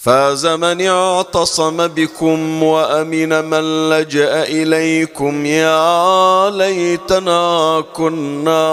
فاز 0.00 0.46
من 0.46 0.86
اعتصم 0.86 1.86
بكم 1.86 2.62
وأمن 2.62 3.44
من 3.44 3.90
لجأ 3.90 4.42
إليكم 4.42 5.46
يا 5.46 6.50
ليتنا 6.50 7.84
كنا 7.92 8.68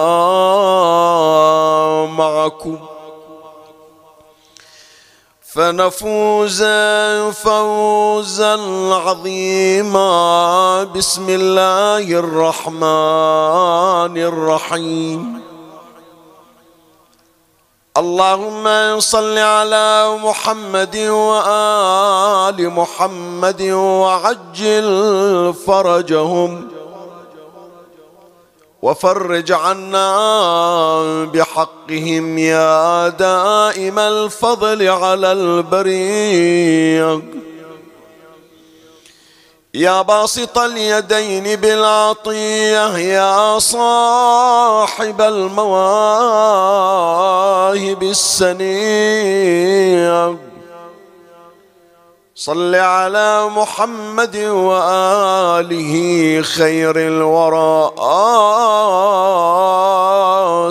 معكم. 2.05 2.77
فنفوز 5.53 6.63
فوزا 7.33 8.59
عظيما. 8.93 10.83
بسم 10.83 11.25
الله 11.29 12.19
الرحمن 12.19 12.83
الرحيم. 14.17 15.44
اللهم 17.97 18.99
صل 18.99 19.37
على 19.37 20.17
محمد 20.23 20.97
وآل 20.97 22.69
محمد 22.69 23.61
وعجل 23.71 25.53
فرجهم 25.67 26.67
وفرج 28.81 29.51
عنا 29.51 30.09
بحقهم 31.33 32.37
يا 32.37 33.07
دائم 33.07 33.99
الفضل 33.99 34.87
على 34.87 35.31
البريق. 35.31 37.44
يا 39.75 40.01
باسط 40.01 40.57
اليدين 40.57 41.55
بالعطيه 41.55 42.97
يا 42.97 43.59
صاحب 43.59 45.21
المواهب 45.21 45.73
السنية. 48.03 49.25
صل 52.35 52.75
على 52.75 53.49
محمد 53.49 54.35
وآله 54.37 55.93
خير 56.41 56.95
الورى. 56.97 57.91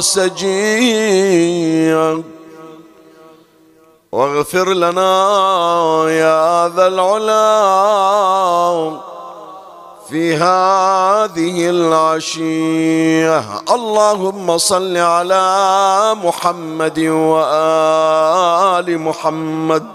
سجية. 0.00 1.54
واغفر 4.14 4.72
لنا 4.72 6.06
يا 6.08 6.68
ذا 6.68 6.86
العلا 6.86 9.00
في 10.08 10.36
هذه 10.36 11.70
العشية. 11.70 13.44
اللهم 13.74 14.58
صل 14.58 14.96
على 14.96 16.14
محمد 16.14 16.98
وآل 16.98 18.98
محمد. 18.98 19.86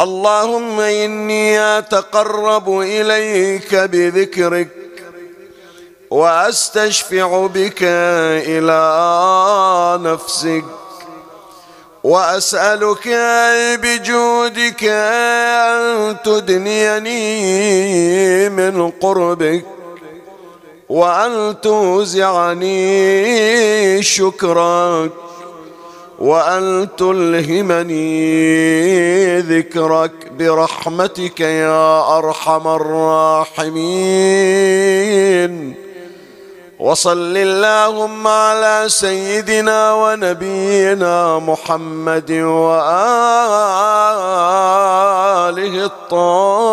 اللهم 0.00 0.80
إني 0.80 1.78
أتقرب 1.78 2.80
إليك 2.80 3.74
بذكرك 3.74 4.68
وأستشفع 6.10 7.46
بك 7.46 7.82
إلى 8.50 8.80
نفسك. 10.02 10.64
وأسألك 12.04 13.08
بجودك 13.82 14.84
أن 14.84 16.16
تدنيني 16.24 17.18
من 18.48 18.90
قربك 18.90 19.64
وأن 20.88 21.60
توزعني 21.60 22.82
شكرك 24.02 25.10
وأن 26.18 26.88
تلهمني 26.98 28.08
ذكرك 29.40 30.12
برحمتك 30.38 31.40
يا 31.40 32.18
أرحم 32.18 32.68
الراحمين. 32.68 33.88
وصل 36.78 37.36
اللهم 37.36 38.26
على 38.26 38.84
سيدنا 38.88 39.92
ونبينا 39.92 41.38
محمد 41.38 42.30
وآله 42.30 42.84
الطاهرين. 45.84 46.68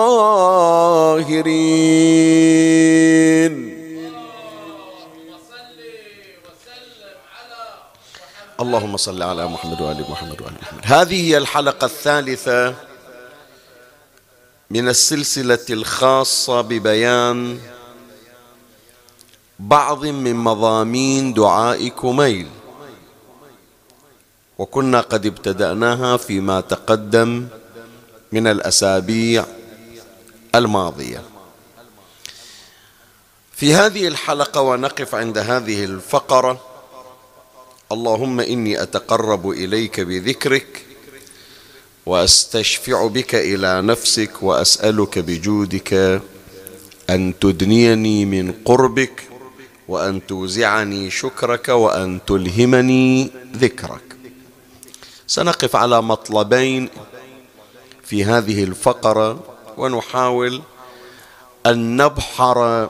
اللهم 8.61 8.97
صل 8.97 9.23
على 9.23 9.47
محمد 9.47 9.81
وآل 9.81 10.05
محمد 10.09 10.41
وآل 10.41 10.53
محمد. 10.61 10.81
هذه 10.83 11.29
هي 11.29 11.37
الحلقة 11.37 11.85
الثالثة 11.85 12.73
من 14.69 14.89
السلسلة 14.89 15.65
الخاصة 15.69 16.61
ببيان 16.61 17.59
بعض 19.59 20.05
من 20.05 20.35
مضامين 20.35 21.33
دعاء 21.33 21.87
كميل 21.87 22.47
وكنا 24.57 25.01
قد 25.01 25.25
ابتدأناها 25.25 26.17
فيما 26.17 26.61
تقدم 26.61 27.47
من 28.31 28.47
الأسابيع 28.47 29.45
الماضية. 30.55 31.23
في 33.51 33.73
هذه 33.73 34.07
الحلقة 34.07 34.61
ونقف 34.61 35.15
عند 35.15 35.37
هذه 35.37 35.85
الفقرة. 35.85 36.61
اللهم 37.91 38.39
إني 38.39 38.81
أتقرب 38.81 39.49
إليك 39.49 39.99
بذكرك 39.99 40.85
وأستشفع 42.05 43.07
بك 43.07 43.35
إلى 43.35 43.81
نفسك 43.81 44.43
وأسألك 44.43 45.19
بجودك 45.19 46.21
أن 47.09 47.33
تدنيني 47.41 48.25
من 48.25 48.51
قربك 48.65 49.23
وأن 49.87 50.27
توزعني 50.27 51.09
شكرك 51.09 51.69
وأن 51.69 52.19
تلهمني 52.27 53.31
ذكرك. 53.57 54.15
سنقف 55.27 55.75
على 55.75 56.01
مطلبين 56.01 56.89
في 58.03 58.25
هذه 58.25 58.63
الفقرة 58.63 59.39
ونحاول 59.77 60.61
أن 61.65 62.01
نبحر 62.01 62.89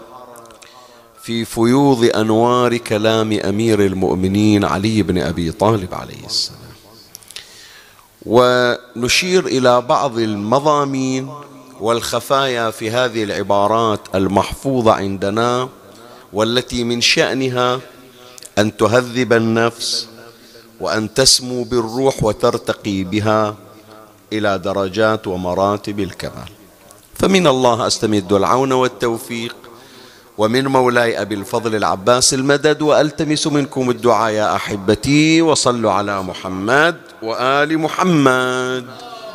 في 1.24 1.46
فيوض 1.46 2.04
أنوار 2.16 2.78
كلام 2.78 3.34
أمير 3.34 3.86
المؤمنين 3.86 4.66
علي 4.66 5.02
بن 5.02 5.18
أبي 5.18 5.52
طالب 5.52 5.94
عليه 5.94 6.26
السلام. 6.26 6.60
ونشير 8.26 9.46
إلى 9.46 9.82
بعض 9.82 10.18
المضامين 10.20 11.30
والخفايا 11.80 12.72
في 12.72 12.92
هذه 12.92 13.24
العبارات 13.24 14.00
المحفوظة 14.16 14.92
عندنا 14.94 15.70
والتي 16.36 16.84
من 16.84 17.02
شأنها 17.02 17.80
أن 18.58 18.78
تهذب 18.78 19.34
النفس 19.34 20.08
وأن 20.80 21.14
تسمو 21.14 21.64
بالروح 21.64 22.24
وترتقي 22.24 23.04
بها 23.04 23.56
إلى 24.34 24.58
درجات 24.58 25.28
ومراتب 25.28 26.00
الكمال. 26.00 26.52
فمن 27.16 27.48
الله 27.48 27.88
أستمد 27.88 28.34
العون 28.34 28.72
والتوفيق 28.72 29.56
ومن 30.38 30.68
مولاي 30.68 31.22
أبي 31.22 31.36
الفضل 31.36 31.76
العباس 31.76 32.34
المدد 32.34 32.82
وألتمس 32.82 33.48
منكم 33.48 33.90
الدعاء 33.90 34.32
يا 34.32 34.56
أحبتي 34.56 35.42
وصلوا 35.42 35.92
على 35.92 36.24
محمد 36.24 36.96
وآل 37.24 37.80
محمد. 37.80 38.86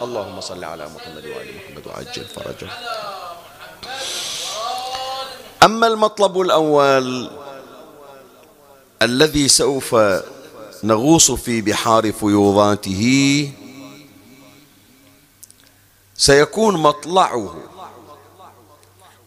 اللهم 0.02 0.40
صل 0.40 0.64
على 0.64 0.84
محمد 0.84 1.24
وآل 1.24 1.48
محمد 1.56 1.84
وعجل 1.86 2.24
فرجه. 2.36 2.70
أما 5.62 5.86
المطلب 5.86 6.40
الأول 6.40 7.30
الذي 9.02 9.48
سوف 9.48 9.96
نغوص 10.84 11.30
في 11.30 11.60
بحار 11.60 12.12
فيوضاته 12.12 13.52
سيكون 16.16 16.76
مطلعه. 16.76 17.56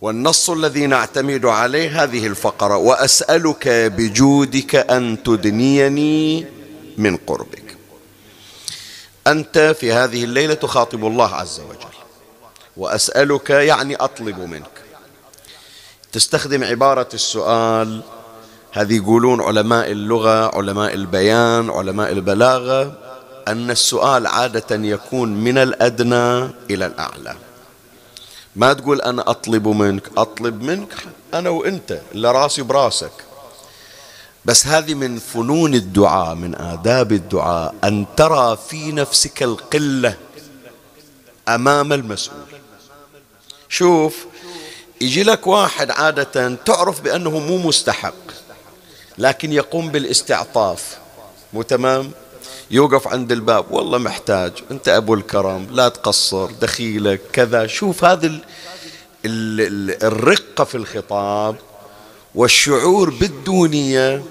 والنص 0.02 0.50
الذي 0.50 0.88
نعتمد 0.88 1.46
عليه 1.46 2.04
هذه 2.04 2.28
الفقرة 2.28 2.78
وأسألك 2.78 3.68
بجودك 3.68 4.76
أن 4.76 5.24
تدنيني 5.24 6.46
من 6.98 7.18
قربك. 7.18 7.78
أنت 9.28 9.76
في 9.80 9.92
هذه 9.92 10.24
الليلة 10.24 10.54
تخاطب 10.54 11.06
الله 11.06 11.36
عز 11.36 11.60
وجل 11.60 11.94
وأسألك 12.78 13.50
يعني 13.50 13.96
أطلب 13.96 14.40
منك. 14.40 14.83
تستخدم 16.14 16.64
عبارة 16.64 17.10
السؤال 17.14 18.02
هذه 18.72 18.96
يقولون 18.96 19.42
علماء 19.42 19.92
اللغة 19.92 20.56
علماء 20.58 20.94
البيان 20.94 21.70
علماء 21.70 22.12
البلاغة 22.12 22.98
أن 23.48 23.72
السؤال 23.72 24.28
عادة 24.28 24.76
يكون 24.76 25.34
من 25.44 25.58
الأدنى 25.58 26.44
إلى 26.70 26.86
الأعلى. 26.86 27.36
ما 28.56 28.74
تقول 28.74 29.02
أنا 29.02 29.30
أطلب 29.30 29.68
منك؟ 29.68 30.10
أطلب 30.18 30.62
منك 30.62 30.94
أنا 31.34 31.50
وإنت 31.50 32.02
اللي 32.12 32.32
راسي 32.32 32.62
براسك. 32.62 33.12
بس 34.46 34.68
هذه 34.68 34.94
من 34.94 35.20
فنون 35.20 35.76
الدعاء 35.76 36.36
من 36.36 36.56
آداب 36.56 37.12
الدعاء 37.12 37.76
أن 37.84 38.06
ترى 38.18 38.58
في 38.70 38.92
نفسك 38.92 39.44
القلة 39.44 40.18
أمام 41.48 41.94
المسؤول. 41.94 42.38
شوف 43.70 44.26
يجي 45.04 45.24
لك 45.24 45.48
واحد 45.48 45.92
عادة 45.92 46.56
تعرف 46.66 47.02
بأنه 47.02 47.40
مو 47.40 47.58
مستحق 47.58 48.14
لكن 49.18 49.54
يقوم 49.54 49.90
بالاستعطاف. 49.90 50.98
مو 51.54 51.62
تمام؟ 51.62 52.12
يوقف 52.72 53.08
عند 53.08 53.32
الباب 53.32 53.72
والله 53.72 53.98
محتاج 53.98 54.52
أنت 54.72 54.88
أبو 54.90 55.14
الكرم 55.14 55.68
لا 55.72 55.90
تقصر 55.90 56.52
دخيلك 56.52 57.22
كذا. 57.34 57.68
شوف 57.68 58.06
هذا 58.06 58.28
ال 58.28 58.42
ال 59.26 60.04
الرقة 60.04 60.64
في 60.64 60.76
الخطاب 60.76 61.56
والشعور 62.36 63.10
بالدونية 63.10 64.24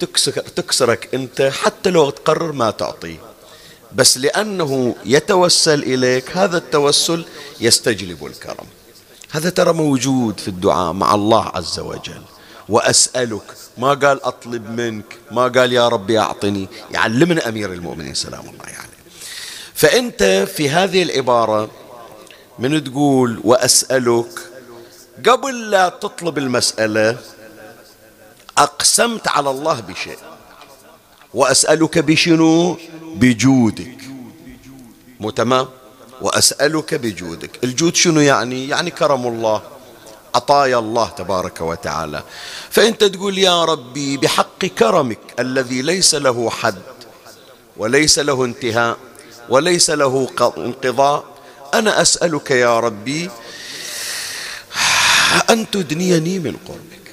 تكسر 0.00 0.32
تكسرك 0.32 1.14
أنت 1.14 1.42
حتى 1.42 1.90
لو 1.90 2.10
تقرر 2.10 2.52
ما 2.52 2.70
تعطيه 2.70 3.18
بس 3.92 4.18
لأنه 4.18 4.96
يتوسل 5.04 5.82
إليك 5.82 6.36
هذا 6.36 6.56
التوسل 6.56 7.24
يستجلب 7.60 8.26
الكرم. 8.26 8.66
هذا 9.34 9.50
ترى 9.50 9.72
موجود 9.72 10.40
في 10.40 10.48
الدعاء 10.48 10.92
مع 10.92 11.14
الله 11.14 11.44
عز 11.54 11.78
وجل. 11.78 12.22
وأسألك 12.68 13.42
ما 13.78 13.94
قال 13.94 14.24
أطلب 14.24 14.70
منك 14.70 15.18
ما 15.30 15.48
قال 15.48 15.72
يا 15.72 15.88
ربي 15.88 16.18
أعطني. 16.18 16.68
يعلمنا 16.90 17.48
أمير 17.48 17.72
المؤمنين 17.72 18.14
سلام 18.14 18.40
الله 18.40 18.62
عليه. 18.62 18.72
يعني. 18.72 18.88
فأنت 19.74 20.22
في 20.56 20.70
هذه 20.70 21.02
العبارة 21.02 21.70
من 22.58 22.84
تقول 22.84 23.40
وأسألك 23.44 24.40
قبل 25.28 25.70
لا 25.70 25.88
تطلب 25.88 26.38
المسألة 26.38 27.18
أقسمت 28.58 29.28
على 29.28 29.50
الله 29.50 29.80
بشيء. 29.80 30.18
وأسألك 31.34 31.98
بشنو؟ 31.98 32.76
بجودك. 33.14 33.98
مو 35.20 35.30
تمام؟ 35.30 35.68
وأسألك 36.24 36.94
بجودك. 36.94 37.64
الجود 37.64 37.94
شنو 37.94 38.20
يعني؟ 38.20 38.68
يعني 38.68 38.90
كرم 38.90 39.26
الله 39.26 39.62
عطايا 40.34 40.78
الله 40.78 41.08
تبارك 41.08 41.60
وتعالى. 41.60 42.22
فأنت 42.70 43.04
تقول 43.04 43.38
يا 43.38 43.64
ربي 43.64 44.16
بحق 44.16 44.64
كرمك 44.64 45.18
الذي 45.38 45.82
ليس 45.82 46.14
له 46.14 46.50
حد 46.50 46.82
وليس 47.76 48.18
له 48.18 48.44
انتهاء 48.44 48.96
وليس 49.48 49.90
له 49.90 50.28
انقضاء. 50.40 51.24
أنا 51.74 52.02
أسألك 52.02 52.50
يا 52.50 52.80
ربي 52.80 53.30
أن 55.50 55.70
تدنيني 55.70 56.38
من 56.38 56.56
قربك. 56.68 57.06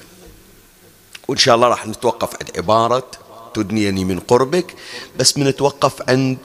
وإن 1.28 1.38
شاء 1.38 1.54
الله 1.54 1.68
راح 1.68 1.86
نتوقف 1.86 2.30
عند 2.40 2.50
عبارة 2.56 3.10
تدنيني 3.54 4.04
من 4.04 4.20
قربك 4.20 4.74
بس 5.16 5.32
بنتوقف 5.32 6.08
عند 6.08 6.38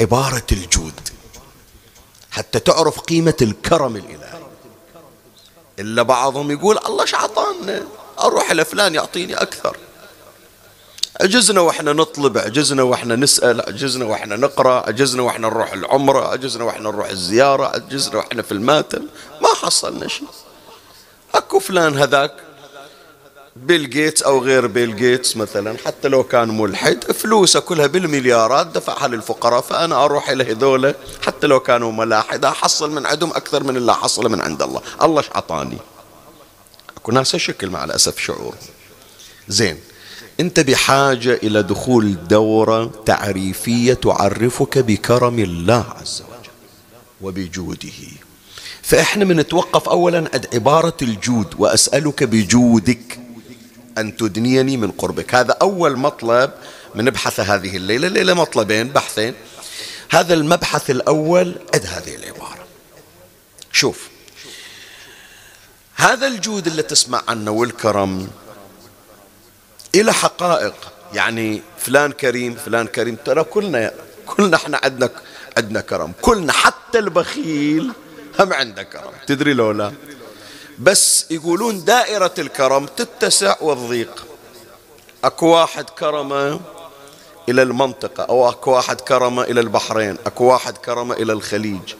عبارة 0.00 0.46
الجود. 0.52 1.19
حتى 2.30 2.58
تعرف 2.58 3.00
قيمة 3.00 3.36
الكرم 3.42 3.96
الإلهي. 3.96 4.40
إلا 5.78 6.02
بعضهم 6.02 6.50
يقول 6.50 6.78
الله 6.86 7.04
شعطانا 7.04 7.82
أروح 8.20 8.52
لفلان 8.52 8.94
يعطيني 8.94 9.34
أكثر. 9.34 9.76
عجزنا 11.20 11.60
وإحنا 11.60 11.92
نطلب 11.92 12.38
عجزنا 12.38 12.82
وإحنا 12.82 13.16
نسأل 13.16 13.60
عجزنا 13.60 14.04
وإحنا 14.04 14.36
نقرأ 14.36 14.86
عجزنا 14.86 15.22
وإحنا 15.22 15.48
نروح 15.48 15.72
العمرة 15.72 16.28
عجزنا 16.28 16.64
وإحنا 16.64 16.90
نروح 16.90 17.08
الزيارة 17.08 17.66
عجزنا 17.66 18.16
وإحنا 18.16 18.42
في 18.42 18.52
الماتم 18.52 19.02
ما 19.40 19.48
حصلنا 19.48 20.08
شيء. 20.08 20.28
أكو 21.34 21.58
فلان 21.58 21.98
هذاك 21.98 22.32
بيل 23.56 23.90
جيتس 23.90 24.22
أو 24.22 24.38
غير 24.38 24.66
بيل 24.66 24.96
جيتس 24.96 25.36
مثلا 25.36 25.76
حتى 25.86 26.08
لو 26.08 26.24
كان 26.24 26.58
ملحد 26.58 27.04
فلوسه 27.12 27.60
كلها 27.60 27.86
بالمليارات 27.86 28.66
دفعها 28.66 29.08
للفقراء 29.08 29.60
فأنا 29.60 30.04
أروح 30.04 30.30
إلى 30.30 30.52
هذول 30.52 30.94
حتى 31.26 31.46
لو 31.46 31.60
كانوا 31.60 31.92
ملاحدة 31.92 32.48
احصل 32.48 32.90
من 32.90 33.06
عندهم 33.06 33.30
أكثر 33.30 33.64
من 33.64 33.76
اللي 33.76 33.94
حصل 33.94 34.30
من 34.30 34.40
عند 34.40 34.62
الله. 34.62 34.82
الله 35.02 35.18
إيش 35.18 35.30
أعطاني. 35.34 35.78
أكو 36.96 37.12
ناس 37.12 37.36
شكل 37.36 37.70
مع 37.70 37.84
الأسف 37.84 38.18
شعور. 38.18 38.54
زين. 39.48 39.78
أنت 40.40 40.60
بحاجة 40.60 41.34
إلى 41.34 41.62
دخول 41.62 42.28
دورة 42.28 42.90
تعريفية 43.06 43.94
تعرفك 43.94 44.78
بكرم 44.78 45.38
الله 45.38 45.84
عز 46.00 46.22
وجل 46.28 46.50
وبجوده. 47.20 47.88
فإحنا 48.82 49.24
بنتوقف 49.24 49.88
اولا 49.88 50.18
عند 50.18 50.46
عبارة 50.54 50.96
الجود 51.02 51.54
وأسألك 51.58 52.24
بجودك. 52.24 53.20
أن 53.98 54.16
تدنيني 54.16 54.76
من 54.76 54.90
قربك. 54.90 55.34
هذا 55.34 55.56
أول 55.62 55.96
مطلب 55.96 56.50
من 56.94 57.04
نبحث 57.04 57.40
هذه 57.40 57.76
الليلة. 57.76 58.08
الليلة 58.08 58.34
مطلبين 58.34 58.88
بحثين. 58.88 59.34
هذا 60.10 60.34
المبحث 60.34 60.90
الأول 60.90 61.54
عد 61.74 61.86
هذه 61.86 62.14
العبارة. 62.14 62.66
شوف. 63.72 64.08
هذا 65.94 66.26
الجود 66.26 66.66
اللي 66.66 66.82
تسمع 66.82 67.22
عنه 67.28 67.50
والكرم 67.50 68.28
إلى 69.94 70.12
حقائق. 70.12 70.74
يعني 71.12 71.62
فلان 71.78 72.12
كريم 72.12 72.54
فلان 72.54 72.86
كريم. 72.86 73.16
ترى 73.24 73.44
كلنا 73.44 73.92
كلنا 74.26 74.56
إحنا 74.56 74.80
عندنا 74.82 75.10
عندنا 75.56 75.80
كرم. 75.80 76.12
كلنا 76.22 76.52
حتى 76.52 76.98
البخيل 76.98 77.92
هم 78.40 78.52
عنده 78.52 78.82
كرم. 78.82 79.12
تدري 79.26 79.54
لو 79.54 79.70
لا؟ 79.70 79.92
بس 80.80 81.26
يقولون 81.30 81.84
دائرة 81.84 82.34
الكرم 82.38 82.86
تتسع 82.86 83.56
والضيق. 83.60 84.26
أكو 85.24 85.46
واحد 85.46 85.90
كرمه 85.90 86.60
إلى 87.48 87.62
المنطقة 87.62 88.24
أو 88.24 88.48
أكو 88.48 88.70
واحد 88.70 89.00
كرمه 89.00 89.42
إلى 89.42 89.60
البحرين 89.60 90.16
أكو 90.26 90.44
واحد 90.44 90.76
كرمه 90.76 91.14
إلى 91.14 91.32
الخليج 91.32 91.94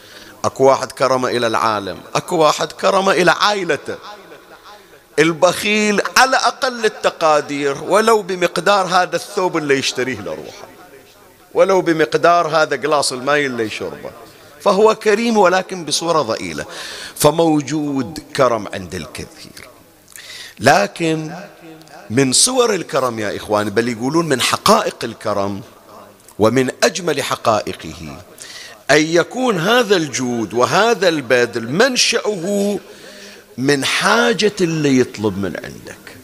أكو 0.44 0.64
واحد 0.64 0.92
كرمه 0.92 1.28
إلى 1.28 1.46
العالم 1.46 2.00
أكو 2.14 2.36
واحد 2.36 2.72
كرمه 2.72 3.12
إلى 3.12 3.30
عائلته. 3.30 3.96
البخيل 5.18 6.02
على 6.16 6.36
أقل 6.36 6.84
التقادير 6.84 7.82
ولو 7.82 8.22
بمقدار 8.22 8.86
هذا 8.86 9.16
الثوب 9.16 9.56
اللي 9.56 9.78
يشتريه 9.78 10.20
لروحه 10.20 10.68
ولو 11.54 11.80
بمقدار 11.80 12.48
هذا 12.48 12.76
قلاص 12.76 13.12
الماء 13.12 13.46
اللي 13.46 13.64
يشربه. 13.64 14.10
فهو 14.60 14.94
كريم 14.94 15.36
ولكن 15.36 15.84
بصورة 15.84 16.22
ضئيلة. 16.22 16.66
فموجود 17.16 18.18
كرم 18.36 18.68
عند 18.74 18.94
الكثير. 18.94 19.68
لكن 20.60 21.34
من 22.10 22.32
صور 22.32 22.74
الكرم 22.74 23.18
يا 23.18 23.36
إخواني 23.36 23.70
بل 23.70 23.88
يقولون 23.88 24.28
من 24.28 24.40
حقائق 24.40 24.96
الكرم 25.04 25.60
ومن 26.38 26.70
أجمل 26.82 27.22
حقائقه 27.22 28.16
أن 28.90 29.02
يكون 29.06 29.58
هذا 29.58 29.96
الجود 29.96 30.54
وهذا 30.54 31.08
البذل 31.08 31.68
منشأه 31.72 32.78
من 33.58 33.84
حاجة 33.84 34.52
اللي 34.60 34.98
يطلب 34.98 35.38
من 35.38 35.56
عندك. 35.64 36.16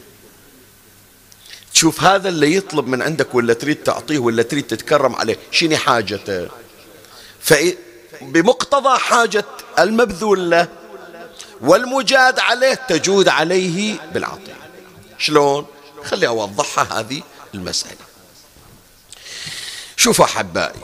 تشوف 1.73 2.03
هذا 2.03 2.29
اللي 2.29 2.55
يطلب 2.55 2.87
من 2.87 3.01
عندك 3.01 3.35
ولا 3.35 3.53
تريد 3.53 3.75
تعطيه 3.75 4.19
ولا 4.19 4.43
تريد 4.43 4.67
تتكرم 4.67 5.15
عليه 5.15 5.37
شنو 5.51 5.77
حاجته؟ 5.77 6.47
بمقتضى 8.21 8.99
حاجة 8.99 9.45
المبذول 9.79 10.49
له 10.49 10.67
والمجاد 11.61 12.39
عليه 12.39 12.73
تجود 12.73 13.27
عليه 13.27 13.99
بالعطية. 14.13 14.57
شلون؟ 15.17 15.65
خلي 16.03 16.27
أوضحها 16.27 16.99
هذه 16.99 17.21
المسألة. 17.53 18.07
شوفوا 19.97 20.25
أحبائي 20.25 20.79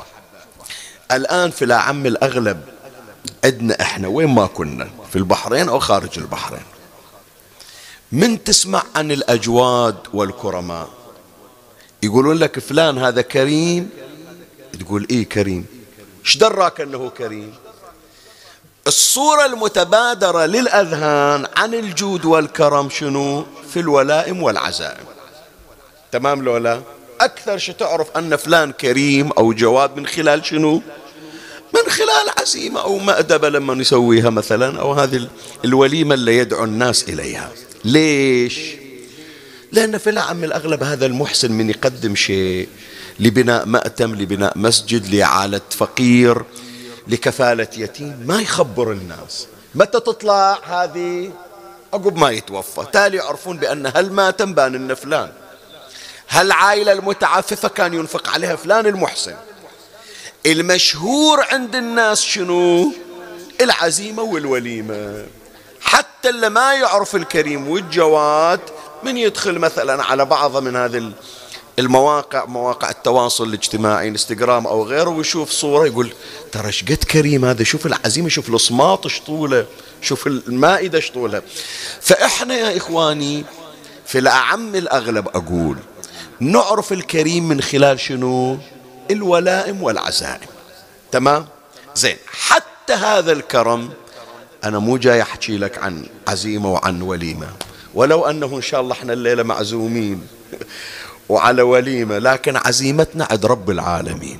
الآن 1.11 1.51
في 1.51 1.65
الأعم 1.65 2.05
الأغلب 2.05 2.61
عندنا 3.45 3.81
إحنا 3.81 4.07
وين 4.07 4.29
ما 4.29 4.47
كنا 4.47 4.89
في 5.11 5.15
البحرين 5.15 5.69
أو 5.69 5.79
خارج 5.79 6.19
البحرين 6.19 6.63
من 8.11 8.43
تسمع 8.43 8.83
عن 8.95 9.11
الأجواد 9.11 9.97
والكرماء؟ 10.13 10.89
يقولون 12.03 12.37
لك 12.37 12.59
فلان 12.59 12.97
هذا 12.97 13.21
كريم؟ 13.21 13.89
تقول 14.79 15.07
إيه 15.09 15.29
كريم؟ 15.29 15.65
إيش 16.25 16.37
دراك 16.37 16.81
أنه 16.81 17.09
كريم. 17.09 17.53
الصورة 18.87 19.45
المتبادرة 19.45 20.45
للأذهان 20.45 21.47
عن 21.57 21.73
الجود 21.73 22.25
والكرم 22.25 22.89
شنو؟ 22.89 23.45
في 23.73 23.79
الولائم 23.79 24.43
والعزائم. 24.43 25.05
تمام 26.11 26.43
لولا؟ 26.43 26.81
أكثر 27.21 27.57
شيء 27.57 27.75
تعرف 27.75 28.17
أن 28.17 28.35
فلان 28.35 28.71
كريم 28.71 29.31
أو 29.31 29.53
جواد 29.53 29.97
من 29.97 30.07
خلال 30.07 30.45
شنو؟ 30.45 30.81
من 31.73 31.91
خلال 31.91 32.29
عزيمة 32.39 32.81
أو 32.81 32.97
مأدبة 32.97 33.49
لما 33.49 33.73
نسويها 33.73 34.29
مثلا 34.29 34.79
أو 34.79 34.93
هذه 34.93 35.27
الوليمة 35.65 36.15
اللي 36.15 36.37
يدعو 36.37 36.63
الناس 36.63 37.03
إليها. 37.03 37.51
ليش؟ 37.85 38.59
لأن 39.71 39.97
في 39.97 40.09
العام 40.09 40.43
الأغلب 40.43 40.83
هذا 40.83 41.05
المحسن 41.05 41.51
من 41.51 41.69
يقدم 41.69 42.15
شيء. 42.15 42.67
لبناء 43.19 43.65
مأتم 43.65 44.15
لبناء 44.15 44.57
مسجد 44.57 45.15
لإعالة 45.15 45.61
فقير 45.69 46.43
لكفالة 47.07 47.67
يتيم. 47.77 48.23
ما 48.25 48.41
يخبر 48.41 48.91
الناس. 48.91 49.47
متى 49.75 49.99
تطلع 49.99 50.59
هذه؟ 50.63 51.31
عقب 51.93 52.17
ما 52.17 52.29
يتوفى. 52.29 52.85
تالي 52.93 53.17
يعرفون 53.17 53.57
بأن 53.57 53.91
هل 53.95 54.11
ماتم 54.11 54.53
بان 54.53 54.75
إن 54.75 54.93
فلان. 54.93 55.31
هالعائلة 56.29 56.91
المتعففة 56.91 57.67
كان 57.67 57.93
ينفق 57.93 58.29
عليها 58.29 58.55
فلان 58.55 58.85
المحسن. 58.85 59.35
المشهور 60.45 61.41
عند 61.51 61.75
الناس 61.75 62.21
شنو؟ 62.21 62.91
العزيمة 63.61 64.23
والوليمة. 64.23 65.25
حتى 65.81 66.29
اللي 66.29 66.49
ما 66.49 66.73
يعرف 66.73 67.15
الكريم 67.15 67.67
والجواد 67.67 68.59
من 69.03 69.17
يدخل 69.17 69.59
مثلا 69.59 70.03
على 70.03 70.25
بعض 70.25 70.57
من 70.57 70.75
هذه 70.75 71.11
المواقع 71.79 72.45
مواقع 72.45 72.89
التواصل 72.89 73.47
الاجتماعي 73.47 74.07
انستغرام 74.07 74.67
أو 74.67 74.83
غيره 74.83 75.09
ويشوف 75.09 75.51
صورة 75.51 75.85
يقول 75.85 76.13
ترى 76.51 76.67
إيش 76.67 76.83
قد 76.83 77.03
كريم 77.11 77.45
هذا؟ 77.45 77.63
شوف 77.63 77.85
العزيمة 77.85 78.29
شوف 78.29 78.49
الصماط 78.49 79.05
إيش 79.05 79.19
طوله 79.19 79.65
شوف 80.01 80.27
المائدة 80.27 80.97
إيش 80.97 81.11
طولها 81.11 81.41
فإحنا 82.01 82.55
يا 82.55 82.77
إخواني 82.77 83.43
في 84.05 84.19
الأعم 84.19 84.75
الأغلب 84.75 85.27
أقول 85.27 85.77
نعرف 86.39 86.93
الكريم 86.93 87.47
من 87.47 87.61
خلال 87.61 87.99
شنو؟ 87.99 88.57
الولائم 89.11 89.83
والعزائم. 89.83 90.47
تمام؟ 91.11 91.45
زين 91.95 92.17
حتى 92.27 92.93
هذا 92.93 93.31
الكرم 93.31 93.89
أنا 94.63 94.79
مو 94.79 94.97
جاي 94.97 95.21
أحكي 95.21 95.57
لك 95.57 95.77
عن 95.77 96.05
عزيمة 96.27 96.71
وعن 96.71 97.01
وليمة. 97.01 97.47
ولو 97.93 98.25
أنه 98.25 98.55
إن 98.55 98.61
شاء 98.61 98.81
الله 98.81 98.93
إحنا 98.93 99.13
الليلة 99.13 99.43
معزومين. 99.43 100.27
وعلى 101.29 101.61
وليمة 101.61 102.17
لكن 102.17 102.55
عزيمتنا 102.57 103.27
عند 103.31 103.45
رب 103.45 103.69
العالمين. 103.69 104.39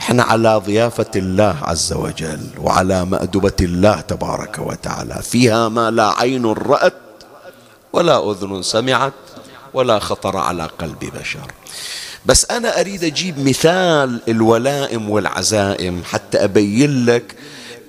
إحنا 0.00 0.22
على 0.22 0.56
ضيافة 0.66 1.10
الله 1.16 1.56
عز 1.62 1.92
وجل 1.92 2.48
وعلى 2.58 3.04
مأدبة 3.04 3.56
الله 3.60 4.00
تبارك 4.00 4.58
وتعالى. 4.58 5.22
فيها 5.22 5.68
ما 5.68 5.90
لا 5.90 6.20
عين 6.20 6.46
رأت 6.46 6.94
ولا 7.92 8.30
أذن 8.30 8.62
سمعت 8.62 9.12
ولا 9.74 9.98
خطر 9.98 10.36
على 10.36 10.68
قلب 10.78 10.98
بشر. 11.20 11.52
بس 12.26 12.50
أنا 12.50 12.80
أريد 12.80 13.04
أجيب 13.04 13.48
مثال 13.48 14.20
الولائم 14.28 15.10
والعزائم 15.10 16.02
حتى 16.04 16.44
أبين 16.44 17.06
لك 17.06 17.34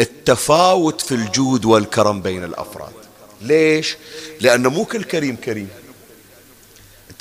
التفاوت 0.02 1.02
في 1.02 1.16
الجود 1.16 1.66
والكرم 1.66 2.22
بين 2.22 2.44
الأفراد. 2.44 2.92
ليش؟ 3.42 3.98
لأنه 4.42 4.70
مو 4.70 4.86
كل 4.86 5.04
كريم 5.04 5.36
كريم. 5.36 5.70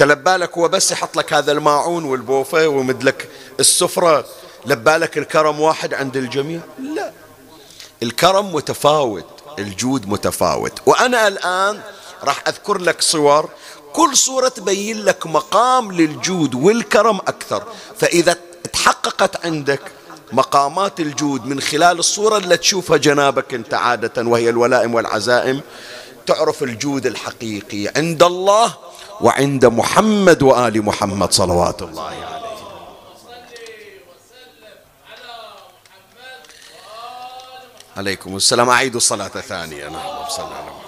انت 0.01 0.11
لبالك 0.11 0.59
هو 0.59 0.69
بس 0.69 0.93
يحط 0.93 1.17
لك 1.17 1.33
هذا 1.33 1.53
الماعون 1.53 2.05
والبوفة 2.05 2.69
ومدلك 2.69 3.29
السفرة. 3.61 4.25
لبالك 4.67 5.19
الكرم 5.19 5.61
واحد 5.61 5.95
عند 5.95 6.17
الجميع؟ 6.17 6.61
لا. 6.95 7.13
الكرم 8.03 8.55
متفاوت 8.55 9.27
الجود 9.59 10.09
متفاوت. 10.09 10.73
وأنا 10.87 11.29
الآن 11.29 11.81
راح 12.25 12.43
أذكر 12.49 12.79
لك 12.79 13.03
صور. 13.03 13.49
كل 13.93 14.17
صورة 14.17 14.49
تبين 14.49 15.05
لك 15.05 15.27
مقام 15.27 15.93
للجود 15.93 16.55
والكرم 16.55 17.17
أكثر. 17.17 17.63
فإذا 17.99 18.37
تحققت 18.73 19.47
عندك 19.47 19.83
مقامات 20.33 21.01
الجود 21.01 21.47
من 21.47 21.61
خلال 21.61 21.99
الصورة 21.99 22.37
اللي 22.37 22.57
تشوفها 22.57 22.97
جنابك 22.97 23.55
أنت 23.55 23.75
عادة 23.75 24.23
وهي 24.23 24.51
الولائم 24.51 24.95
والعزائم 24.95 25.61
تعرف 26.27 26.63
الجود 26.63 27.07
الحقيقي. 27.07 27.89
عند 27.97 28.23
الله 28.23 28.88
وعند 29.21 29.67
محمد 29.67 30.43
وآل 30.43 30.85
محمد 30.85 31.33
صلوات 31.33 31.83
الله 31.83 32.03
عليه. 32.03 32.29
عليكم 37.97 38.37
السلام. 38.37 38.71
أعيد 38.71 38.97
الصلاة 38.97 39.29
ثانية 39.29 39.89
نعم 39.89 40.29
صلى 40.29 40.45
الله 40.47 40.57
عليه 40.57 40.79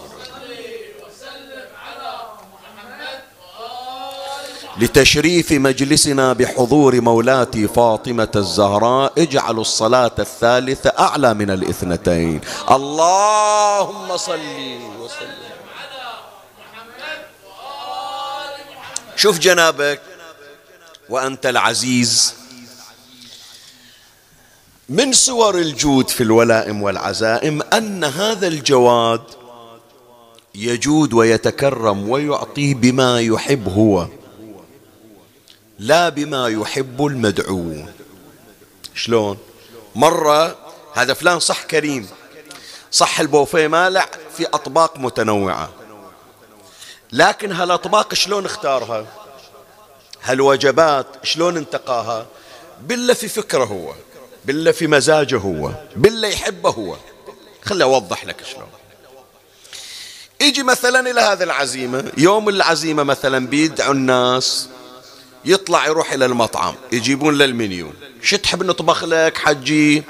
لتشريف 4.79 5.53
مجلسنا 5.53 6.33
بحضور 6.33 7.01
مولاتي 7.01 7.69
فاطمة 7.69 8.29
الزهراء 8.37 9.13
اجعلوا 9.19 9.61
الصلاة 9.61 10.11
الثالثة 10.19 10.91
أعلى 10.99 11.35
من 11.35 11.51
الاثنتين. 11.51 12.41
اللهم 12.71 14.17
صل 14.17 14.41
وسلم. 15.01 15.50
شوف 19.17 19.39
جنابك 19.39 20.01
وأنت 21.09 21.47
العزيز. 21.47 22.35
من 24.89 25.13
صور 25.13 25.59
الجود 25.59 26.09
في 26.09 26.23
الولائم 26.23 26.83
والعزائم 26.83 27.63
أن 27.63 28.05
هذا 28.05 28.47
الجواد 28.47 29.23
يجود 30.55 31.13
ويتكرم 31.13 32.09
ويعطي 32.09 32.75
بما 32.75 33.21
يحب 33.21 33.69
هو 33.69 34.07
لا 35.79 36.09
بما 36.09 36.49
يحب 36.49 37.07
المدعو. 37.07 37.75
شلون؟ 38.95 39.39
مرة 39.95 40.57
هذا 40.95 41.15
فلان 41.15 41.41
صح 41.41 41.63
كريم 41.63 42.09
صح 42.91 43.21
البوفيه 43.21 43.67
مالع 43.67 44.07
في 44.37 44.47
أطباق 44.47 44.99
متنوعة. 44.99 45.80
لكن 47.13 47.53
هالأطباق 47.53 48.15
شلون 48.15 48.45
اختارها؟ 48.45 49.07
هالوجبات 50.23 51.07
شلون 51.23 51.57
انتقاها؟ 51.57 52.27
بالله 52.83 53.15
في 53.15 53.29
فكره 53.29 53.65
هو 53.65 53.93
بالله 54.45 54.73
في 54.73 54.87
مزاجه 54.87 55.39
هو 55.39 55.71
بالله 55.97 56.29
يحبه 56.29 56.71
هو. 56.71 56.97
خلي 57.65 57.85
أوضح 57.85 58.25
لك 58.25 58.45
شلون. 58.45 58.69
يجي 60.41 60.63
مثلا 60.63 61.11
إلى 61.11 61.21
هذه 61.21 61.43
العزيمة 61.43 62.13
يوم 62.19 62.49
العزيمة 62.49 63.03
مثلا 63.03 63.47
بيدعوا 63.47 63.95
الناس 63.95 64.69
يطلع 65.45 65.87
يروح 65.87 66.13
إلى 66.13 66.27
المطعم 66.27 66.75
يجيبون 66.93 67.39
له 67.39 67.45
المنيو. 67.45 67.93
شو 68.23 68.37
تحب 68.37 68.63
نطبخ 68.63 69.05
لك 69.05 69.39
حجي؟ 69.39 70.03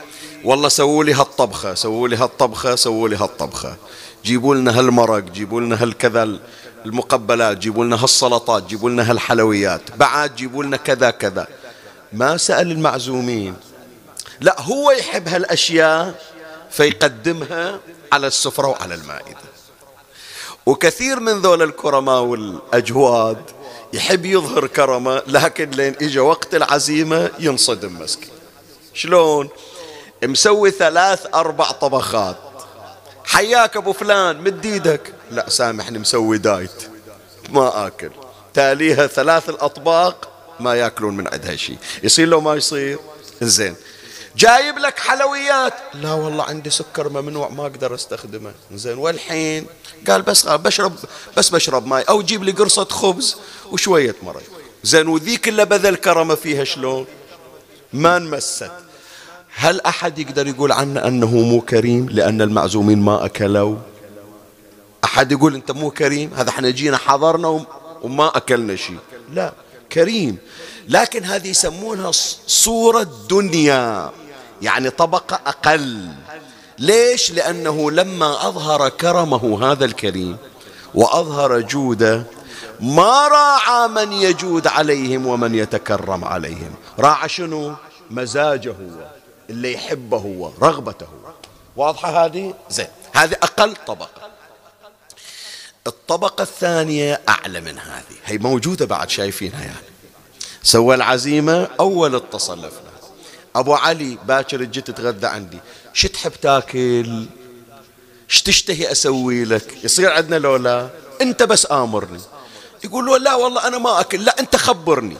والله 0.44 0.68
سووا 0.68 1.04
لي 1.04 1.12
هالطبخة 1.12 1.74
سووا 1.74 2.08
لي 2.08 2.16
هالطبخة 2.16 2.74
سووا 2.74 3.08
لي 3.08 3.16
هالطبخة. 3.16 3.76
جيبوا 4.24 4.54
لنا 4.54 4.78
هالمرق 4.78 5.24
جيبوا 5.24 5.60
لنا 5.60 5.82
هالكذا 5.82 6.38
المقبلات 6.86 7.58
جيبوا 7.58 7.84
لنا 7.84 8.04
هالسلطات 8.04 8.66
جيبوا 8.66 8.90
لنا 8.90 9.10
هالحلويات 9.10 9.80
بعد 9.96 10.36
جيبوا 10.36 10.64
لنا 10.64 10.76
كذا 10.76 11.10
كذا. 11.10 11.46
ما 12.12 12.36
سأل 12.36 12.70
المعزومين. 12.70 13.56
لا 14.40 14.60
هو 14.60 14.90
يحب 14.90 15.28
هالأشياء 15.28 16.14
فيقدمها 16.70 17.80
على 18.12 18.26
السفرة 18.26 18.66
وعلى 18.66 18.94
المائدة. 18.94 19.50
وكثير 20.66 21.20
من 21.20 21.32
ذول 21.32 21.62
الكرماء 21.62 22.20
والأجواد 22.20 23.42
يحب 23.92 24.24
يظهر 24.26 24.66
كرمه 24.66 25.22
لكن 25.26 25.70
لين 25.70 25.94
اجى 26.02 26.20
وقت 26.20 26.54
العزيمة 26.54 27.30
ينصدم 27.38 27.98
مسكين. 27.98 28.30
شلون؟ 28.94 29.48
مسوي 30.24 30.70
ثلاث 30.70 31.26
أربع 31.34 31.70
طبخات. 31.70 32.36
حياك 33.24 33.76
أبو 33.76 33.92
فلان 33.92 34.40
مد 34.40 34.66
إيدك. 34.66 35.14
لا 35.30 35.50
سامحني 35.50 35.98
مسوي 35.98 36.38
diet. 36.38 36.70
ما 37.50 37.86
آكل. 37.86 38.10
تاليها 38.54 39.06
ثلاث 39.06 39.48
الأطباق 39.48 40.28
ما 40.60 40.74
يأكلون 40.74 41.16
من 41.16 41.28
عندها 41.28 41.56
شيء. 41.56 41.78
يصير 42.02 42.28
لو 42.28 42.40
ما 42.40 42.54
يصير. 42.54 42.98
زين 43.42 43.74
جايب 44.36 44.78
لك 44.78 44.98
حلويات. 44.98 45.74
لا 45.94 46.12
والله 46.12 46.44
عندي 46.44 46.70
سكر 46.70 47.08
ممنوع 47.08 47.48
ما 47.48 47.62
أقدر 47.62 47.94
أستخدمه. 47.94 48.52
زين 48.74 48.98
والحين 48.98 49.66
قال 50.08 50.22
بس 50.22 50.46
بشرب 50.46 50.92
بس 51.36 51.48
بشرب 51.48 51.86
ماي. 51.86 52.02
أو 52.02 52.22
جيب 52.22 52.44
لي 52.44 52.52
قرصة 52.52 52.84
خبز 52.84 53.36
وشوية 53.70 54.14
مرق 54.22 54.42
زين 54.82 55.08
وذيك 55.08 55.48
اللي 55.48 55.64
بذل 55.64 55.96
كرمه 55.96 56.34
فيها 56.34 56.64
شلون؟ 56.64 57.06
ما 57.92 58.16
انمست. 58.16 58.70
هل 59.54 59.80
أحد 59.80 60.18
يقدر 60.18 60.46
يقول 60.46 60.72
عنه 60.72 61.06
أنه 61.06 61.30
مو 61.30 61.60
كريم؟ 61.60 62.08
لأن 62.10 62.42
المعزومين 62.42 62.98
ما 62.98 63.24
أكلوا. 63.24 63.76
أحد 65.04 65.32
يقول 65.32 65.54
أنت 65.54 65.70
مو 65.70 65.90
كريم؟ 65.90 66.30
هذا 66.36 66.48
إحنا 66.48 66.70
جينا 66.70 66.96
حضرنا 66.96 67.64
وما 68.02 68.36
أكلنا 68.36 68.76
شيء. 68.76 68.98
لا 69.32 69.52
كريم. 69.92 70.38
لكن 70.88 71.24
هذه 71.24 71.48
يسمونها 71.48 72.10
صورة 72.46 73.06
دنيا. 73.30 74.10
يعني 74.62 74.90
طبقة 74.90 75.40
أقل. 75.46 76.08
ليش؟ 76.78 77.30
لأنه 77.30 77.90
لما 77.90 78.48
أظهر 78.48 78.88
كرمه 78.88 79.72
هذا 79.72 79.84
الكريم 79.84 80.36
وأظهر 80.94 81.60
جوده 81.60 82.22
ما 82.80 83.28
راعى 83.28 83.88
من 83.88 84.12
يجود 84.12 84.66
عليهم 84.66 85.26
ومن 85.26 85.54
يتكرم 85.54 86.24
عليهم. 86.24 86.74
راعى 86.98 87.28
شنو؟ 87.28 87.74
مزاجه 88.10 88.70
هو 88.70 89.10
اللي 89.50 89.72
يحبه 89.72 90.16
هو 90.16 90.50
رغبته 90.62 91.06
هو. 91.06 91.32
واضحة 91.76 92.24
هذه؟ 92.24 92.54
زين. 92.70 92.86
هذه 93.14 93.32
أقل 93.42 93.74
طبقة. 93.86 94.19
الطبقة 95.86 96.42
الثانية 96.42 97.20
أعلى 97.28 97.60
من 97.60 97.78
هذه. 97.78 98.16
هي 98.24 98.38
موجودة 98.38 98.86
بعد 98.86 99.10
شايفينها 99.10 99.60
يعني. 99.60 99.86
سوى 100.62 100.94
العزيمة 100.94 101.68
أول 101.80 102.14
اتصل 102.14 102.58
لفنا 102.58 102.90
أبو 103.56 103.74
علي 103.74 104.18
باكر 104.26 104.62
جيت 104.64 104.90
تتغدى 104.90 105.26
عندي. 105.26 105.58
شو 105.92 106.08
تحب 106.08 106.32
تاكل؟ 106.42 107.26
شو 108.28 108.44
تشتهي 108.44 108.92
أسوي 108.92 109.44
لك؟ 109.44 109.84
يصير 109.84 110.12
عندنا 110.12 110.36
لو 110.36 110.56
لا 110.56 110.88
أنت 111.20 111.42
بس 111.42 111.72
آمرني. 111.72 112.20
يقول 112.84 113.06
له 113.06 113.18
لا 113.18 113.34
والله 113.34 113.68
أنا 113.68 113.78
ما 113.78 114.00
أكل. 114.00 114.24
لا 114.24 114.40
أنت 114.40 114.56
خبرني. 114.56 115.16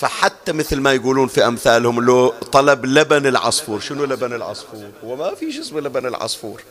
فحتى 0.00 0.52
مثل 0.52 0.80
ما 0.80 0.92
يقولون 0.92 1.28
في 1.28 1.46
أمثالهم 1.46 2.00
لو 2.00 2.28
طلب 2.28 2.86
لبن 2.86 3.26
العصفور. 3.26 3.80
شنو 3.80 4.04
لبن 4.04 4.32
العصفور؟ 4.32 4.90
هو 5.04 5.16
ما 5.16 5.34
في 5.34 5.52
شيء 5.52 5.60
اسمه 5.60 5.80
لبن 5.80 6.06
العصفور؟ 6.06 6.62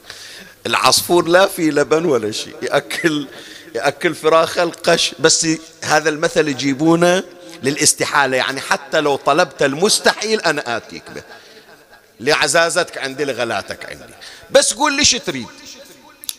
العصفور 0.65 1.27
لا 1.27 1.47
في 1.47 1.71
لبن 1.71 2.05
ولا 2.05 2.31
شيء. 2.31 2.55
يأكل 2.61 3.27
يأكل 3.75 4.15
فراخ 4.15 4.57
القش. 4.57 5.15
بس 5.19 5.47
هذا 5.83 6.09
المثل 6.09 6.47
يجيبونه 6.47 7.23
للاستحالة. 7.63 8.37
يعني 8.37 8.61
حتى 8.61 9.01
لو 9.01 9.15
طلبت 9.15 9.63
المستحيل 9.63 10.41
أنا 10.41 10.77
آتيك 10.77 11.03
به. 11.15 11.23
لعزازتك 12.19 12.97
عندي 12.97 13.25
لغلاتك 13.25 13.85
عندي. 13.89 14.13
بس 14.51 14.73
قول 14.73 14.97
لي 14.97 15.05
شو 15.05 15.17
تريد. 15.17 15.47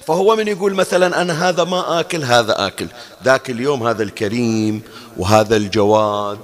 فهو 0.07 0.37
من 0.37 0.49
يقول 0.49 0.75
مثلا 0.75 1.23
أنا 1.23 1.49
هذا 1.49 1.65
ما 1.65 2.01
آكل 2.01 2.25
هذا 2.25 2.67
آكل. 2.67 2.87
ذاك 3.25 3.51
اليوم 3.51 3.87
هذا 3.87 4.03
الكريم 4.03 4.83
وهذا 5.17 5.57
الجواد 5.57 6.39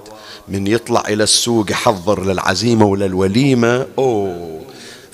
من 0.49 0.67
يطلع 0.67 1.02
إلى 1.09 1.25
السوق 1.25 1.71
يحضر 1.71 2.25
للعزيمة 2.25 2.87
وللوليمة 2.87 3.87
أوه. 3.99 4.60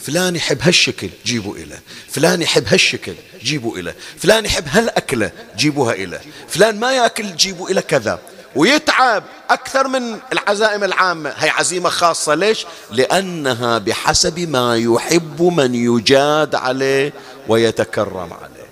فلان 0.06 0.36
يحب 0.36 0.58
هالشكل 0.62 1.10
جيبوا 1.24 1.56
إليه 1.56 1.82
فلان 2.10 2.42
يحب 2.42 2.66
هالشكل 2.66 3.14
جيبوا 3.42 3.78
إليه 3.78 3.96
فلان 4.18 4.44
يحب 4.44 4.68
هالأكلة 4.68 5.32
جيبوها 5.56 5.92
إليه 5.92 6.20
فلان 6.48 6.80
ما 6.80 6.92
يأكل 6.92 7.36
جيبوا 7.36 7.70
إلى 7.70 7.82
كذا. 7.82 8.18
ويتعب 8.56 9.24
أكثر 9.50 9.88
من 9.88 10.18
العزائم 10.32 10.84
العامة. 10.84 11.30
هي 11.30 11.48
عزيمة 11.48 11.88
خاصة. 11.88 12.34
ليش؟ 12.34 12.66
لأنها 12.90 13.78
بحسب 13.78 14.38
ما 14.38 14.76
يحب 14.76 15.42
من 15.42 15.74
يجاد 15.74 16.54
عليه 16.54 17.12
ويتكرم 17.48 18.32
عليه. 18.32 18.66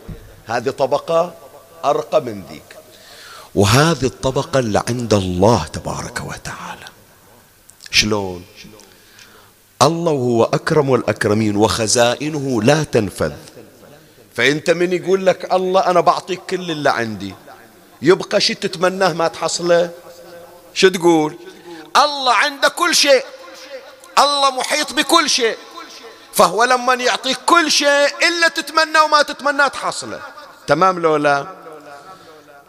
هذه 0.47 0.71
طبقة 0.71 1.35
أرقى 1.85 2.20
من 2.20 2.42
ذيك. 2.51 2.77
وهذه 3.55 4.05
الطبقة 4.05 4.59
اللي 4.59 4.83
عند 4.88 5.14
الله 5.14 5.66
تبارك 5.73 6.20
وتعالى. 6.20 6.87
شلون؟ 7.90 8.44
الله 9.85 10.12
وهو 10.12 10.44
أكرم 10.44 10.94
الأكرمين 10.94 11.57
وخزائنه 11.57 12.62
لا 12.62 12.85
تنفذ. 12.85 13.33
فأنت 14.35 14.70
من 14.70 14.92
يقول 14.92 15.27
لك 15.27 15.53
الله 15.53 15.81
أنا 15.81 16.01
بعطيك 16.01 16.40
كل 16.51 16.70
اللي 16.70 16.90
عندي. 16.90 17.35
يبقى 18.03 18.40
شي 18.40 18.55
تتمناه 18.55 19.12
ما 19.12 19.29
تحصله؟ 19.29 19.90
شو 20.75 20.88
تقول؟ 20.88 21.37
الله 21.97 22.35
عنده 22.35 22.68
كل 22.68 22.94
شيء. 22.94 23.25
الله 24.18 24.51
محيط 24.51 24.92
بكل 24.92 25.31
شيء. 25.31 25.57
فهو 26.33 26.64
لما 26.64 26.94
يعطيك 26.94 27.38
كل 27.47 27.70
شيء 27.70 28.09
إلا 28.29 28.49
تتمنى 28.49 28.99
وما 28.99 29.23
تتمنى 29.23 29.70
تحصله. 29.70 30.20
تمام 30.66 30.99
لو 30.99 31.16
لا؟ 31.16 31.47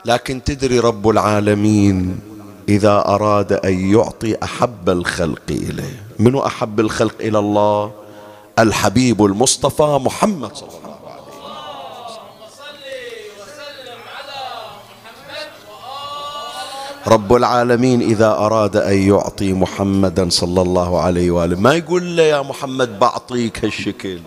لكن 0.06 0.43
تدري 0.43 0.80
رب 0.80 1.10
العالمين 1.10 2.19
إذا 2.69 3.04
أراد 3.08 3.54
أن 3.54 3.93
يعطي 3.93 4.38
أحب 4.43 4.89
الخلق 4.89 5.49
إليه. 5.49 6.04
من 6.19 6.38
أحب 6.38 6.80
الخلق 6.80 7.15
إلى 7.19 7.39
الله؟ 7.39 7.91
الحبيب 8.60 9.25
المصطفى 9.25 9.99
محمد 10.01 10.56
صلى 10.56 10.69
الله 10.69 10.99
عليه 11.08 11.21
وسلم. 11.21 11.36
رب 17.08 17.36
العالمين 17.36 18.01
إذا 18.01 18.32
أراد 18.32 18.78
أن 18.78 18.97
يعطي 19.10 19.54
محمدا 19.54 20.30
صلى 20.30 20.62
الله 20.62 21.01
عليه 21.01 21.32
وآله. 21.32 21.60
ما 21.60 21.73
يقول 21.73 22.17
له 22.17 22.23
يا 22.23 22.41
محمد 22.41 22.99
بعطيك 22.99 23.65
هالشكل. 23.65 24.19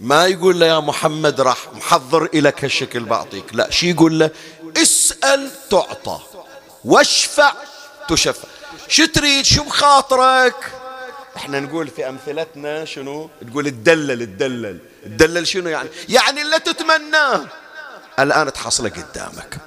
ما 0.00 0.26
يقول 0.26 0.60
له 0.60 0.66
يا 0.66 0.80
محمد 0.80 1.40
راح 1.40 1.58
محضر 1.76 2.28
إلك 2.34 2.64
هالشكل 2.64 3.04
بعطيك. 3.04 3.44
لا 3.52 3.70
شي 3.70 3.90
يقول 3.90 4.18
له 4.18 4.30
اسأل 4.76 5.50
تعطى. 5.70 6.18
واشفع 6.84 7.52
تشفع. 8.08 8.48
شو 8.88 9.04
تريد؟ 9.04 9.44
شو 9.44 9.62
بخاطرك؟ 9.64 10.54
إحنا 11.36 11.60
نقول 11.60 11.88
في 11.88 12.08
أمثلتنا 12.08 12.84
شنو؟ 12.84 13.30
تقول 13.50 13.66
الدلل 13.66 14.22
الدلل 14.22 14.78
الدلل 15.06 15.46
شنو 15.46 15.68
يعني؟ 15.68 15.88
يعني 16.08 16.42
اللي 16.42 16.58
تتمناه 16.58 17.46
الآن 18.18 18.52
تحصله 18.52 18.88
قدامك. 18.88 19.58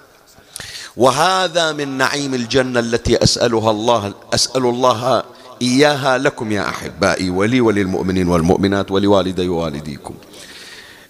وهذا 0.97 1.71
من 1.71 1.97
نعيم 1.97 2.33
الجنة 2.33 2.79
التي 2.79 3.23
أسألها 3.23 3.71
الله 3.71 4.13
أسأل 4.33 4.65
الله 4.65 5.23
إياها 5.61 6.17
لكم 6.17 6.51
يا 6.51 6.69
أحبائي 6.69 7.29
ولي 7.29 7.61
وللمؤمنين 7.61 8.27
والمؤمنات 8.27 8.91
ولوالدي 8.91 9.49
ووالديكم. 9.49 10.15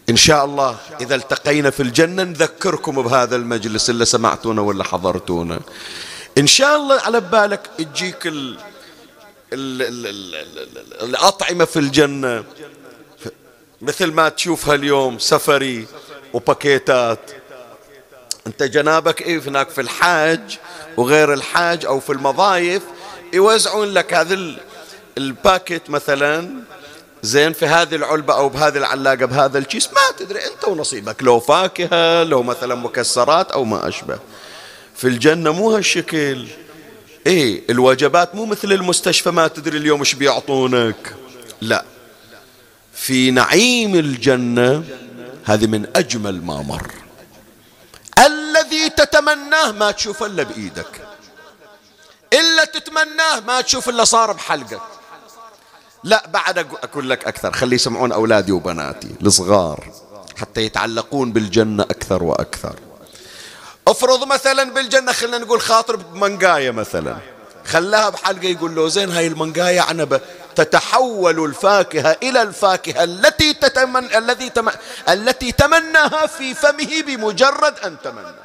إن 0.09 0.15
شاء 0.15 0.45
الله 0.45 0.77
إذا 1.01 1.15
التقينا 1.15 1.69
في 1.69 1.83
الجنة 1.83 2.23
نذكركم 2.23 3.01
بهذا 3.01 3.35
المجلس 3.35 3.89
اللي 3.89 4.05
سمعتونا 4.05 4.61
ولا 4.61 4.83
حضرتونا. 4.83 5.59
إن 6.37 6.47
شاء 6.47 6.75
الله 6.75 7.01
على 7.01 7.21
بالك 7.21 7.69
تجيك 7.77 8.27
ال... 8.27 8.57
ال... 9.53 9.81
ال... 9.81 10.07
ال... 10.07 10.35
ال... 10.35 11.03
الأطعمة 11.09 11.65
في 11.65 11.79
الجنة. 11.79 12.43
مثل 13.81 14.11
ما 14.11 14.29
تشوفها 14.29 14.75
اليوم 14.75 15.19
سفري 15.19 15.87
وباكيتات. 16.33 17.31
أنت 18.47 18.63
جنابك 18.63 19.21
إيه 19.21 19.39
هناك 19.39 19.69
في 19.69 19.81
الحج 19.81 20.59
وغير 20.97 21.33
الحج 21.33 21.85
أو 21.85 21.99
في 21.99 22.11
المضايف 22.11 22.83
يوزعون 23.33 23.87
لك 23.87 24.13
هذا 24.13 24.39
ال 25.17 25.28
packet 25.28 25.89
مثلا. 25.89 26.49
زين 27.23 27.53
في 27.53 27.65
هذه 27.65 27.95
العلبة 27.95 28.33
أو 28.33 28.49
بهذه 28.49 28.77
العلاقة 28.77 29.25
بهذا 29.25 29.57
الكيس 29.57 29.87
ما 29.93 30.17
تدري 30.17 30.39
أنت 30.39 30.67
ونصيبك. 30.67 31.23
لو 31.23 31.39
فاكهة 31.39 32.23
لو 32.23 32.43
مثلا 32.43 32.75
مكسرات 32.75 33.51
أو 33.51 33.63
ما 33.63 33.87
أشبه. 33.87 34.19
في 34.95 35.07
الجنة 35.07 35.51
مو 35.51 35.71
هالشكل. 35.75 36.47
إيه 37.27 37.63
الوجبات 37.69 38.35
مو 38.35 38.45
مثل 38.45 38.71
المستشفى 38.71 39.31
ما 39.31 39.47
تدري 39.47 39.77
اليوم 39.77 39.99
إيش 39.99 40.13
بيعطونك. 40.13 41.15
لا. 41.61 41.85
في 42.93 43.31
نعيم 43.31 43.95
الجنة 43.95 44.83
هذه 45.45 45.67
من 45.67 45.87
أجمل 45.95 46.45
ما 46.45 46.61
مر. 46.61 46.91
الذي 48.19 48.89
تتمناه 48.89 49.71
ما 49.71 49.91
تشوف 49.91 50.23
إلا 50.23 50.43
بإيدك. 50.43 51.07
إلا 52.33 52.65
تتمناه 52.65 53.39
ما 53.47 53.61
تشوف 53.61 53.89
إلا 53.89 54.03
صار 54.03 54.33
بحلقك. 54.33 54.81
لا 56.03 56.27
بعد 56.27 56.57
أقول 56.57 57.09
لك 57.09 57.25
أكثر. 57.25 57.51
خلي 57.51 57.75
يسمعون 57.75 58.11
أولادي 58.11 58.51
وبناتي 58.51 59.15
الصغار 59.21 59.91
حتى 60.37 60.61
يتعلقون 60.61 61.31
بالجنة 61.31 61.83
أكثر 61.83 62.23
وأكثر. 62.23 62.75
افرض 63.87 64.27
مثلا 64.27 64.63
بالجنة 64.63 65.11
خلينا 65.11 65.37
نقول 65.37 65.61
خاطر 65.61 65.95
بمنقاية 65.95 66.71
مثلا. 66.71 67.17
خلاها 67.65 68.09
بحلقة 68.09 68.47
يقول 68.47 68.75
له 68.75 68.87
زين 68.87 69.11
هاي 69.11 69.27
المنقاية 69.27 69.81
عنبة 69.81 70.19
تتحول 70.55 71.45
الفاكهة 71.45 72.17
إلى 72.23 72.41
الفاكهة 72.41 73.03
التي 73.03 73.53
تتمن 73.53 74.15
الذي 74.15 74.49
تم... 74.49 74.69
التي 75.09 75.51
تمناها 75.51 76.27
في 76.27 76.53
فمه 76.53 77.01
بمجرد 77.07 77.79
أن 77.85 77.97
تمنى. 78.03 78.35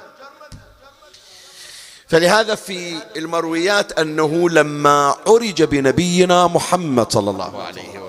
فلهذا 2.09 2.55
في 2.55 2.99
المرويات 3.17 3.99
أنه 3.99 4.51
لما 4.51 5.17
عرج 5.27 5.63
بنبينا 5.63 6.47
محمد 6.47 7.13
صلى 7.13 7.31
الله 7.31 7.63
عليه 7.63 7.99
وآله 7.99 8.06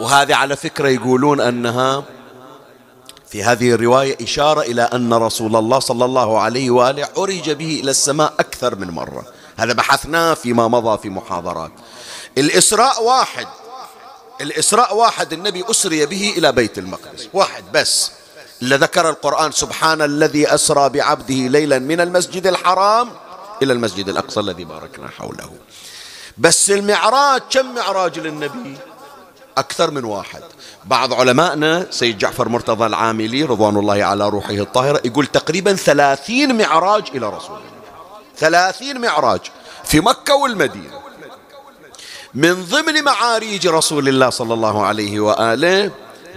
وهذه 0.00 0.34
على 0.34 0.56
فكرة 0.56 0.88
يقولون 0.88 1.40
أنها 1.40 2.04
في 3.28 3.44
هذه 3.44 3.72
الرواية 3.72 4.16
إشارة 4.24 4.60
إلى 4.60 4.82
أن 4.82 5.14
رسول 5.14 5.56
الله 5.56 5.78
صلى 5.78 6.04
الله 6.04 6.40
عليه 6.40 6.70
وآله 6.70 7.08
عرج 7.16 7.50
به 7.50 7.80
إلى 7.82 7.90
السماء 7.90 8.34
أكثر 8.40 8.74
من 8.76 8.90
مرة. 8.90 9.24
هذا 9.56 9.72
بحثناه 9.72 10.34
فيما 10.34 10.68
مضى 10.68 10.98
في 11.02 11.10
محاضرات. 11.10 11.72
الإسراء 12.38 13.02
واحد. 13.02 13.46
الإسراء 14.40 14.96
واحد 14.96 15.32
النبي 15.32 15.64
أسري 15.70 16.06
به 16.06 16.34
إلى 16.36 16.52
بيت 16.52 16.78
المقدس. 16.78 17.28
واحد 17.32 17.64
بس. 17.74 18.10
اللي 18.62 18.76
ذكر 18.76 19.10
القرآن 19.10 19.52
سبحان 19.52 20.02
الذي 20.02 20.54
أسرى 20.54 20.88
بعبده 20.88 21.34
ليلا 21.34 21.78
من 21.78 22.00
المسجد 22.00 22.46
الحرام 22.46 23.10
إلى 23.62 23.72
المسجد 23.72 24.08
الأقصى 24.08 24.40
الذي 24.40 24.64
باركنا 24.64 25.08
حوله. 25.08 25.50
بس 26.38 26.70
المعراج 26.70 27.42
كم 27.50 27.74
معراج 27.74 28.18
للنبي؟ 28.18 28.76
أكثر 29.58 29.90
من 29.90 30.04
واحد. 30.04 30.42
بعض 30.84 31.12
علمائنا 31.12 31.86
سيد 31.90 32.18
جعفر 32.18 32.48
مرتضى 32.48 32.86
العاملي 32.86 33.42
رضوان 33.42 33.76
الله 33.76 34.04
على 34.04 34.28
روحه 34.28 34.50
الطاهرة 34.54 35.00
يقول 35.04 35.26
تقريبا 35.26 35.74
ثلاثين 35.74 36.58
معراج 36.58 37.04
إلى 37.14 37.26
رسول 37.28 37.56
الله. 37.56 37.70
ثلاثين 38.36 39.00
معراج 39.00 39.40
في 39.84 40.00
مكة 40.00 40.34
والمدينة. 40.34 41.00
من 42.34 42.64
ضمن 42.64 43.04
معاريج 43.04 43.68
رسول 43.68 44.08
الله 44.08 44.30
صلى 44.30 44.54
الله 44.54 44.86
عليه 44.86 45.20
وآله 45.20 45.90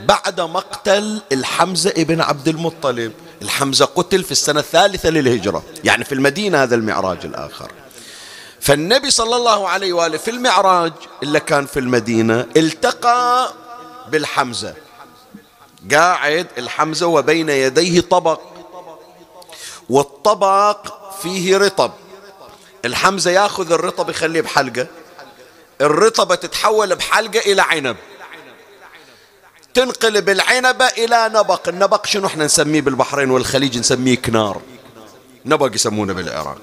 بعد 0.06 0.42
مقتل 0.42 1.22
الحمزة 1.32 1.94
ابن 1.98 2.22
عبد 2.22 2.48
المطلب. 2.48 3.12
الحمزة 3.42 3.86
قتل 3.86 4.24
في 4.24 4.32
السنة 4.32 4.60
الثالثة 4.60 5.10
للهجرة. 5.10 5.64
يعني 5.84 6.04
في 6.04 6.12
المدينة 6.12 6.64
هذا 6.64 6.76
المعراج 6.76 7.26
الآخر. 7.26 7.72
فالنبي 8.68 9.12
صلى 9.12 9.36
الله 9.36 9.70
عليه 9.70 9.94
وآله 9.94 10.18
في 10.18 10.32
المعراج 10.32 10.94
اللي 11.24 11.40
كان 11.40 11.66
في 11.66 11.80
المدينة 11.80 12.46
التقى 12.58 13.54
بالحمزة. 14.10 14.76
قاعد 15.92 16.48
الحمزة 16.58 17.08
وبين 17.08 17.50
يديه 17.50 18.02
طبق 18.02 18.42
والطبق 19.90 20.88
فيه 21.22 21.58
رطب. 21.58 21.92
الحمزة 22.86 23.32
ياخذ 23.32 23.72
الرطب 23.72 24.10
يخليه 24.10 24.42
بحلقة. 24.42 24.88
الرطبة 25.82 26.36
تتحول 26.36 26.96
بحلقة 26.96 27.40
إلى 27.40 27.62
عنب. 27.62 27.98
تنقلب 29.74 30.30
العنبة 30.30 30.86
إلى 30.86 31.30
نبق. 31.34 31.70
النبق 31.70 32.06
شنو 32.06 32.28
إحنا 32.28 32.46
نسميه 32.46 32.82
بالبحرين 32.82 33.32
والخليج؟ 33.32 33.78
نسميه 33.78 34.16
كنار. 34.16 34.62
نبق 35.46 35.76
يسمونه 35.76 36.14
بالعراق. 36.14 36.58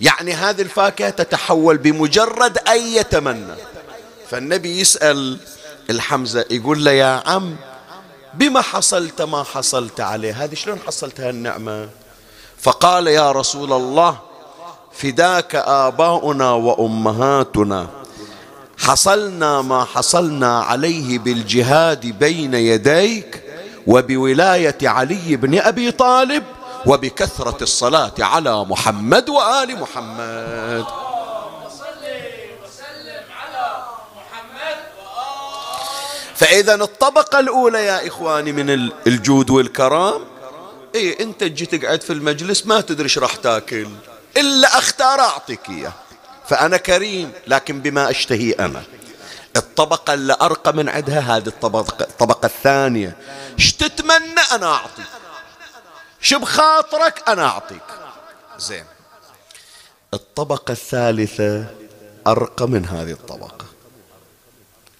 يعني 0.00 0.32
هذه 0.32 0.62
الفاكهة 0.62 1.10
تتحول 1.10 1.78
بمجرد 1.78 2.58
أن 2.58 2.80
يتمنى. 2.80 3.54
فالنبي 4.30 4.80
يسأل 4.80 5.38
الحمزة 5.90 6.44
يقول 6.50 6.84
له 6.84 6.90
يا 6.90 7.22
عم 7.26 7.56
بما 8.34 8.60
حصلت 8.60 9.22
ما 9.22 9.42
حصلت 9.42 10.00
عليه؟ 10.00 10.44
هذه 10.44 10.54
شلون 10.54 10.78
حصلت 10.86 11.20
هالنعمة؟ 11.20 11.88
فقال 12.58 13.06
يا 13.06 13.32
رسول 13.32 13.72
الله 13.72 14.18
فداك 14.92 15.54
آباؤنا 15.54 16.50
وأمهاتنا. 16.50 17.88
حصلنا 18.78 19.62
ما 19.62 19.84
حصلنا 19.84 20.60
عليه 20.60 21.18
بالجهاد 21.18 22.06
بين 22.06 22.54
يديك 22.54 23.42
وبولاية 23.86 24.78
علي 24.82 25.36
بن 25.36 25.58
أبي 25.58 25.90
طالب 25.90 26.44
وبكثرة 26.86 27.62
الصلاة 27.62 28.12
على 28.18 28.64
محمد 28.64 29.28
وآل 29.28 29.80
محمد. 29.80 30.84
فإذا 36.34 36.74
الطبقة 36.74 37.40
الأولى 37.40 37.84
يا 37.86 38.06
إخواني 38.06 38.52
من 38.52 38.90
الجود 39.06 39.50
والكرام 39.50 40.24
إيه 40.94 41.20
أنت 41.20 41.40
تجي 41.40 41.66
تقعد 41.66 42.02
في 42.02 42.12
المجلس 42.12 42.66
ما 42.66 42.80
تدري 42.80 43.04
إيش 43.04 43.18
راح 43.18 43.36
تاكل 43.36 43.88
إلا 44.36 44.78
أختار 44.78 45.20
أعطيك 45.20 45.68
إياه. 45.68 45.92
فأنا 46.48 46.76
كريم 46.76 47.32
لكن 47.46 47.80
بما 47.80 48.10
أشتهي 48.10 48.52
أنا. 48.52 48.82
الطبقة 49.56 50.14
اللي 50.14 50.36
أرقى 50.42 50.72
من 50.72 50.88
عندها 50.88 51.20
هذه 51.20 51.46
الطبقة, 51.46 52.04
الطبقة 52.04 52.46
الثانية. 52.46 53.16
إيش 53.58 53.72
تتمنى 53.72 54.40
أنا 54.52 54.66
أعطيك؟ 54.66 55.06
شو 56.24 56.38
بخاطرك 56.38 57.28
أنا 57.28 57.44
أعطيك. 57.46 57.82
زين. 58.58 58.84
الطبقة 60.14 60.72
الثالثة 60.72 61.66
أرقى 62.26 62.68
من 62.68 62.86
هذه 62.86 63.10
الطبقة. 63.12 63.66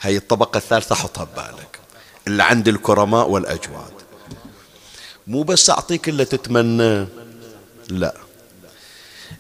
هي 0.00 0.16
الطبقة 0.16 0.58
الثالثة 0.58 0.94
حطها 0.94 1.24
ببالك. 1.24 1.78
اللي 2.26 2.42
عند 2.42 2.68
الكرماء 2.68 3.28
والأجواد. 3.28 3.92
مو 5.26 5.42
بس 5.42 5.70
أعطيك 5.70 6.08
اللي 6.08 6.24
تتمنى. 6.24 7.06
لا. 7.88 8.14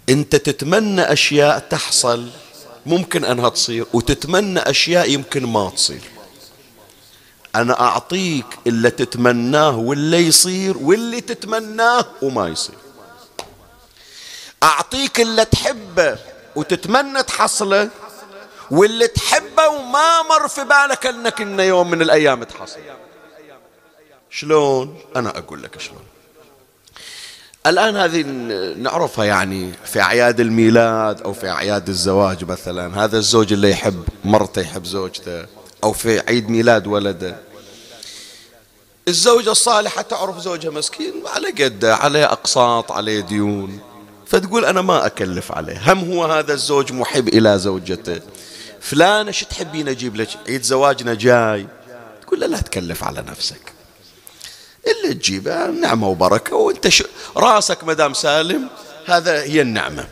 أنت 0.08 0.36
تتمنى 0.36 1.12
أشياء 1.12 1.58
تحصل 1.58 2.30
ممكن 2.86 3.24
أنها 3.24 3.48
تصير 3.48 3.86
وتتمنى 3.92 4.60
أشياء 4.60 5.10
يمكن 5.10 5.46
ما 5.46 5.70
تصير. 5.70 6.13
أنا 7.54 7.80
أعطيك 7.80 8.46
اللي 8.66 8.90
تتمناه 8.90 9.76
واللي 9.76 10.26
يصير 10.26 10.78
واللي 10.78 11.20
تتمناه 11.20 12.06
وما 12.22 12.48
يصير. 12.48 12.74
أعطيك 14.62 15.20
اللي 15.20 15.44
تحبه 15.44 16.18
وتتمنى 16.56 17.22
تحصله 17.22 17.90
واللي 18.70 19.06
تحبه 19.08 19.68
وما 19.68 20.22
مر 20.22 20.48
في 20.48 20.64
بالك 20.64 21.06
أنك 21.06 21.40
إن 21.40 21.60
يوم 21.60 21.90
من 21.90 22.02
الأيام 22.02 22.44
تحصل. 22.44 22.78
شلون؟ 24.30 24.98
أنا 25.16 25.38
أقول 25.38 25.62
لك 25.62 25.80
شلون. 25.80 26.02
الآن 27.66 27.96
هذه 27.96 28.22
نعرفها 28.76 29.24
يعني 29.24 29.72
في 29.84 30.00
أعياد 30.00 30.40
الميلاد 30.40 31.22
أو 31.22 31.32
في 31.32 31.48
أعياد 31.48 31.88
الزواج 31.88 32.44
مثلا. 32.44 33.04
هذا 33.04 33.18
الزوج 33.18 33.52
اللي 33.52 33.70
يحب 33.70 34.04
مرته 34.24 34.60
يحب 34.60 34.84
زوجته. 34.84 35.46
أو 35.84 35.92
في 35.92 36.20
عيد 36.28 36.50
ميلاد 36.50 36.86
ولده 36.86 37.36
الزوجة 39.08 39.50
الصالحة 39.50 40.02
تعرف 40.02 40.38
زوجها 40.38 40.70
مسكين 40.70 41.22
على 41.26 41.50
قده 41.50 41.96
عليه 41.96 42.24
أقساط 42.32 42.92
عليه 42.92 43.20
ديون. 43.20 43.80
فتقول 44.26 44.64
أنا 44.64 44.82
ما 44.82 45.06
أكلف 45.06 45.52
عليه. 45.52 45.92
هم 45.92 46.12
هو 46.12 46.24
هذا 46.24 46.52
الزوج 46.52 46.92
محب 46.92 47.28
إلى 47.28 47.58
زوجته. 47.58 48.20
فلانة 48.80 49.30
شو 49.30 49.46
تحبين 49.46 49.88
أجيب 49.88 50.16
لك؟ 50.16 50.28
عيد 50.48 50.62
زواجنا 50.62 51.14
جاي. 51.14 51.66
تقول 52.22 52.40
له 52.40 52.46
لا 52.46 52.60
تكلف 52.60 53.04
على 53.04 53.24
نفسك. 53.28 53.72
اللي 54.86 55.14
تجيبه 55.14 55.66
نعمة 55.66 56.08
وبركة 56.08 56.56
وأنت 56.56 56.88
ش... 56.88 57.02
راسك 57.36 57.84
مدام 57.84 58.14
سالم 58.14 58.68
هذا 59.06 59.42
هي 59.42 59.60
النعمة. 59.60 60.08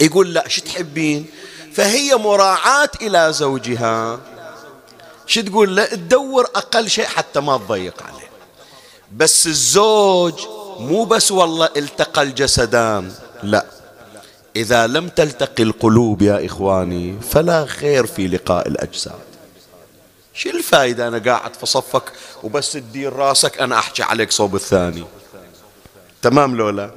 يقول 0.00 0.34
لا 0.34 0.48
شو 0.48 0.60
تحبين؟ 0.62 1.26
فهي 1.72 2.14
مراعاة 2.14 2.90
إلى 3.02 3.32
زوجها. 3.32 4.20
شو 5.26 5.40
تقول 5.40 5.76
له؟ 5.76 5.84
تدور 5.84 6.44
أقل 6.44 6.90
شيء 6.90 7.04
حتى 7.04 7.40
ما 7.40 7.56
تضيق 7.56 8.02
عليه. 8.02 8.30
بس 9.16 9.46
الزوج 9.46 10.34
مو 10.78 11.04
بس 11.04 11.32
والله 11.32 11.68
التقى 11.76 12.22
الجسدان 12.22 13.12
لا. 13.42 13.66
إذا 14.56 14.86
لم 14.86 15.08
تلتقي 15.08 15.62
القلوب 15.62 16.22
يا 16.22 16.46
إخواني 16.46 17.20
فلا 17.30 17.66
خير 17.66 18.06
في 18.06 18.28
لقاء 18.28 18.68
الأجساد. 18.68 19.18
شو 20.34 20.50
الفائدة 20.50 21.08
أنا 21.08 21.18
قاعد 21.18 21.54
في 21.54 21.66
صفك 21.66 22.12
وبس 22.42 22.72
تدير 22.72 23.12
راسك 23.12 23.60
أنا 23.60 23.78
أحكي 23.78 24.02
عليك 24.02 24.32
صوب 24.32 24.54
الثاني. 24.54 25.04
تمام 26.22 26.56
لولا؟ 26.56 26.90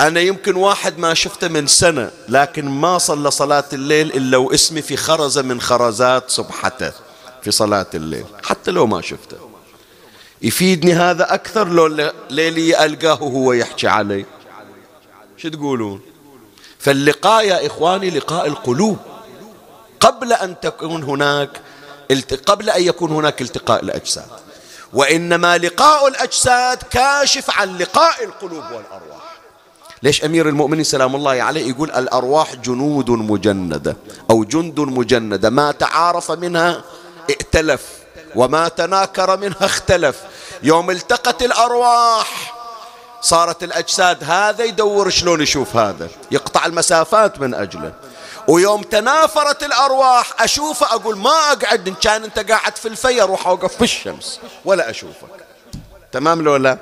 أنا 0.00 0.20
يمكن 0.20 0.56
واحد 0.56 0.98
ما 0.98 1.14
شفته 1.14 1.48
من 1.48 1.66
سنة 1.66 2.10
لكن 2.28 2.68
ما 2.68 2.98
صلى 2.98 3.30
صلاة 3.30 3.64
الليل 3.72 4.12
إلا 4.12 4.36
واسمي 4.36 4.82
في 4.82 4.96
خرزة 4.96 5.42
من 5.42 5.60
خرزات 5.60 6.30
صبحته. 6.30 6.92
في 7.42 7.50
صلاة 7.50 7.86
الليل. 7.94 8.24
حتى 8.44 8.70
لو 8.70 8.86
ما 8.86 9.00
شفته. 9.00 9.36
يفيدني 10.42 10.92
هذا 10.92 11.34
أكثر 11.34 11.68
لو 11.68 12.10
ليلي 12.30 12.84
ألقاه 12.84 13.22
وهو 13.22 13.52
يحكي 13.52 13.88
علي. 13.88 14.24
شو 15.36 15.48
تقولون؟ 15.48 16.00
فاللقاء 16.78 17.44
يا 17.46 17.66
إخواني 17.66 18.10
لقاء 18.10 18.46
القلوب. 18.46 18.98
قبل 20.00 20.32
أن 20.32 20.60
تكون 20.60 21.02
هناك 21.02 21.60
قبل 22.46 22.70
أن 22.70 22.82
يكون 22.82 23.10
هناك 23.10 23.42
التقاء 23.42 23.82
الأجساد. 23.82 24.26
وإنما 24.92 25.58
لقاء 25.58 26.08
الأجساد 26.08 26.78
كاشف 26.82 27.50
عن 27.50 27.78
لقاء 27.78 28.24
القلوب 28.24 28.64
والأرواح. 28.64 29.22
ليش 30.02 30.24
أمير 30.24 30.48
المؤمنين 30.48 30.84
سلام 30.84 31.16
الله 31.16 31.42
عليه 31.42 31.68
يقول 31.68 31.90
الأرواح 31.90 32.54
جنود 32.54 33.10
مجندة 33.10 33.96
أو 34.30 34.44
جند 34.44 34.80
مجندة 34.80 35.50
ما 35.50 35.72
تعارف 35.72 36.30
منها 36.30 36.84
ائتلف 37.30 37.82
وما 38.34 38.68
تناكر 38.68 39.36
منها 39.36 39.64
اختلف. 39.66 40.16
يوم 40.62 40.90
التقت 40.90 41.42
الأرواح 41.42 42.54
صارت 43.20 43.62
الأجساد 43.62 44.24
هذا 44.24 44.64
يدور 44.64 45.10
شلون 45.10 45.40
يشوف 45.40 45.76
هذا 45.76 46.08
يقطع 46.30 46.66
المسافات 46.66 47.40
من 47.40 47.54
أجله. 47.54 47.92
ويوم 48.48 48.82
تنافرت 48.82 49.62
الأرواح 49.62 50.42
أشوفه 50.42 50.86
أقول 50.86 51.18
ما 51.18 51.52
أقعد 51.52 51.88
إن 51.88 51.94
كان 51.94 52.24
أنت 52.24 52.50
قاعد 52.50 52.76
في 52.76 52.88
الفي 52.88 53.22
أروح 53.22 53.46
أوقف 53.46 53.76
في 53.76 53.84
الشمس 53.84 54.40
ولا 54.64 54.90
أشوفك. 54.90 55.44
تمام 56.12 56.42
لو 56.42 56.56
لا؟ 56.56 56.78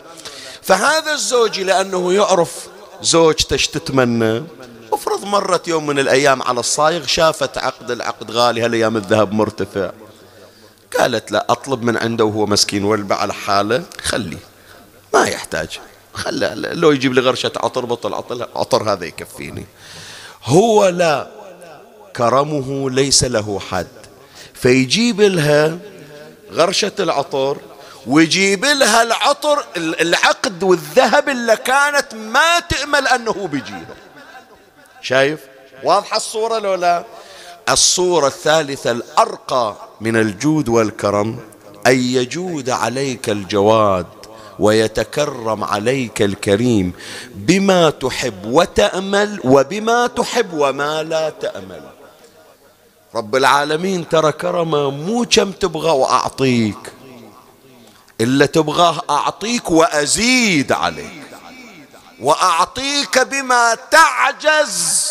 فهذا 0.62 1.12
الزوج 1.12 1.60
لأنه 1.60 2.12
يعرف 2.12 2.68
زوجته 3.02 3.56
تتمنى. 3.56 4.44
افرض 4.92 5.24
مرت 5.24 5.68
يوم 5.68 5.86
من 5.86 5.98
الأيام 5.98 6.42
على 6.42 6.60
الصايغ 6.60 7.06
شافت 7.06 7.58
عقد 7.58 7.90
العقد 7.90 8.30
غالي 8.30 8.64
هالأيام 8.64 8.96
الذهب 8.96 9.32
مرتفع؟ 9.32 9.90
قالت 10.98 11.32
لا 11.32 11.46
أطلب 11.48 11.82
من 11.82 11.96
عنده 11.96 12.24
وهو 12.24 12.46
مسكين 12.46 12.84
والبع 12.84 13.16
على 13.16 13.34
حاله 13.34 13.82
خليه 14.02 14.38
ما 15.14 15.24
يحتاج. 15.24 15.80
خلى 16.14 16.52
لو 16.56 16.90
يجيب 16.90 17.12
لي 17.12 17.20
غرشة 17.20 17.52
عطر 17.56 17.84
بطل 17.84 18.14
عطر, 18.14 18.48
عطر 18.56 18.92
هذا 18.92 19.04
يكفيني. 19.04 19.66
هو 20.44 20.88
لا 20.88 21.26
كرمه 22.16 22.90
ليس 22.90 23.24
له 23.24 23.60
حد. 23.70 23.86
فيجيب 24.54 25.20
لها 25.20 25.78
غرشة 26.52 26.92
العطر 26.98 27.56
ويجيب 28.06 28.64
لها 28.64 29.02
العطر 29.02 29.64
العقد 29.76 30.62
والذهب 30.62 31.28
اللي 31.28 31.56
كانت 31.56 32.14
ما 32.14 32.60
تأمل 32.60 33.08
أنه 33.08 33.32
بيجيها 33.32 33.96
شايف؟ 35.02 35.40
واضحة 35.84 36.16
الصورة 36.16 36.58
لو 36.58 36.74
لا؟ 36.74 37.04
الصورة 37.68 38.26
الثالثة 38.26 38.90
الأرقى 38.90 39.76
من 40.00 40.16
الجود 40.16 40.68
والكرم 40.68 41.38
أن 41.86 41.98
يجود 41.98 42.70
عليك 42.70 43.30
الجواد 43.30 44.06
ويتكرم 44.58 45.64
عليك 45.64 46.22
الكريم. 46.22 46.92
بما 47.34 47.90
تحب 47.90 48.46
وتأمل 48.46 49.40
وبما 49.44 50.06
تحب 50.06 50.52
وما 50.52 51.02
لا 51.02 51.30
تأمل. 51.30 51.82
رب 53.14 53.36
العالمين 53.36 54.08
ترى 54.08 54.32
كرمه 54.32 54.90
مو 54.90 55.26
كم 55.30 55.52
تبغى 55.52 55.90
وأعطيك 55.90 56.92
إلا 58.20 58.46
تبغاه 58.46 59.02
أعطيك 59.10 59.70
وأزيد 59.70 60.72
عليك. 60.72 61.26
وأعطيك 62.20 63.18
بما 63.18 63.76
تعجز 63.90 65.10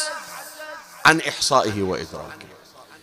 عن 1.05 1.21
إحصائه 1.21 1.81
وإدراكه. 1.81 2.49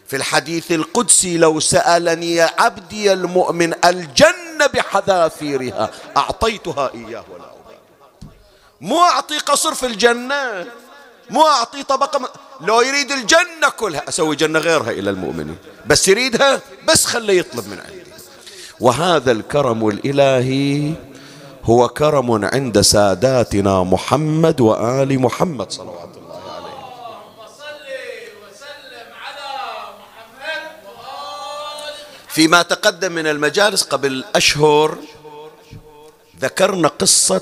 في 0.09 0.17
الحديث 0.17 0.73
القدسي 0.73 1.39
لو 1.39 1.61
سألني 1.61 2.41
عبدي 2.41 3.13
المؤمن 3.13 3.75
الجنة 3.85 4.67
بحذافيرها 4.75 5.91
أعطيتها 6.17 6.91
إياه 6.95 7.25
ولا 7.33 7.45
أبالي 7.45 7.79
مو 8.81 9.03
أعطي 9.03 9.39
قصر 9.39 9.75
في 9.75 9.87
الجنة 9.87 10.67
مو 11.31 11.47
أعطي 11.47 11.83
طبقة 11.83 12.19
م... 12.19 12.27
لو 12.61 12.81
يريد 12.81 13.13
الجنة 13.13 13.69
كلها 13.77 14.09
أسوي 14.09 14.37
جنة 14.37 14.59
غيرها 14.59 14.91
إلى 14.91 15.11
المؤمنين. 15.11 15.57
بس 15.87 16.09
يريدها 16.09 16.61
بس 16.89 17.05
خليه 17.05 17.39
يطلب 17.39 17.69
من 17.69 17.79
عندي. 17.79 18.03
وهذا 18.81 19.33
الكرم 19.33 19.89
الإلهي 19.89 20.93
هو 21.65 21.89
كرم 21.89 22.45
عند 22.45 22.81
ساداتنا 22.81 23.83
محمد 23.83 24.61
وآل 24.61 25.21
محمد 25.21 25.73
صلوات 25.73 26.17
الله 26.17 26.43
عليه 26.57 26.77
فيما 32.37 32.63
تقدم 32.63 33.13
من 33.13 33.27
المجالس 33.27 33.83
قبل 33.83 34.25
أشهر 34.35 34.99
ذكرنا 36.41 36.89
قصة 36.89 37.41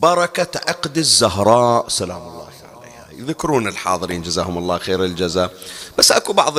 بركة 0.00 0.60
عقد 0.68 0.98
الزهراء 0.98 1.88
سلام 1.88 2.22
الله 2.22 2.48
عليها. 2.78 3.06
يذكرون 3.12 3.68
الحاضرين 3.68 4.22
جزاهم 4.22 4.58
الله 4.58 4.78
خير 4.78 5.04
الجزاء. 5.04 5.52
بس 5.98 6.12
أكو 6.12 6.32
بعض 6.32 6.54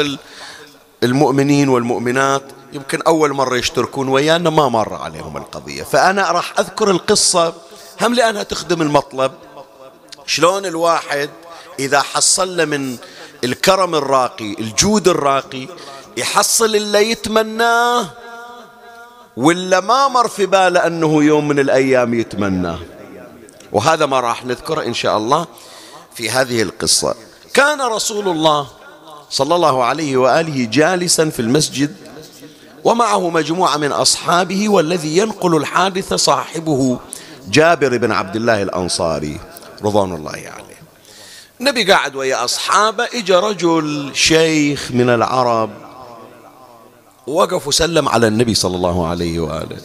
المؤمنين 1.04 1.70
والمؤمنات 1.70 2.44
يمكن 2.74 3.02
أول 3.02 3.34
مرة 3.34 3.58
يشتركون 3.58 4.08
ويانا 4.08 4.50
ما 4.50 4.70
مر 4.70 4.94
عليهم 4.94 5.38
القضية. 5.38 5.84
فأنا 5.84 6.32
راح 6.32 6.60
أذكر 6.60 6.92
القصة 6.92 7.54
هم 8.02 8.14
لأنها 8.14 8.44
تخدم 8.44 8.82
المطلب. 8.82 9.32
شلون 10.26 10.66
الواحد 10.66 11.30
إذا 11.80 12.02
حصل 12.02 12.66
من 12.66 12.98
الكرم 13.44 13.96
الراقي 13.96 14.54
الجود 14.60 15.08
الراقي 15.08 15.68
يحصل 16.18 16.76
اللي 16.76 17.12
يتمناه 17.12 18.08
ولا 19.38 19.80
ما 19.80 20.08
مر 20.08 20.28
في 20.28 20.46
باله 20.46 20.88
أنه 20.88 21.24
يوم 21.24 21.48
من 21.48 21.60
الأيام 21.60 22.14
يتمناه. 22.14 22.80
وهذا 23.72 24.06
ما 24.06 24.20
راح 24.20 24.46
نذكره 24.46 24.84
إن 24.84 24.94
شاء 24.94 25.18
الله 25.18 25.48
في 26.16 26.30
هذه 26.30 26.62
القصة. 26.62 27.16
كان 27.54 27.82
رسول 27.82 28.28
الله 28.28 28.68
صلى 29.30 29.56
الله 29.56 29.84
عليه 29.84 30.18
وآله 30.18 30.66
جالسا 30.66 31.30
في 31.30 31.40
المسجد 31.40 31.96
ومعه 32.84 33.30
مجموعة 33.30 33.78
من 33.78 33.92
أصحابه 33.92 34.70
والذي 34.70 35.18
ينقل 35.18 35.56
الحادثة 35.56 36.16
صاحبه 36.16 37.00
جابر 37.48 37.98
بن 37.98 38.12
عبد 38.12 38.36
الله 38.36 38.62
الأنصاري 38.62 39.40
رضوان 39.84 40.16
الله 40.16 40.32
عليه. 40.32 40.82
النبي 41.60 41.92
قاعد 41.92 42.16
ويا 42.16 42.44
أصحابه 42.44 43.08
إجا 43.14 43.40
رجل 43.40 44.12
شيخ 44.14 44.92
من 44.92 45.10
العرب 45.10 45.70
وقف 47.28 47.68
وسلم 47.68 48.10
على 48.10 48.28
النبي 48.28 48.54
صلى 48.54 48.76
الله 48.76 49.08
عليه 49.08 49.40
وآله. 49.40 49.78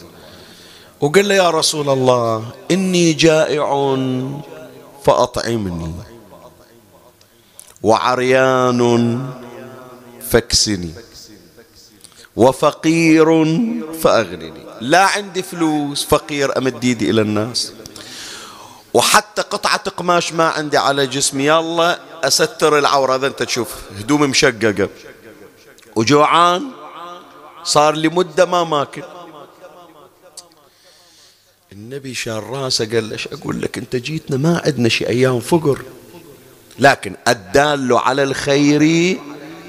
وقال 1.01 1.27
له 1.27 1.35
يا 1.35 1.49
رسول 1.49 1.89
الله 1.89 2.45
إني 2.71 3.13
جائع 3.13 3.69
فأطعمني 5.05 5.93
وعريان 7.83 8.81
فاكسني 10.29 10.91
وفقير 12.35 13.27
فأغنني. 14.01 14.63
لا 14.81 15.05
عندي 15.05 15.43
فلوس 15.43 16.05
فقير 16.05 16.57
أمد 16.57 16.83
ايدي 16.83 17.09
إلى 17.09 17.21
الناس؟ 17.21 17.73
وحتى 18.93 19.41
قطعة 19.41 19.89
قماش 19.89 20.33
ما 20.33 20.49
عندي 20.49 20.77
على 20.77 21.07
جسمي. 21.07 21.45
يلا 21.45 21.99
أستر 22.23 22.79
العورة 22.79 23.15
هذا 23.15 23.27
أنت 23.27 23.43
تشوف 23.43 23.69
هدوم 23.99 24.21
مشققة. 24.21 24.89
وجوعان 25.95 26.63
صار 27.67 27.95
لي 27.95 28.07
مدة 28.07 28.45
ما 28.45 28.63
ماكل. 28.63 29.03
النبي 31.71 32.13
شال 32.13 32.43
راسه 32.43 32.85
قال 32.85 33.11
إيش 33.11 33.27
أقول 33.27 33.61
لك؟ 33.61 33.77
أنت 33.77 33.95
جيتنا 33.95 34.37
ما 34.37 34.61
عندنا 34.65 34.89
شي 34.89 35.07
أيام 35.07 35.39
فقر. 35.39 35.81
لكن 36.79 37.15
الدال 37.27 37.93
على 37.93 38.23
الخير 38.23 39.17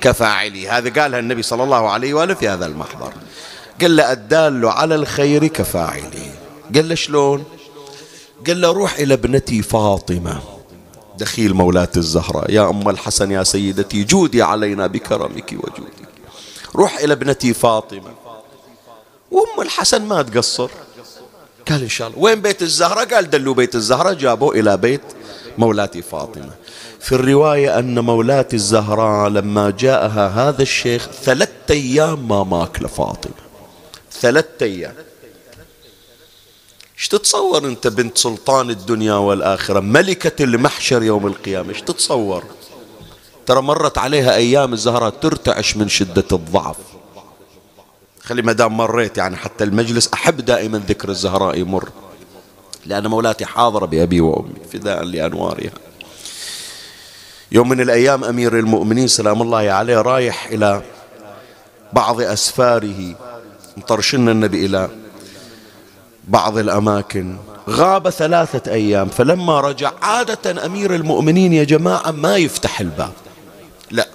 كفاعلي 0.00 0.68
هذا 0.68 1.02
قالها 1.02 1.18
النبي 1.18 1.42
صلى 1.42 1.64
الله 1.64 1.90
عليه 1.90 2.14
وآله 2.14 2.34
في 2.34 2.48
هذا 2.48 2.66
المحضر. 2.66 3.12
قال 3.80 3.96
له 3.96 4.12
الدال 4.12 4.66
على 4.66 4.94
الخير 4.94 5.46
كفاعلي 5.46 6.30
قال 6.74 6.88
له 6.88 6.94
شلون؟ 6.94 7.44
قال 8.46 8.60
له 8.60 8.72
روح 8.72 8.98
إلى 8.98 9.14
ابنتي 9.14 9.62
فاطمة. 9.62 10.42
دخيل 11.18 11.54
مولاة 11.54 11.92
الزهراء. 11.96 12.50
يا 12.50 12.70
أم 12.70 12.88
الحسن 12.88 13.30
يا 13.30 13.42
سيدتي 13.42 14.04
جودي 14.04 14.42
علينا 14.42 14.86
بكرمك 14.86 15.52
وجودك. 15.52 16.07
روح 16.76 16.98
إلى 16.98 17.12
ابنتي 17.12 17.54
فاطمة. 17.54 18.14
وأم 19.30 19.60
الحسن 19.60 20.02
ما 20.02 20.22
تقصر. 20.22 20.70
قال 21.68 21.82
إن 21.82 21.88
شاء 21.88 22.08
الله. 22.08 22.18
وين 22.18 22.40
بيت 22.40 22.62
الزهرة؟ 22.62 23.04
قال 23.04 23.30
دلوا 23.30 23.54
بيت 23.54 23.74
الزهرة 23.74 24.12
جابوا 24.12 24.54
إلى 24.54 24.76
بيت 24.76 25.02
مولاتي 25.58 26.02
فاطمة. 26.02 26.50
في 27.00 27.14
الرواية 27.14 27.78
أن 27.78 27.98
مولاتي 27.98 28.56
الزهراء 28.56 29.28
لما 29.28 29.70
جاءها 29.70 30.28
هذا 30.28 30.62
الشيخ 30.62 31.08
ثلاثة 31.22 31.74
أيام 31.74 32.28
ما 32.28 32.44
ماكل 32.44 32.88
فاطمة 32.88 33.32
ثلاثة 34.20 34.66
أيام. 34.66 34.94
إيش 36.98 37.08
تتصور 37.08 37.66
أنت 37.66 37.86
بنت 37.86 38.18
سلطان 38.18 38.70
الدنيا 38.70 39.14
والآخرة؟ 39.14 39.80
ملكة 39.80 40.42
المحشر 40.44 41.02
يوم 41.02 41.26
القيامة 41.26 41.68
إيش 41.68 41.82
تتصور؟ 41.82 42.44
ترى 43.48 43.62
مرت 43.62 43.98
عليها 43.98 44.34
أيام 44.34 44.72
الزهراء 44.72 45.10
ترتعش 45.10 45.76
من 45.76 45.88
شدة 45.88 46.24
الضعف. 46.32 46.76
خلي 48.22 48.42
ما 48.42 48.52
دام 48.52 48.76
مريت 48.76 49.18
يعني 49.18 49.36
حتى 49.36 49.64
المجلس 49.64 50.10
أحب 50.14 50.36
دائما 50.36 50.82
ذكر 50.88 51.08
الزهراء 51.08 51.58
يمر. 51.58 51.88
لأن 52.86 53.06
مولاتي 53.06 53.46
حاضرة 53.46 53.86
بأبي 53.86 54.20
وأمي 54.20 54.54
فداء 54.72 55.04
لأنوارها 55.04 55.70
يوم 57.52 57.68
من 57.68 57.80
الأيام 57.80 58.24
أمير 58.24 58.58
المؤمنين 58.58 59.08
سلام 59.08 59.42
الله 59.42 59.58
عليه 59.58 60.02
رايح 60.02 60.46
إلى 60.46 60.82
بعض 61.92 62.20
أسفاره 62.20 63.14
مطرشنا 63.76 64.32
النبي 64.32 64.66
إلى 64.66 64.88
بعض 66.28 66.58
الأماكن. 66.58 67.36
غاب 67.68 68.10
ثلاثة 68.10 68.72
أيام 68.72 69.08
فلما 69.08 69.60
رجع 69.60 69.92
عادة 70.02 70.66
أمير 70.66 70.94
المؤمنين 70.94 71.52
يا 71.52 71.64
جماعة 71.64 72.10
ما 72.10 72.36
يفتح 72.36 72.80
الباب. 72.80 73.12
لا. 73.90 74.08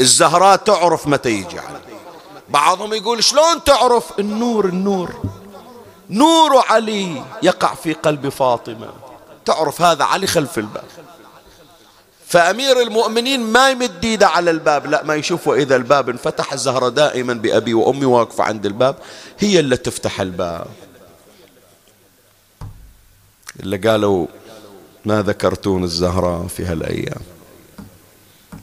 الزهراء 0.00 0.56
تعرف 0.56 1.06
متى 1.06 1.30
يجي 1.30 1.58
على 1.58 1.80
بعضهم 2.48 2.94
يقول 2.94 3.24
شلون 3.24 3.64
تعرف؟ 3.64 4.18
النور 4.18 4.64
النور. 4.64 5.14
نور 6.10 6.64
علي 6.68 7.22
يقع 7.42 7.74
في 7.74 7.92
قلب 7.92 8.28
فاطمة. 8.28 8.92
تعرف 9.44 9.82
هذا 9.82 10.04
علي 10.04 10.26
خلف 10.26 10.58
الباب. 10.58 10.84
فأمير 12.26 12.80
المؤمنين 12.80 13.40
ما 13.40 13.70
يمد 13.70 14.04
إيده 14.04 14.28
على 14.28 14.50
الباب 14.50 14.86
لا 14.86 15.02
ما 15.02 15.14
يشوف 15.14 15.48
وإذا 15.48 15.76
الباب 15.76 16.08
انفتح. 16.08 16.52
الزهرة 16.52 16.88
دائما 16.88 17.32
بأبي 17.32 17.74
وأمي 17.74 18.04
واقفة 18.04 18.44
عند 18.44 18.66
الباب. 18.66 18.96
هي 19.38 19.60
اللي 19.60 19.76
تفتح 19.76 20.20
الباب. 20.20 20.66
اللي 23.60 23.76
قالوا 23.76 24.26
ما 25.04 25.22
ذكرتون 25.22 25.84
الزهراء 25.84 26.46
في 26.46 26.64
هالأيام؟ 26.64 27.20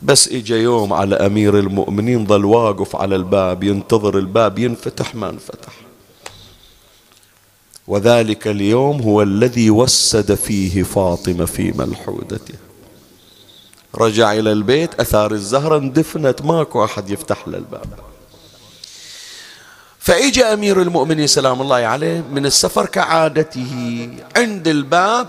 بس 0.03 0.27
اجى 0.27 0.55
يوم 0.55 0.93
على 0.93 1.15
أمير 1.15 1.59
المؤمنين 1.59 2.27
ظل 2.27 2.45
واقف 2.45 2.95
على 2.95 3.15
الباب 3.15 3.63
ينتظر 3.63 4.17
الباب 4.17 4.59
ينفتح 4.59 5.15
ما 5.15 5.29
انفتح. 5.29 5.73
وذلك 7.87 8.47
اليوم 8.47 9.01
هو 9.01 9.21
الذي 9.21 9.69
وسد 9.69 10.33
فيه 10.33 10.83
فاطمة 10.83 11.45
في 11.45 11.71
ملحودته. 11.71 12.53
رجع 13.95 14.33
إلى 14.33 14.51
البيت 14.51 14.99
أثار 14.99 15.31
الزهرة 15.31 15.77
اندفنت 15.77 16.41
ماكو 16.41 16.83
أحد 16.83 17.09
يفتح 17.09 17.47
له 17.47 17.57
الباب. 17.57 17.87
فإجى 19.99 20.43
أمير 20.43 20.81
المؤمنين 20.81 21.27
سلام 21.27 21.61
الله 21.61 21.75
عليه 21.75 22.23
من 22.31 22.45
السفر 22.45 22.85
كعادته 22.85 24.09
عند 24.35 24.67
الباب 24.67 25.27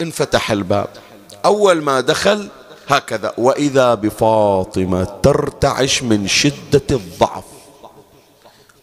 انفتح 0.00 0.50
الباب. 0.50 0.88
أول 1.44 1.82
ما 1.82 2.00
دخل 2.00 2.48
هكذا. 2.88 3.34
وإذا 3.38 3.94
بفاطمة 3.94 5.04
ترتعش 5.04 6.02
من 6.02 6.28
شدة 6.28 6.82
الضعف 6.90 7.44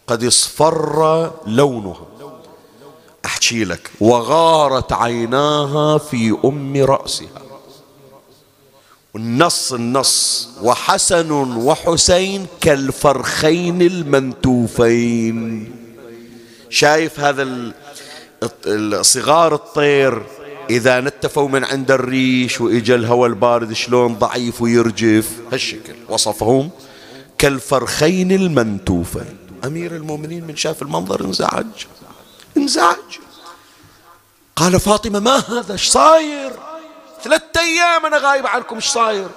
قد 0.06 0.24
اصفر 0.24 1.30
لونها. 1.46 2.06
أحكي 3.24 3.64
لك. 3.64 3.90
وغارت 4.00 4.92
عيناها 4.92 5.98
في 5.98 6.36
أم 6.44 6.84
رأسها. 6.84 7.42
النص 9.16 9.72
النص. 9.72 10.48
وحسن 10.62 11.30
وحسين 11.56 12.46
كالفرخين 12.60 13.82
المنتوفين. 13.82 15.74
شايف 16.70 17.20
هذا 17.20 17.72
صغار 19.02 19.54
الطير؟ 19.54 20.22
إذا 20.70 21.00
نتفوا 21.00 21.48
من 21.48 21.64
عند 21.64 21.90
الريش 21.90 22.60
وإجا 22.60 22.94
الهواء 22.94 23.28
البارد 23.28 23.72
شلون 23.72 24.14
ضعيف 24.14 24.62
ويرجف. 24.62 25.30
هالشكل. 25.52 25.94
وصفهم 26.08 26.70
كالفرخين 27.38 28.32
المنتوفين 28.32 29.36
أمير 29.64 29.96
المؤمنين 29.96 30.44
من 30.44 30.56
شاف 30.56 30.82
المنظر 30.82 31.24
انزعج. 31.24 31.66
انزعج. 32.56 33.18
قال 34.56 34.80
فاطمة 34.80 35.18
ما 35.18 35.36
هذا؟ 35.36 35.72
إيش 35.72 35.88
صاير؟ 35.88 36.52
ثلاثة 37.24 37.60
أيام 37.60 38.06
أنا 38.06 38.18
غايب 38.18 38.46
عنكم 38.46 38.74
إيش 38.74 38.86
صاير؟ 38.86 39.28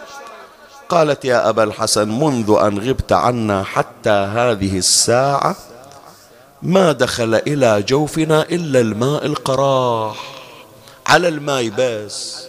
قالت 0.90 1.26
يا 1.26 1.50
أبا 1.50 1.64
الحسن 1.64 2.20
منذ 2.20 2.58
أن 2.62 2.80
غبت 2.80 3.12
عنا 3.12 3.64
حتى 3.64 4.10
هذه 4.10 4.78
الساعة 4.78 5.56
ما 6.62 6.92
دخل 6.92 7.36
إلى 7.36 7.82
جوفنا 7.82 8.42
إلا 8.42 8.80
الماء 8.80 9.26
القراح. 9.26 10.39
على 11.10 11.28
الماء 11.28 11.70
بس. 11.78 12.46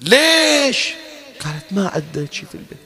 ليش؟ 0.00 0.94
قالت 1.44 1.64
ما 1.70 1.88
عندك 1.88 2.32
شيء 2.32 2.46
في 2.48 2.54
البيت. 2.54 2.78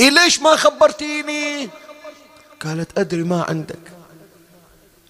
إيه 0.00 0.10
ليش 0.10 0.40
ما 0.40 0.56
خبرتيني؟ 0.56 1.68
قالت 2.64 2.98
أدري 2.98 3.22
ما 3.22 3.42
عندك. 3.48 3.78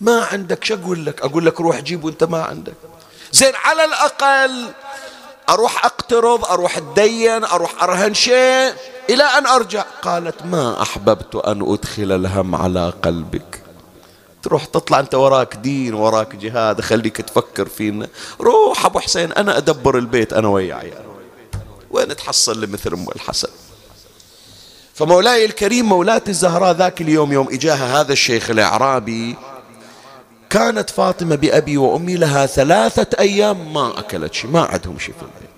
ما 0.01 0.25
عندك 0.33 0.65
شو 0.65 0.75
أقول 0.75 1.07
لك؟ 1.07 1.23
أقول 1.23 1.47
لك 1.47 1.61
روح 1.61 1.81
جيب 1.81 2.05
وأنت 2.05 2.25
ما 2.25 2.43
عندك. 2.43 2.75
زين 3.33 3.55
على 3.55 3.85
الأقل 3.85 4.73
أروح 5.49 5.85
أقترض 5.85 6.45
أروح 6.45 6.77
أتدين 6.77 7.45
أروح 7.45 7.83
أرهن 7.83 8.15
شيء 8.15 8.75
إلى 9.11 9.25
أن 9.25 9.47
أرجع. 9.47 9.85
قالت 10.03 10.43
ما 10.43 10.83
أحببت 10.83 11.35
أن 11.35 11.73
أدخل 11.73 12.13
الهم 12.13 12.55
على 12.55 12.93
قلبك. 13.03 13.62
تروح 14.43 14.65
تطلع 14.65 15.01
أنت 15.01 15.15
وراك 15.15 15.57
دين 15.57 15.95
وراك 15.95 16.37
جهاد 16.37 16.81
خليك 16.81 17.17
تفكر 17.17 17.69
فينا. 17.69 18.09
روح 18.41 18.87
أبو 18.87 18.99
حسين 18.99 19.33
أنا 19.33 19.57
أدبر 19.57 19.99
البيت 19.99 20.33
أنا 20.33 20.49
وياي. 20.49 20.93
وين 21.91 22.17
تحصل 22.17 22.61
لي 22.61 22.67
مثل 22.67 22.93
أم 22.93 23.07
الحسن؟ 23.17 23.49
فمولاي 24.95 25.45
الكريم 25.45 25.85
مولاة 25.85 26.23
الزهراء 26.29 26.73
ذاك 26.73 27.01
اليوم 27.01 27.33
يوم 27.33 27.49
إجاها 27.49 28.01
هذا 28.01 28.13
الشيخ 28.13 28.51
الإعرابي 28.51 29.37
كانت 30.51 30.91
فاطمة 30.91 31.37
بأبي 31.37 31.77
وأمي 31.77 32.17
لها 32.17 32.47
ثلاثة 32.47 33.19
أيام 33.19 33.73
ما 33.75 33.99
أكلت 33.99 34.35
شيء 34.35 34.51
ما 34.51 34.61
عندهم 34.61 34.99
شيء 34.99 35.15
في 35.15 35.23
البيت. 35.23 35.51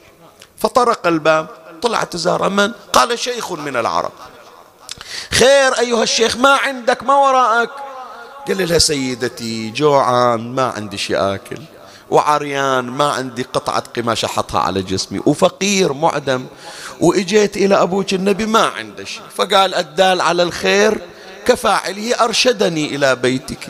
فطرق 0.59 1.07
الباب 1.07 1.47
طلعت 1.83 2.15
الزهراء 2.15 2.49
من؟ 2.49 2.73
قال 2.93 3.19
شيخ 3.19 3.53
من 3.53 3.77
العرب. 3.77 4.13
خير 5.31 5.79
أيها 5.79 6.03
الشيخ 6.03 6.37
ما 6.37 6.53
عندك 6.55 7.03
ما 7.03 7.15
وراءك. 7.15 7.71
قال 8.49 8.69
لها 8.69 8.79
سيدتي 8.79 9.71
جوعان 9.71 10.55
ما 10.55 10.63
عندي 10.63 10.99
شيء 10.99 11.35
آكل. 11.35 11.59
وعريان 12.11 12.85
ما 12.85 13.13
عندي 13.13 13.43
قطعة 13.43 13.85
قماش 13.97 14.25
أحطها 14.25 14.61
على 14.61 14.83
جسمي. 14.83 15.21
وفقير 15.27 15.93
معدم. 15.93 16.47
وإجيت 17.01 17.57
إلى 17.57 17.83
أبوك 17.83 18.15
النبي 18.15 18.47
ما 18.47 18.63
عنده 18.63 19.05
شيء 19.05 19.23
فقال 19.37 19.75
الدال 19.75 20.21
على 20.21 20.43
الخير 20.43 21.01
كفاعله 21.47 22.15
أرشدني 22.15 22.95
إلى 22.95 23.17
بيتك. 23.17 23.69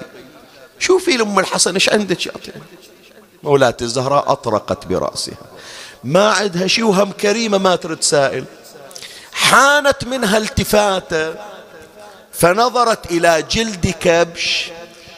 شوفي 0.78 1.16
لأم 1.16 1.38
الحسن 1.38 1.74
إيش 1.74 1.88
عندك؟ 1.88 2.26
يا 2.26 2.32
مولاة 3.42 3.76
الزهراء 3.82 4.32
أطرقت 4.32 4.86
برأسها. 4.86 5.34
ما 6.04 6.28
عندها 6.28 6.66
شيء 6.66 6.84
وهم 6.84 7.12
كريمة 7.12 7.58
ما 7.58 7.76
ترد 7.76 8.02
سائل. 8.02 8.44
حانت 9.32 10.04
منها 10.04 10.38
التفاتة. 10.38 11.53
فنظرت 12.34 13.10
إلى 13.10 13.44
جلد 13.50 13.94
كبش 14.00 14.70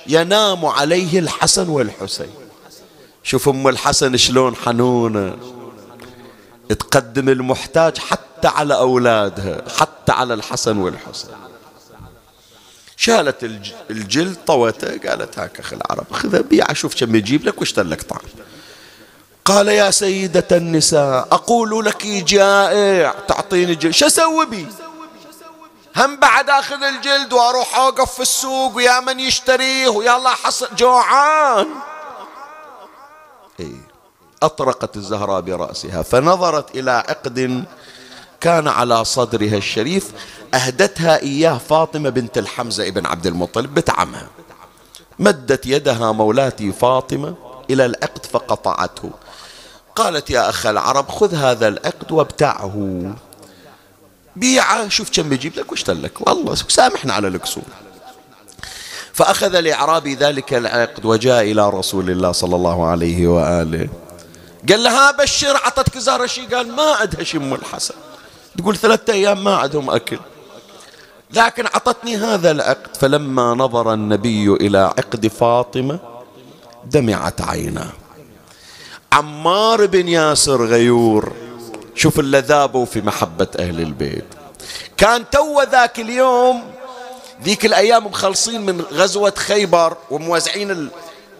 ينام 0.06 0.66
عليه 0.66 1.18
الحسن 1.18 1.68
والحسين. 1.68 2.34
شوف 3.22 3.48
أم 3.48 3.68
الحسن 3.68 4.16
شلون 4.16 4.56
حنونة. 4.56 5.36
تقدم 6.68 7.28
المحتاج 7.28 7.98
حتى 7.98 8.48
على 8.48 8.74
أولادها 8.74 9.62
حتى 9.80 10.12
على 10.12 10.34
الحسن 10.34 10.78
والحسين. 10.78 11.30
شالت 12.96 13.44
الجلد 13.90 14.36
طوته 14.46 14.98
قالت 15.08 15.38
هاك 15.38 15.60
أخي 15.60 15.76
العرب 15.76 16.06
خذها 16.12 16.40
بيعه 16.40 16.72
شوف 16.72 16.94
كم 16.94 17.16
يجيب 17.16 17.44
لك 17.44 17.60
واشتر 17.60 17.82
لك 17.82 18.02
طعام 18.02 18.20
قال 19.44 19.68
يا 19.68 19.90
سيدة 19.90 20.46
النساء 20.52 21.28
أقول 21.32 21.86
لك 21.86 22.06
جائع 22.06 23.14
تعطيني 23.28 23.74
جلد 23.74 23.92
شو 23.92 24.06
أسوي 24.06 24.46
بي؟ 24.46 24.66
هم 25.96 26.16
بعد 26.16 26.50
آخذ 26.50 26.82
الجلد 26.82 27.32
وأروح 27.32 27.78
أوقف 27.78 28.14
في 28.14 28.20
السوق 28.22 28.76
ويا 28.76 29.00
من 29.00 29.20
يشتريه 29.20 30.16
الله 30.16 30.30
حصل. 30.30 30.68
جوعان. 30.76 31.66
إيه. 33.60 33.86
أطرقت 34.42 34.96
الزهراء 34.96 35.40
برأسها 35.40 36.02
فنظرت 36.02 36.74
إلى 36.74 36.90
عقد 36.90 37.64
كان 38.40 38.68
على 38.68 39.04
صدرها 39.04 39.56
الشريف 39.56 40.12
أهدتها 40.54 41.22
إياه 41.22 41.58
فاطمة 41.58 42.10
بنت 42.10 42.38
الحمزة 42.38 42.88
ابن 42.88 43.06
عبد 43.06 43.26
المطلب 43.26 43.74
بنت 43.74 43.90
عمها 43.90 44.28
مدت 45.18 45.66
يدها 45.66 46.12
مولاتي 46.12 46.72
فاطمة 46.72 47.34
إلى 47.70 47.86
العقد 47.86 48.26
فقطعته. 48.26 49.10
قالت 49.96 50.30
يا 50.30 50.48
اخ 50.48 50.66
العرب 50.66 51.10
خذ 51.10 51.34
هذا 51.34 51.68
العقد 51.68 52.12
وابتعه 52.12 53.02
بيعه 54.36 54.88
شوف 54.88 55.10
كم 55.10 55.28
بيجيب 55.28 55.56
لك 55.56 55.70
واشتر 55.72 55.94
لك. 55.94 56.28
والله 56.28 56.54
سامحنا 56.54 57.12
على 57.12 57.28
الكسور 57.28 57.64
فأخذ 59.12 59.54
الإعرابي 59.54 60.14
ذلك 60.14 60.54
العقد 60.54 61.04
وجاء 61.04 61.42
إلى 61.42 61.70
رسول 61.70 62.10
الله 62.10 62.32
صلى 62.32 62.56
الله 62.56 62.86
عليه 62.86 63.26
وآله. 63.26 63.88
قال 64.68 64.82
لها 64.82 65.10
بشر 65.10 65.56
عطتك 65.56 65.98
زهرة 65.98 66.26
شي؟ 66.26 66.46
قال 66.46 66.72
ما 66.72 66.82
عندها 66.82 67.24
شي 67.24 67.36
أم 67.36 67.54
الحسن 67.54 67.94
تقول 68.58 68.76
ثلاثة 68.76 69.12
أيام 69.12 69.44
ما 69.44 69.56
عندهم 69.56 69.90
أكل. 69.90 70.18
لكن 71.32 71.66
عطتني 71.66 72.16
هذا 72.16 72.50
العقد. 72.50 72.96
فلما 72.96 73.54
نظر 73.54 73.92
النبي 73.92 74.52
إلى 74.52 74.78
عقد 74.78 75.26
فاطمة 75.26 75.98
دمعت 76.84 77.40
عيناه. 77.40 77.92
عمار 79.12 79.86
بن 79.86 80.08
ياسر 80.08 80.64
غيور 80.64 81.32
شوف 81.96 82.20
اللي 82.20 82.38
ذابوا 82.38 82.86
في 82.86 83.00
محبة 83.00 83.48
أهل 83.58 83.80
البيت. 83.80 84.24
كان 84.96 85.30
تو 85.30 85.62
ذاك 85.62 86.00
اليوم 86.00 86.64
ذيك 87.42 87.66
الأيام 87.66 88.06
مخلصين 88.06 88.60
من 88.60 88.80
غزوة 88.80 89.34
خيبر 89.36 89.96
وموزعين 90.10 90.90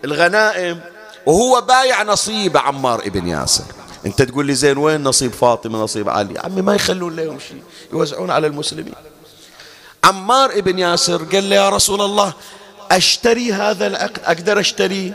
الغنائم 0.05 0.81
وهو 1.27 1.61
بايع 1.61 2.03
نصيب 2.03 2.57
عمار 2.57 3.01
ابن 3.01 3.29
ياسر. 3.29 3.65
أنت 4.07 4.23
تقول 4.23 4.47
لي 4.47 4.55
زين 4.55 4.79
وين 4.79 5.03
نصيب 5.03 5.33
فاطمة 5.33 5.79
نصيب 5.79 6.09
علي؟ 6.09 6.39
عمي 6.39 6.63
ما 6.63 6.75
يخلون 6.75 7.17
لهم 7.17 7.39
شيء 7.39 7.63
يوزعون 7.93 8.31
على 8.31 8.47
المسلمين. 8.47 8.95
عمار 10.05 10.51
ابن 10.51 10.79
ياسر 10.79 11.23
قال 11.23 11.51
له 11.51 11.57
يا 11.57 11.69
رسول 11.69 12.01
الله 12.01 12.33
أشتري 12.91 13.53
هذا 13.53 13.87
العقد 13.87 14.21
أقدر 14.25 14.61
أشتريه 14.61 15.13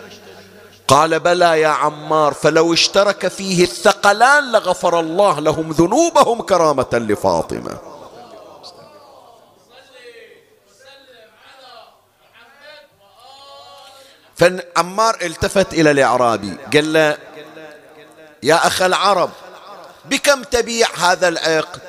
قال 0.92 1.20
بلى 1.20 1.62
يا 1.62 1.68
عمار 1.68 2.34
فلو 2.34 2.74
اشترك 2.74 3.28
فيه 3.28 3.64
الثقلان 3.64 4.52
لغفر 4.52 5.00
الله 5.00 5.40
لهم 5.40 5.72
ذنوبهم 5.72 6.42
كرامة 6.42 6.88
لفاطمة. 6.94 7.78
فعمار 14.36 15.18
التفت 15.22 15.74
إلى 15.74 15.92
الإعرابي 15.92 16.58
قال 16.74 16.94
له 16.94 17.18
يا 18.44 18.68
أخ 18.68 18.82
العرب 18.82 19.30
بكم 20.06 20.44
تبيع 20.44 20.88
هذا 20.98 21.28
العقد؟ 21.28 21.82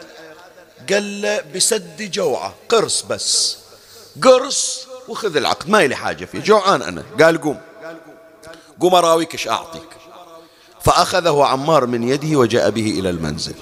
قال 0.90 1.22
له 1.22 1.40
بسد 1.54 2.02
جوعة 2.02 2.54
قرص 2.68 3.02
بس 3.02 3.58
قرص 4.22 4.86
وخذ 5.08 5.36
العقد 5.36 5.68
ما 5.68 5.86
لي 5.86 5.96
حاجة 5.96 6.24
فيه 6.24 6.40
جوعان 6.40 6.82
أنا. 6.82 7.02
قال 7.20 7.40
قوم. 7.40 7.60
قوم 8.82 8.94
أراويك 8.94 9.32
إيش 9.32 9.48
أعطيك. 9.48 9.88
فأخذه 10.84 11.44
عمار 11.44 11.86
من 11.86 12.08
يده 12.08 12.38
وجاء 12.38 12.70
به 12.70 12.90
إلى 12.90 13.10
المنزل. 13.10 13.54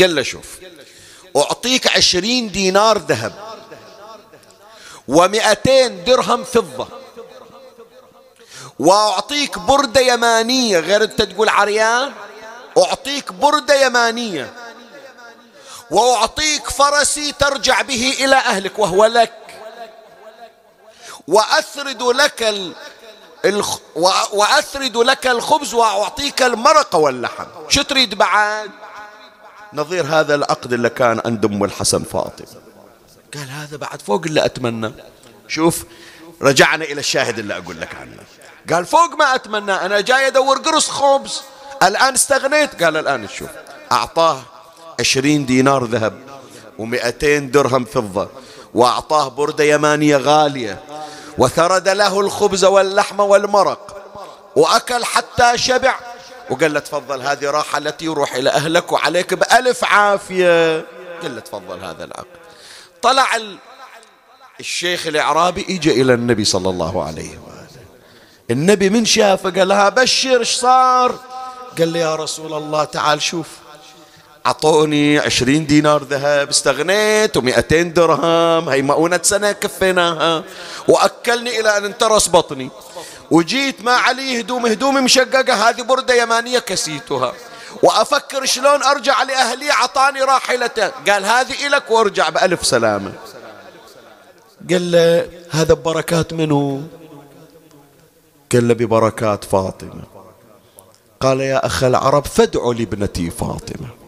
قال 0.00 0.14
له 0.14 0.22
شوف 0.22 0.58
أعطيك 1.36 1.86
عشرين 1.86 2.50
دينار 2.50 2.98
ذهب 2.98 3.32
ومئتين 5.08 6.04
درهم 6.04 6.44
فضة 6.44 6.88
وأعطيك 8.78 9.58
بردة 9.58 10.00
يمانية. 10.00 10.78
غير 10.78 11.02
أنت 11.04 11.22
تقول 11.22 11.48
عريان 11.48 12.12
أعطيك 12.78 13.32
بردة 13.32 13.86
يمانية 13.86 14.54
وأعطيك 15.90 16.70
فرسي 16.70 17.32
ترجع 17.32 17.82
به 17.82 18.16
إلى 18.20 18.36
أهلك 18.36 18.78
وهو 18.78 19.06
لك. 19.06 19.32
وأثرد 21.28 22.02
لك. 22.02 22.54
الخ... 23.44 23.78
وأثرد 24.32 24.96
لك 24.96 25.26
الخبز 25.26 25.74
وأعطيك 25.74 26.42
المرق 26.42 26.94
واللحم. 26.94 27.44
شو 27.68 27.82
تريد 27.82 28.14
بعد؟ 28.14 28.70
نظير 29.72 30.06
هذا 30.06 30.34
العقد 30.34 30.72
اللي 30.72 30.90
كان 30.90 31.20
عند 31.24 31.44
أم 31.44 31.64
الحسن 31.64 32.02
فاطمة. 32.02 32.46
قال 33.34 33.50
هذا 33.50 33.76
بعد 33.76 34.02
فوق 34.02 34.22
اللي 34.26 34.44
أتمنى. 34.44 34.92
شوف 35.48 35.84
رجعنا 36.42 36.84
إلى 36.84 37.00
الشاهد 37.00 37.38
اللي 37.38 37.56
أقول 37.56 37.80
لك 37.80 37.94
عنه. 37.94 38.16
قال 38.70 38.86
فوق 38.86 39.14
ما 39.18 39.34
أتمنى 39.34 39.72
أنا 39.72 40.00
جاي 40.00 40.26
أدور 40.26 40.58
قرص 40.58 40.90
خبز. 40.90 41.42
الآن 41.82 42.14
استغنيت. 42.14 42.82
قال 42.82 42.96
الآن 42.96 43.28
شوف 43.28 43.48
أعطاه 43.92 44.42
عشرين 45.00 45.46
دينار 45.46 45.84
ذهب 45.84 46.20
ومئتين 46.78 47.50
درهم 47.50 47.84
فضة 47.84 48.28
وأعطاه 48.74 49.28
بردة 49.28 49.64
يمانية 49.64 50.16
غالية. 50.16 50.82
وثرد 51.40 51.88
له 51.88 52.20
الخبز 52.20 52.64
واللحم 52.64 53.20
والمرق 53.20 53.96
وأكل 54.56 55.04
حتى 55.04 55.58
شبع. 55.58 55.94
وقال 56.50 56.74
له 56.74 56.80
تفضل 56.80 57.22
هذه 57.22 57.50
راحلتي 57.50 58.08
وروح 58.08 58.34
إلى 58.34 58.50
أهلك 58.50 58.92
وعليك 58.92 59.34
بألف 59.34 59.84
عافية. 59.84 60.86
قال 61.22 61.34
له 61.34 61.40
تفضل 61.40 61.84
هذا 61.84 62.04
العقد. 62.04 62.26
طلع 63.02 63.28
الشيخ 64.60 65.06
الإعرابي 65.06 65.66
إجا 65.68 65.92
إلى 65.92 66.14
النبي 66.14 66.44
صلى 66.44 66.70
الله 66.70 67.04
عليه 67.04 67.38
وآله. 67.38 67.84
النبي 68.50 68.90
من 68.90 69.04
شافه 69.04 69.50
قال 69.50 69.68
لها 69.68 69.88
بشر 69.88 70.38
إيش 70.38 70.56
صار؟ 70.56 71.14
قال 71.78 71.88
لي 71.88 71.98
يا 71.98 72.14
رسول 72.16 72.54
الله 72.54 72.84
تعال 72.84 73.22
شوف. 73.22 73.48
أعطوني 74.46 75.18
عشرين 75.18 75.66
دينار 75.66 76.02
ذهب 76.02 76.48
استغنيت 76.48 77.36
ومئتين 77.36 77.92
درهم 77.92 78.68
هي 78.68 78.82
مؤونة 78.82 79.20
سنة 79.22 79.52
كفيناها. 79.52 80.44
وأكلني 80.88 81.60
إلى 81.60 81.76
أن 81.76 81.84
انترس 81.84 82.28
بطني. 82.28 82.70
وجيت 83.30 83.84
ما 83.84 83.92
علي 83.92 84.40
هدوم 84.40 84.66
هدومي 84.66 85.00
مشققة 85.00 85.68
هذه 85.68 85.82
بردة 85.82 86.14
يمانية 86.14 86.58
كسيتها. 86.58 87.32
وأفكر 87.82 88.44
شلون 88.44 88.82
أرجع 88.82 89.22
لأهلي 89.22 89.70
أعطاني 89.70 90.22
راحلته. 90.22 90.88
قال 90.88 91.24
هذه 91.24 91.66
إلك 91.66 91.90
وارجع 91.90 92.28
بألف 92.28 92.66
سلامة. 92.66 93.12
قال 94.70 94.90
له 94.90 95.28
هذا 95.50 95.74
ببركات 95.74 96.32
منه 96.32 96.82
قال 98.52 98.68
له 98.68 98.74
ببركات 98.74 99.44
فاطمة. 99.44 100.02
قال 101.20 101.40
يا 101.40 101.66
أخ 101.66 101.84
العرب 101.84 102.26
فادعوا 102.26 102.74
لابنتي 102.74 103.30
فاطمة. 103.30 103.99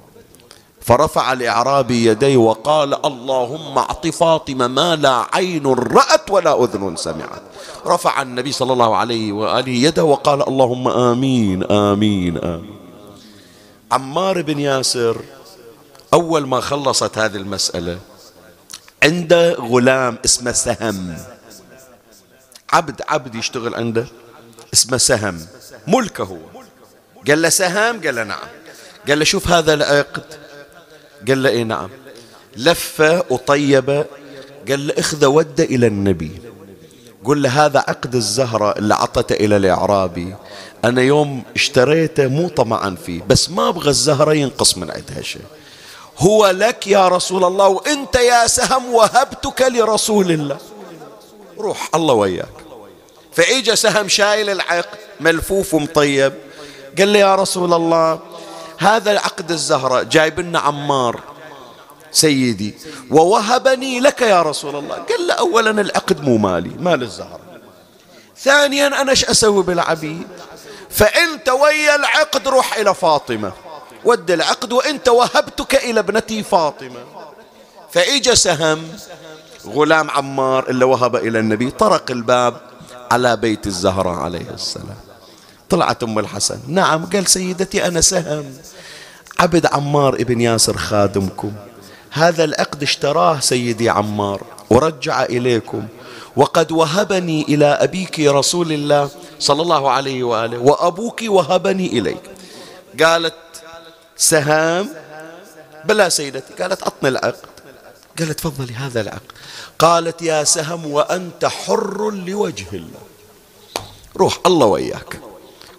فرفع 0.83 1.33
الإعرابي 1.33 2.07
يديه 2.07 2.37
وقال 2.37 3.07
اللهم 3.07 3.79
أعط 3.79 4.07
فاطمة 4.07 4.67
ما 4.67 4.97
لا 4.97 5.27
عين 5.33 5.67
رأت 5.67 6.31
ولا 6.31 6.65
أذن 6.65 6.97
سمعت. 6.97 7.43
رفع 7.87 8.23
النبي 8.23 8.53
صلى 8.53 8.73
الله 8.73 8.97
عليه 8.97 9.33
وآله 9.33 9.73
يده 9.73 10.05
وقال 10.05 10.49
اللهم 10.49 10.89
آمين 10.89 11.65
آمين 11.65 12.39
آمين. 12.39 12.77
عمار 13.93 14.43
بن 14.43 14.59
ياسر 14.59 15.17
أول 16.15 16.47
ما 16.47 16.61
خلصت 16.61 17.19
هذه 17.19 17.37
المسألة 17.37 17.99
عنده 19.03 19.53
غلام 19.53 20.19
اسمه 20.25 20.53
سهم. 20.53 21.17
عبد 22.73 23.03
عبد 23.09 23.35
يشتغل 23.35 23.75
عنده 23.75 24.07
اسمه 24.75 24.97
سهم 24.97 25.47
ملكه 25.89 26.25
هو. 26.25 26.39
قال 27.29 27.43
له 27.43 27.49
سهام 27.49 28.01
قال 28.05 28.15
له 28.15 28.25
نعم. 28.25 28.49
قال 29.09 29.19
له 29.19 29.25
شوف 29.25 29.49
هذا 29.49 29.75
العقد. 29.75 30.42
قال 31.29 31.43
له 31.43 31.51
اي 31.51 31.65
نعم. 31.65 31.91
لفه 32.57 33.25
وطيبه 33.31 34.05
قال 34.69 34.87
له 34.87 34.95
اخذ 34.99 35.27
وده 35.27 35.65
إلى 35.65 35.87
النبي. 35.87 36.31
قل 37.25 37.43
له 37.43 37.67
هذا 37.67 37.79
عقد 37.79 38.15
الزهرة 38.15 38.79
اللي 38.79 38.95
عطته 38.95 39.33
إلى 39.33 39.57
الإعرابي. 39.57 40.35
أنا 40.85 41.03
يوم 41.03 41.43
اشتريته 41.57 42.27
مو 42.27 42.49
طمعا 42.49 42.97
فيه 43.07 43.23
بس 43.29 43.51
ما 43.51 43.69
أبغى 43.69 43.89
الزهرة 43.89 44.35
ينقص 44.35 44.79
من 44.79 44.91
عندها 44.91 45.23
شيء. 45.23 45.43
هو 46.19 46.51
لك 46.51 46.87
يا 46.87 47.09
رسول 47.09 47.45
الله 47.45 47.69
وأنت 47.69 48.17
يا 48.17 48.47
سهم 48.47 48.95
وهبتك 48.95 49.63
لرسول 49.63 50.31
الله. 50.31 50.59
روح 51.59 51.89
الله 51.95 52.15
وياك. 52.15 52.49
فإجا 53.33 53.75
سهم 53.75 54.09
شايل 54.09 54.51
العقد 54.51 54.99
ملفوف 55.21 55.75
ومطيب. 55.75 56.33
قال 56.99 57.09
لي 57.09 57.19
يا 57.19 57.35
رسول 57.35 57.75
الله 57.75 58.21
هذا 58.83 59.19
عقد 59.19 59.51
الزهرة 59.51 60.03
جايب 60.03 60.41
لنا 60.41 60.59
عمار 60.59 61.21
سيدي. 62.13 62.75
ووهبني 63.11 64.01
لك 64.01 64.23
يا 64.23 64.43
رسول 64.43 64.77
الله. 64.77 64.95
قال 64.97 65.27
له 65.27 65.35
أولا 65.35 65.71
العقد 65.71 66.21
مو 66.21 66.37
مالي 66.37 66.71
مال 66.79 67.03
الزهرة 67.03 67.41
ثانيا 68.39 68.87
أنا 68.87 69.11
إيش 69.11 69.25
أسوي 69.25 69.63
بالعبيد؟ 69.63 70.27
فأنت 70.91 71.49
ويا 71.49 71.97
العقد 71.97 72.49
روح 72.49 72.77
إلى 72.77 72.95
فاطمة. 72.95 73.53
ود 74.05 74.31
العقد 74.31 74.73
وانت 74.73 75.09
وهبتك 75.09 75.75
إلى 75.75 76.01
ابنتي 76.01 76.43
فاطمة. 76.43 77.01
فإجا 77.91 78.35
سهم 78.35 78.89
غلام 79.67 80.11
عمار 80.11 80.69
اللي 80.69 80.85
وهب 80.85 81.17
إلى 81.17 81.39
النبي 81.39 81.71
طرق 81.71 82.11
الباب 82.11 82.61
على 83.11 83.37
بيت 83.37 83.67
الزهراء 83.67 84.19
عليه 84.19 84.51
السلام. 84.55 85.12
طلعت 85.73 86.03
أم 86.03 86.19
الحسن. 86.19 86.59
نعم 86.69 87.07
قال 87.07 87.27
سيدتي 87.27 87.87
أنا 87.87 88.01
سهم. 88.01 88.45
عبد 89.39 89.67
عمار 89.67 90.15
ابن 90.15 90.41
ياسر 90.41 90.77
خادمكم. 90.77 91.53
هذا 92.11 92.45
العقد 92.45 92.83
اشتراه 92.83 93.41
سيدي 93.41 93.91
عمار 93.91 94.43
ورجع 94.71 95.23
إليكم. 95.23 95.87
وقد 96.37 96.73
وهبني 96.73 97.43
إلى 97.43 97.67
أبيك 97.67 98.21
رسول 98.21 98.73
الله 98.73 99.09
صلى 99.39 99.63
الله 99.63 99.91
عليه 99.91 100.23
وآله 100.25 100.59
وأبوك 100.59 101.23
وهبني 101.27 101.87
إليك. 101.87 102.23
قالت 103.01 103.35
سهام؟ 104.17 104.89
بلا 105.85 106.09
سيدتي 106.09 106.63
قالت 106.63 106.83
أعطني 106.83 107.09
العقد. 107.09 107.47
قالت 108.19 108.39
تفضلي 108.39 108.75
هذا 108.75 109.01
العقد. 109.01 109.33
قالت 109.79 110.23
يا 110.23 110.45
سهم 110.45 110.87
وأنت 110.87 111.45
حر 111.45 112.11
لوجه 112.11 112.67
الله. 112.73 113.03
روح 114.17 114.39
الله 114.47 114.67
وياك 114.67 115.32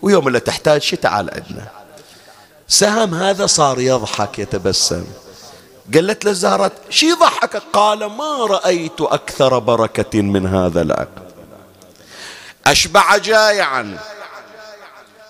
ويوم 0.04 0.28
اللي 0.28 0.40
تحتاج 0.40 0.82
شي 0.82 0.96
تعال 0.96 1.30
عندنا. 1.34 1.68
سهم 2.68 3.14
هذا 3.14 3.46
صار 3.46 3.80
يضحك 3.80 4.40
يتبسم. 4.40 5.06
قالت 5.94 6.26
له 6.26 6.72
شي 6.90 7.12
ضحك؟ 7.12 7.64
قال 7.74 8.06
ما 8.06 8.46
رأيت 8.46 9.02
أكثر 9.02 9.60
بركة 9.60 10.22
من 10.22 10.48
هذا 10.48 10.82
العقد. 10.82 11.32
أشبع 12.66 13.18
جائعا 13.18 13.98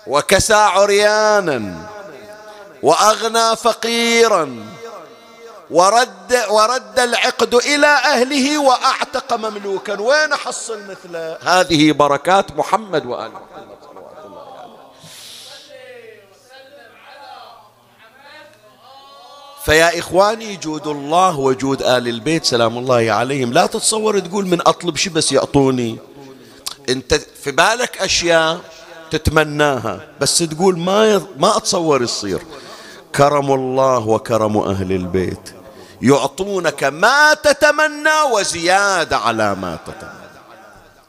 وكسى 0.06 0.54
عريانا 0.54 1.88
وأغنى 2.82 3.56
فقيرا 3.56 4.66
ورد 5.70 6.44
ورد 6.50 6.98
العقد 6.98 7.54
إلى 7.54 7.86
أهله 7.86 8.58
وأعتق 8.58 9.32
مملوكا. 9.32 10.00
وين 10.00 10.34
حصل 10.34 10.78
مثله 10.90 11.38
هذه 11.42 11.92
بركات 11.92 12.52
محمد 12.52 13.06
وآل 13.06 13.32
محمد 13.32 13.78
صلوات 13.90 14.24
الله 14.26 14.58
عليه 14.58 14.74
فيا 19.64 19.98
إخواني 19.98 20.56
جود 20.56 20.86
الله 20.86 21.38
وجود 21.38 21.82
آل 21.82 22.08
البيت 22.08 22.44
سلام 22.44 22.78
الله 22.78 23.12
عليهم. 23.12 23.52
لا 23.52 23.66
تتصور 23.66 24.18
تقول 24.18 24.46
من 24.46 24.60
أطلب 24.60 24.96
شي 24.96 25.10
بس 25.10 25.32
يعطوني. 25.32 25.98
أنت 26.88 27.14
في 27.14 27.50
بالك 27.50 27.98
أشياء 27.98 28.60
تتمناها 29.10 30.06
بس 30.20 30.38
تقول 30.38 30.78
ما 30.78 31.26
ما 31.38 31.56
أتصور 31.56 32.02
يصير. 32.02 32.42
كرم 33.14 33.52
الله 33.52 34.08
وكرم 34.08 34.56
أهل 34.56 34.92
البيت. 34.92 35.54
يعطونك 36.02 36.84
ما 36.84 37.34
تتمنى 37.34 38.20
وزيادة 38.32 39.16
على 39.16 39.54
ما 39.54 39.78
تتمنى. 39.86 40.24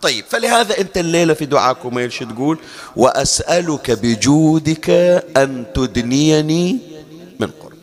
طيب 0.02 0.26
فلهذا 0.30 0.78
أنت 0.78 0.98
الليلة 0.98 1.34
في 1.34 1.46
دعاكم 1.46 1.98
إيش 1.98 2.20
تقول؟ 2.20 2.60
وأسألك 2.96 3.92
بجودك 3.92 4.90
أن 5.38 5.66
تدنيني 5.76 6.80
من 7.40 7.48
قربك 7.48 7.76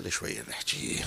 خلي 0.00 0.10
شوية 0.10 0.44
نحكي. 0.50 1.04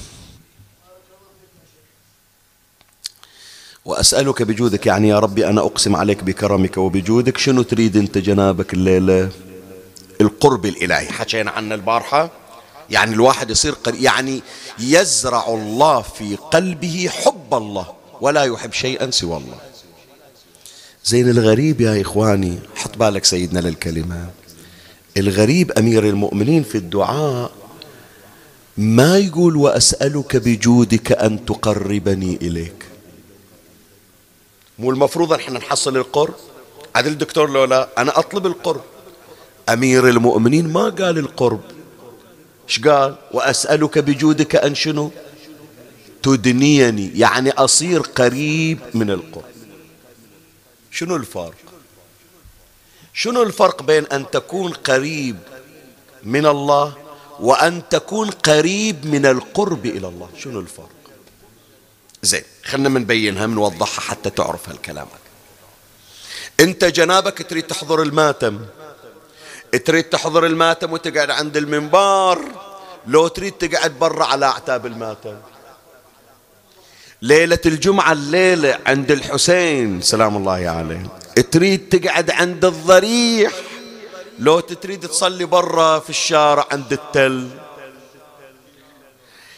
وأسألك 3.86 4.42
بجودك 4.42 4.86
يعني 4.86 5.08
يا 5.10 5.20
ربي 5.20 5.48
أنا 5.48 5.62
أقسم 5.62 5.96
عليك 5.96 6.24
بكرمك 6.24 6.78
وبجودك 6.78 7.38
شنو 7.38 7.62
تريد 7.62 7.98
أنت 7.98 8.18
جنابك 8.18 8.74
الليلة؟ 8.74 9.30
القرب 10.22 10.66
الإلهي. 10.66 11.12
حكينا 11.12 11.52
عنه 11.52 11.76
البارحة 11.76 12.32
يعني 12.90 13.14
الواحد 13.14 13.50
يصير 13.50 13.76
يعني 13.88 14.42
يزرع 14.80 15.48
الله 15.48 16.02
في 16.02 16.36
قلبه 16.36 17.10
حب 17.12 17.54
الله 17.54 17.94
ولا 18.22 18.44
يحب 18.44 18.74
شيئا 18.74 19.12
سوى 19.12 19.38
الله. 19.38 19.58
زين 21.06 21.30
الغريب 21.30 21.82
يا 21.82 22.02
إخواني 22.02 22.60
حط 22.76 22.98
بالك 22.98 23.26
سيدنا 23.26 23.60
للكلمة. 23.60 24.30
الغريب 25.18 25.72
أمير 25.72 26.10
المؤمنين 26.10 26.64
في 26.64 26.76
الدعاء 26.76 27.63
ما 28.78 29.18
يقول 29.18 29.56
وأسألك 29.56 30.38
بجودك 30.38 31.12
أن 31.12 31.46
تقربني 31.46 32.36
إليك؟ 32.42 32.86
مو 34.80 34.92
المفروض 34.92 35.34
إحنا 35.34 35.60
نحصل 35.60 35.98
القرب 35.98 36.34
عاد 36.96 37.08
الدكتور 37.08 37.50
لولا 37.50 37.90
أنا 37.98 38.20
أطلب 38.20 38.46
القرب 38.46 38.82
أمير 39.70 40.10
المؤمنين 40.10 40.68
ما 40.68 40.90
قال 40.90 41.18
القرب. 41.18 41.62
إيش 42.70 42.80
قال؟ 42.80 43.16
وأسألك 43.32 44.00
بجودك 44.00 44.56
أن 44.56 44.76
شنو؟ 44.76 45.12
تدنيني 46.24 47.20
يعني 47.20 47.52
أصير 47.52 48.00
قريب 48.00 48.80
من 48.94 49.12
القرب. 49.12 49.54
شنو 50.92 51.16
الفرق؟ 51.16 51.56
شنو 53.14 53.44
الفرق 53.44 53.84
بين 53.84 54.06
أن 54.06 54.26
تكون 54.32 54.72
قريب 54.72 55.38
من 56.24 56.46
الله 56.46 57.03
وأن 57.40 57.82
تكون 57.90 58.30
قريب 58.30 59.06
من 59.06 59.26
القرب 59.26 59.86
إلى 59.86 60.08
الله. 60.08 60.30
شنو 60.38 60.60
الفرق؟ 60.60 60.90
زين 62.24 62.44
خلنا 62.64 62.90
منبينها 62.90 63.48
منوضحها 63.48 64.02
حتى 64.02 64.30
تعرف 64.30 64.70
هالكلام. 64.70 65.08
أنت 66.60 66.86
جنابك 66.86 67.50
تريد 67.50 67.68
تحضر 67.68 68.02
الماتم. 68.02 68.60
تريد 69.86 70.04
تحضر 70.04 70.46
الماتم 70.46 70.94
وتقعد 70.94 71.30
عند 71.30 71.58
المنبار 71.58 72.40
لو 73.08 73.28
تريد 73.28 73.54
تقعد 73.54 73.92
برا 74.00 74.26
على 74.26 74.46
أعتاب 74.46 74.86
الماتم. 74.86 75.36
ليلة 77.22 77.60
الجمعة 77.66 78.12
الليلة 78.12 78.80
عند 78.88 79.12
الحسين 79.12 80.02
سلام 80.02 80.38
الله 80.38 80.52
عليه. 80.70 81.04
تريد 81.52 81.90
تقعد 81.90 82.32
عند 82.32 82.66
الضريح. 82.66 83.54
لو 84.40 84.60
تريد 84.60 85.08
تصلي 85.08 85.46
برا 85.46 86.00
في 86.00 86.10
الشارع 86.10 86.68
عند 86.72 86.92
التل. 86.94 87.50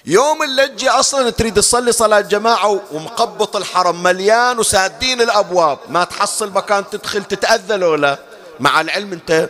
يوم 0.05 0.43
اللجة 0.43 0.99
أصلا 0.99 1.29
تريد 1.29 1.53
تصلي 1.53 1.91
صلاة 1.91 2.21
جماعة 2.21 2.81
ومقبط 2.91 3.55
الحرم 3.55 4.03
مليان 4.03 4.59
وسادين 4.59 5.21
الأبواب. 5.21 5.79
ما 5.89 6.03
تحصل 6.03 6.51
مكان 6.51 6.83
تدخل 6.91 7.23
تتأذى 7.23 7.77
لولا 7.77 8.19
مع 8.59 8.81
العلم 8.81 9.13
أنت 9.13 9.49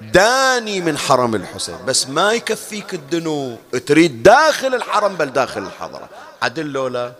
داني 0.00 0.80
من 0.80 0.98
حرم 0.98 1.34
الحسين. 1.34 1.76
بس 1.86 2.08
ما 2.08 2.32
يكفيك 2.32 2.94
الدنو 2.94 3.56
تريد 3.86 4.22
داخل 4.22 4.74
الحرم 4.74 5.14
بل 5.14 5.26
داخل 5.32 5.62
الحضرة. 5.62 6.08
عدل 6.42 6.66
لولا 6.66 7.12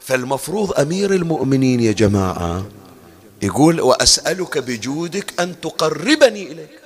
فالمفروض 0.00 0.80
أمير 0.80 1.10
المؤمنين 1.12 1.80
يا 1.80 1.92
جماعة 1.92 2.64
يقول 3.42 3.80
وأسألك 3.80 4.58
بجودك 4.58 5.40
أن 5.40 5.60
تقربني 5.60 6.52
إليك 6.52 6.80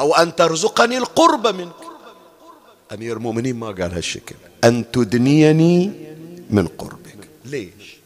أو 0.00 0.14
أن 0.14 0.36
ترزقني 0.36 0.98
القرب 0.98 1.46
منك. 1.46 1.74
أمير 2.92 3.16
المؤمنين 3.16 3.56
ما 3.56 3.66
قال 3.66 3.92
هالشكل. 3.94 4.34
أن 4.64 4.90
تدنيني 4.92 5.92
من 6.50 6.66
قربك. 6.66 7.28
ليش؟ 7.44 7.96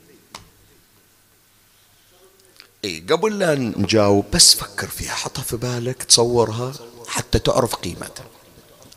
اي 2.84 3.04
قبل 3.10 3.38
لا 3.38 3.54
نجاوب 3.54 4.24
بس 4.32 4.54
فكر 4.54 4.88
فيها. 4.88 5.12
حطها 5.12 5.42
في 5.42 5.56
بالك 5.56 6.02
تصورها 6.02 6.72
حتى 7.08 7.38
تعرف 7.38 7.74
قيمتها. 7.74 8.26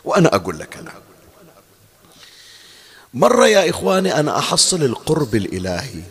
وأنا 0.06 0.36
أقول 0.36 0.60
لك 0.60 0.78
أنا. 0.78 0.94
مرة 3.14 3.48
يا 3.48 3.70
إخواني 3.70 4.20
أنا 4.20 4.40
أحصل 4.40 4.84
القرب 4.84 5.36
الإلهي. 5.36 6.02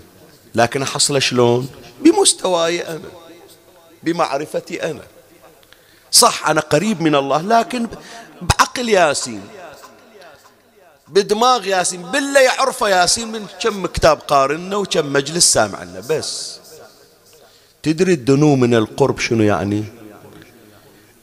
لكن 0.54 0.82
أحصله 0.82 1.18
شلون؟ 1.18 1.68
بمستواي 2.00 2.88
أنا 2.88 3.00
بمعرفتي 4.02 4.82
أنا. 4.90 5.02
صح 6.12 6.48
أنا 6.48 6.60
قريب 6.60 7.00
من 7.02 7.14
الله 7.14 7.42
لكن 7.42 7.86
بعقل 8.42 8.88
ياسين 8.88 9.40
بدماغ 11.08 11.66
ياسين 11.66 12.02
بالله 12.02 12.40
يعرفه 12.40 12.88
ياسين 12.88 13.28
من 13.32 13.46
كم 13.62 13.86
كتاب 13.86 14.18
قارنا 14.18 14.76
وكم 14.76 15.12
مجلس 15.12 15.52
سامعنا 15.52 16.02
بس. 16.10 16.58
تدري 17.82 18.12
الدنو 18.12 18.56
من 18.56 18.74
القرب 18.74 19.18
شنو 19.18 19.42
يعني؟ 19.42 19.84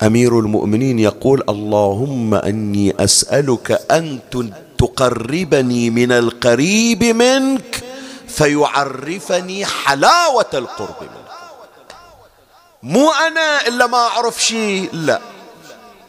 أمير 0.04 0.40
المؤمنين 0.40 1.00
يقول 1.00 1.44
اللهم 1.50 2.34
أني 2.34 3.04
أسألك 3.04 3.72
أن 3.92 4.20
تقربني 4.78 5.90
من 5.90 6.12
القريب 6.12 7.04
منك 7.04 7.75
فيعرفني 8.36 9.66
حلاوة 9.66 10.50
القرب 10.54 10.96
منك. 11.02 11.26
مو 12.84 13.12
أنا 13.12 13.68
إلا 13.68 13.88
ما 13.88 13.98
أعرف 13.98 14.44
شيء 14.44 14.90
لا. 14.94 15.22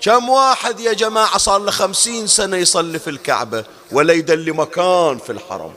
كم 0.00 0.28
واحد 0.28 0.80
يا 0.80 0.92
جماعة 0.92 1.38
صار 1.38 1.60
له 1.60 1.70
خمسين 1.70 2.26
سنة 2.26 2.56
يصلي 2.56 2.98
في 2.98 3.10
الكعبة 3.10 3.64
ولا 3.92 4.12
يدلي 4.12 4.52
مكان 4.52 5.18
في 5.18 5.32
الحرم؟ 5.32 5.74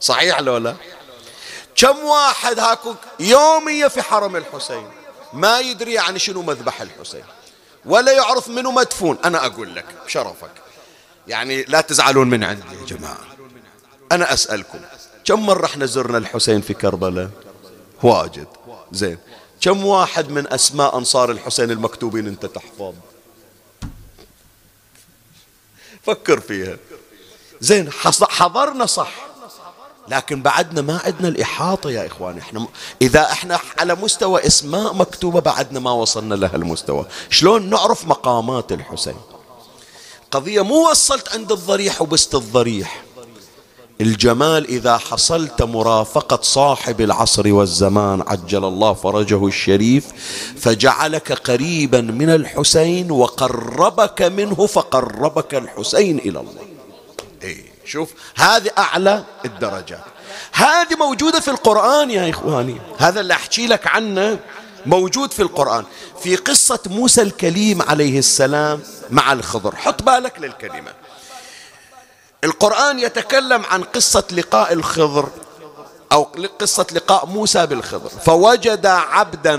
صحيح 0.00 0.40
لو 0.40 0.56
لا؟ 0.56 0.74
كم 1.76 1.98
واحد 2.04 2.58
هاكو 2.58 2.94
يومية 3.20 3.86
في 3.88 4.02
حرم 4.02 4.36
الحسين 4.36 4.90
ما 5.32 5.60
يدري 5.60 5.92
يعني 5.92 6.18
شنو 6.18 6.42
مذبح 6.42 6.80
الحسين 6.80 7.24
ولا 7.84 8.12
يعرف 8.12 8.48
منو 8.48 8.70
مدفون؟ 8.70 9.18
أنا 9.24 9.46
أقول 9.46 9.74
لك 9.74 9.86
بشرفك. 10.06 10.50
يعني 11.28 11.62
لا 11.62 11.80
تزعلون 11.80 12.30
من 12.30 12.44
عندي 12.44 12.74
يا 12.80 12.86
جماعة. 12.96 13.18
أنا 14.12 14.32
أسألكم 14.32 14.78
كم 15.26 15.46
مرة 15.46 15.66
إحنا 15.66 15.86
زرنا 15.86 16.18
الحسين 16.18 16.60
في 16.60 16.74
كربلاء؟ 16.74 17.30
واجد. 18.02 18.46
زين. 18.92 19.18
كم 19.60 19.86
واحد 19.86 20.30
من 20.30 20.52
أسماء 20.52 20.98
أنصار 20.98 21.30
الحسين 21.30 21.70
المكتوبين 21.70 22.26
أنت 22.26 22.46
تحفظ؟ 22.46 22.94
فكر 26.02 26.40
فيها. 26.40 26.76
زين 27.60 27.92
حضرنا 28.22 28.86
صح. 28.86 29.26
لكن 30.08 30.42
بعدنا 30.42 30.82
ما 30.82 31.00
عندنا 31.04 31.28
الإحاطة 31.28 31.90
يا 31.90 32.06
إخواني. 32.06 32.40
إحنا 32.40 32.66
إذا 33.02 33.22
إحنا 33.32 33.60
على 33.78 33.94
مستوى 33.94 34.46
إسماء 34.46 34.94
مكتوبة 34.94 35.40
بعدنا 35.40 35.80
ما 35.80 35.90
وصلنا 35.90 36.34
لها 36.34 36.56
المستوى. 36.56 37.06
شلون 37.30 37.70
نعرف 37.70 38.04
مقامات 38.06 38.72
الحسين؟ 38.72 39.16
قضية 40.30 40.64
مو 40.64 40.90
وصلت 40.90 41.28
عند 41.28 41.52
الضريح 41.52 42.02
وبست 42.02 42.34
الضريح. 42.34 43.05
الجمال 44.00 44.66
إذا 44.68 44.96
حصلت 44.96 45.62
مرافقة 45.62 46.38
صاحب 46.42 47.00
العصر 47.00 47.52
والزمان 47.52 48.22
عجل 48.26 48.64
الله 48.64 48.92
فرجه 48.92 49.46
الشريف 49.46 50.04
فجعلك 50.58 51.32
قريبا 51.32 52.00
من 52.00 52.30
الحسين 52.30 53.10
وقربك 53.10 54.22
منه 54.22 54.66
فقربك 54.66 55.54
الحسين 55.54 56.18
إلى 56.18 56.40
الله. 56.40 56.62
إيه 57.42 57.64
شوف 57.84 58.12
هذه 58.34 58.70
أعلى 58.78 59.24
الدرجات. 59.44 60.04
هذه 60.52 60.96
موجودة 60.98 61.40
في 61.40 61.48
القرآن 61.48 62.10
يا 62.10 62.30
إخواني. 62.30 62.80
هذا 62.98 63.20
اللي 63.20 63.34
أحكي 63.34 63.66
لك 63.66 63.86
عنه 63.86 64.38
موجود 64.86 65.32
في 65.32 65.42
القرآن. 65.42 65.84
في 66.22 66.36
قصة 66.36 66.80
موسى 66.86 67.22
الكليم 67.22 67.82
عليه 67.82 68.18
السلام 68.18 68.80
مع 69.10 69.32
الخضر. 69.32 69.76
حط 69.76 70.02
بالك 70.02 70.40
للكلمة. 70.40 71.05
القرآن 72.46 72.98
يتكلم 72.98 73.64
عن 73.64 73.82
قصة 73.82 74.24
لقاء 74.32 74.72
الخضر 74.72 75.28
أو 76.12 76.22
قصة 76.58 76.86
لقاء 76.92 77.26
موسى 77.26 77.66
بالخضر. 77.66 78.08
فوجد 78.08 78.86
عبدا 78.86 79.56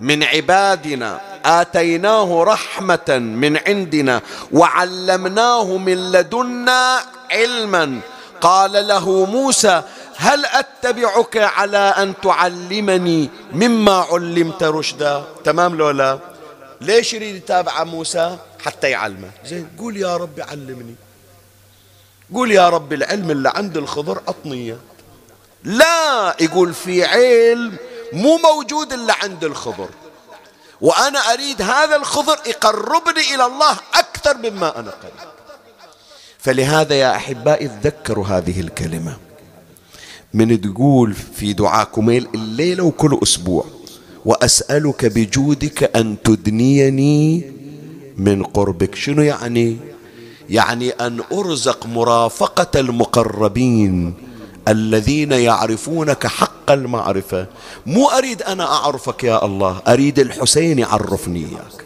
من 0.00 0.22
عبادنا 0.22 1.20
آتيناه 1.44 2.44
رحمة 2.44 3.08
من 3.18 3.58
عندنا 3.68 4.20
وعلمناه 4.52 5.76
من 5.76 6.12
لدنا 6.12 7.00
علما. 7.30 8.00
قال 8.40 8.88
له 8.88 9.24
موسى 9.24 9.82
هل 10.16 10.46
أتبعك 10.46 11.36
على 11.36 11.78
أن 11.78 12.14
تعلمني 12.22 13.30
مما 13.52 13.96
علمت 14.10 14.62
رشدا؟ 14.62 15.24
تمام 15.44 15.76
لو 15.76 15.90
لا؟ 15.90 16.18
ليش 16.80 17.14
يريد 17.14 17.36
يتابع 17.36 17.84
موسى؟ 17.84 18.36
حتى 18.64 18.90
يعلمه. 18.90 19.30
زين 19.46 19.68
قول 19.78 19.96
يا 19.96 20.16
رب 20.16 20.40
علمني. 20.40 20.94
قول 22.34 22.50
يا 22.50 22.68
رب 22.68 22.92
العلم 22.92 23.30
اللي 23.30 23.52
عند 23.54 23.76
الخضر 23.76 24.20
أطنية. 24.28 24.76
لا 25.64 26.36
يقول 26.40 26.74
في 26.74 27.04
علم 27.04 27.76
مو 28.12 28.36
موجود 28.36 28.92
إلا 28.92 29.14
عند 29.22 29.44
الخضر. 29.44 29.88
وأنا 30.80 31.18
أريد 31.18 31.62
هذا 31.62 31.96
الخضر 31.96 32.38
يقربني 32.46 33.34
إلى 33.34 33.46
الله 33.46 33.76
أكثر 33.94 34.36
مما 34.36 34.80
أنا 34.80 34.90
قريب. 34.90 35.28
فلهذا 36.38 36.94
يا 36.94 37.16
أحبائي 37.16 37.68
تذكروا 37.68 38.26
هذه 38.26 38.60
الكلمة. 38.60 39.16
من 40.34 40.60
تقول 40.60 41.14
في 41.14 41.52
دعاء 41.52 41.84
كميل 41.84 42.28
الليلة 42.34 42.84
وكل 42.84 43.18
أسبوع 43.22 43.64
وأسألك 44.24 45.04
بجودك 45.04 45.96
أن 45.96 46.16
تدنيني 46.24 47.52
من 48.16 48.42
قربك. 48.42 48.94
شنو 48.94 49.22
يعني؟ 49.22 49.76
يعني 50.50 50.90
أن 50.90 51.22
أرزق 51.32 51.86
مرافقة 51.86 52.80
المقربين 52.80 54.14
الذين 54.68 55.32
يعرفونك 55.32 56.26
حق 56.26 56.70
المعرفة. 56.70 57.46
مو 57.86 58.08
أريد 58.08 58.42
أنا 58.42 58.72
أعرفك 58.72 59.24
يا 59.24 59.44
الله 59.44 59.82
أريد 59.88 60.18
الحسين 60.18 60.78
يعرفني 60.78 61.40
إياك. 61.40 61.84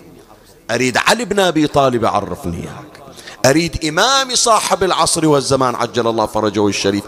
أريد 0.71 0.97
علي 0.97 1.25
بن 1.25 1.41
أبي 1.41 1.67
طالب 1.67 2.05
يعرفني 2.05 2.57
إياك. 2.57 3.17
أريد 3.47 3.85
إمامي 3.85 4.37
صاحب 4.37 4.85
العصر 4.85 5.27
والزمان 5.27 5.75
عجل 5.75 6.07
الله 6.07 6.27
فرجه 6.27 6.69
الشريف. 6.69 7.05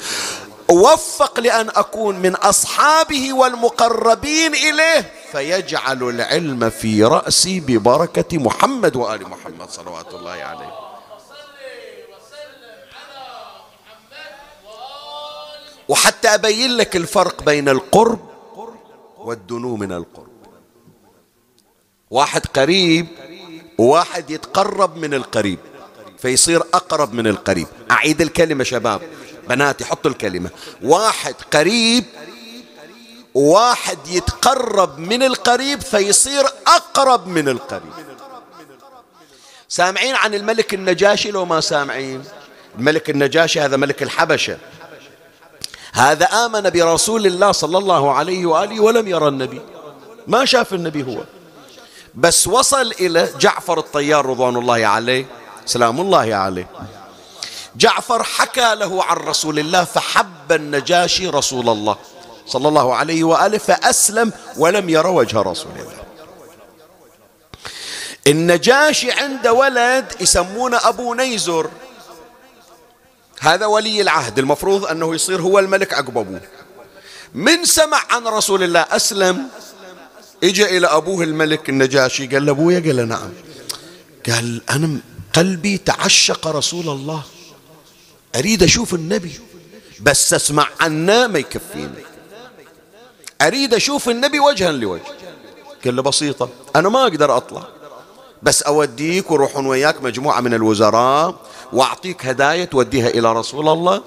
وفق 0.70 1.40
لأن 1.40 1.68
أكون 1.68 2.16
من 2.16 2.34
أصحابه 2.34 3.32
والمقربين 3.32 4.54
إليه 4.54 5.12
فيجعل 5.32 6.02
العلم 6.02 6.70
في 6.70 7.04
رأسي 7.04 7.60
ببركة 7.60 8.38
محمد 8.38 8.96
وآل 8.96 9.22
محمد 9.22 9.70
صلوات 9.70 10.14
الله 10.14 10.30
عليه. 10.30 10.89
وحتى 15.90 16.28
أبين 16.28 16.76
لك 16.76 16.96
الفرق 16.96 17.42
بين 17.42 17.68
القرب 17.68 18.20
والدنو 19.18 19.76
من 19.76 19.92
القرب. 19.92 20.26
واحد 22.10 22.46
قريب 22.46 23.06
وواحد 23.78 24.30
يتقرب 24.30 24.96
من 24.96 25.14
القريب 25.14 25.58
فيصير 26.18 26.60
أقرب 26.60 27.14
من 27.14 27.26
القريب. 27.26 27.66
أعيد 27.90 28.20
الكلمة 28.20 28.64
شباب 28.64 29.02
بناتي 29.48 29.84
حطوا 29.84 30.10
الكلمة. 30.10 30.50
واحد 30.82 31.34
قريب 31.52 32.04
واحد 33.34 33.98
يتقرب 34.08 34.98
من 34.98 35.22
القريب 35.22 35.80
فيصير 35.80 36.44
أقرب 36.66 37.26
من 37.26 37.48
القريب. 37.48 37.92
سامعين 39.68 40.14
عن 40.14 40.34
الملك 40.34 40.74
النجاشي 40.74 41.30
لو 41.30 41.44
ما 41.44 41.60
سامعين؟ 41.60 42.24
الملك 42.78 43.10
النجاشي 43.10 43.60
هذا 43.60 43.76
ملك 43.76 44.02
الحبشة. 44.02 44.58
هذا 45.92 46.26
آمن 46.26 46.70
برسول 46.70 47.26
الله 47.26 47.52
صلى 47.52 47.78
الله 47.78 48.12
عليه 48.12 48.46
وآله 48.46 48.80
ولم 48.80 49.08
يرى 49.08 49.28
النبي. 49.28 49.60
ما 50.26 50.44
شاف 50.44 50.74
النبي 50.74 51.02
هو. 51.02 51.20
بس 52.14 52.46
وصل 52.46 52.92
إلى 53.00 53.28
جعفر 53.40 53.78
الطيار 53.78 54.26
رضوان 54.26 54.56
الله 54.56 54.86
عليه 54.86 55.26
سلام 55.66 56.00
الله 56.00 56.34
عليه. 56.34 56.66
جعفر 57.76 58.22
حكى 58.22 58.74
له 58.74 59.04
عن 59.04 59.16
رسول 59.16 59.58
الله 59.58 59.84
فحب 59.84 60.52
النجاشي 60.52 61.28
رسول 61.28 61.68
الله 61.68 61.96
صلى 62.46 62.68
الله 62.68 62.94
عليه 62.94 63.24
وآله 63.24 63.58
فأسلم 63.58 64.32
ولم 64.56 64.88
ير 64.88 65.06
وجه 65.06 65.42
رسول 65.42 65.72
الله. 65.72 66.00
النجاشي 68.26 69.12
عنده 69.12 69.52
ولد 69.52 70.12
يسمونه 70.20 70.80
أبو 70.82 71.14
نيزر. 71.14 71.70
هذا 73.40 73.66
ولي 73.66 74.00
العهد. 74.00 74.38
المفروض 74.38 74.84
أنه 74.86 75.14
يصير 75.14 75.42
هو 75.42 75.58
الملك 75.58 75.94
عقب 75.94 76.18
أبوه 76.18 76.40
من 77.34 77.64
سمع 77.64 78.02
عن 78.10 78.26
رسول 78.26 78.62
الله 78.62 78.80
أسلم؟ 78.80 79.48
اجى 80.44 80.76
إلى 80.76 80.86
أبوه 80.86 81.24
الملك 81.24 81.68
النجاشي 81.68 82.26
قال 82.26 82.46
له 82.46 82.52
أبويا؟ 82.52 82.80
قال 82.80 82.96
له 82.96 83.04
نعم. 83.04 83.32
قال 84.26 84.62
أنا 84.70 84.98
قلبي 85.32 85.78
تعشق 85.78 86.46
رسول 86.46 86.88
الله. 86.88 87.22
أريد 88.36 88.62
أشوف 88.62 88.94
النبي 88.94 89.40
بس 90.00 90.34
أسمع 90.34 90.68
عنه 90.80 91.26
ما 91.26 91.38
يكفيني. 91.38 92.04
أريد 93.42 93.74
أشوف 93.74 94.08
النبي 94.08 94.40
وجها 94.40 94.72
لوجه. 94.72 95.02
قال 95.84 95.96
له 95.96 96.02
بسيطة 96.02 96.48
أنا 96.76 96.88
ما 96.88 97.02
أقدر 97.02 97.36
أطلع. 97.36 97.79
بس 98.42 98.62
أوديك 98.62 99.30
وروحون 99.30 99.66
وياك 99.66 100.02
مجموعة 100.02 100.40
من 100.40 100.54
الوزراء 100.54 101.34
وأعطيك 101.72 102.26
هدايا 102.26 102.64
توديها 102.64 103.08
إلى 103.08 103.32
رسول 103.32 103.68
الله 103.68 104.02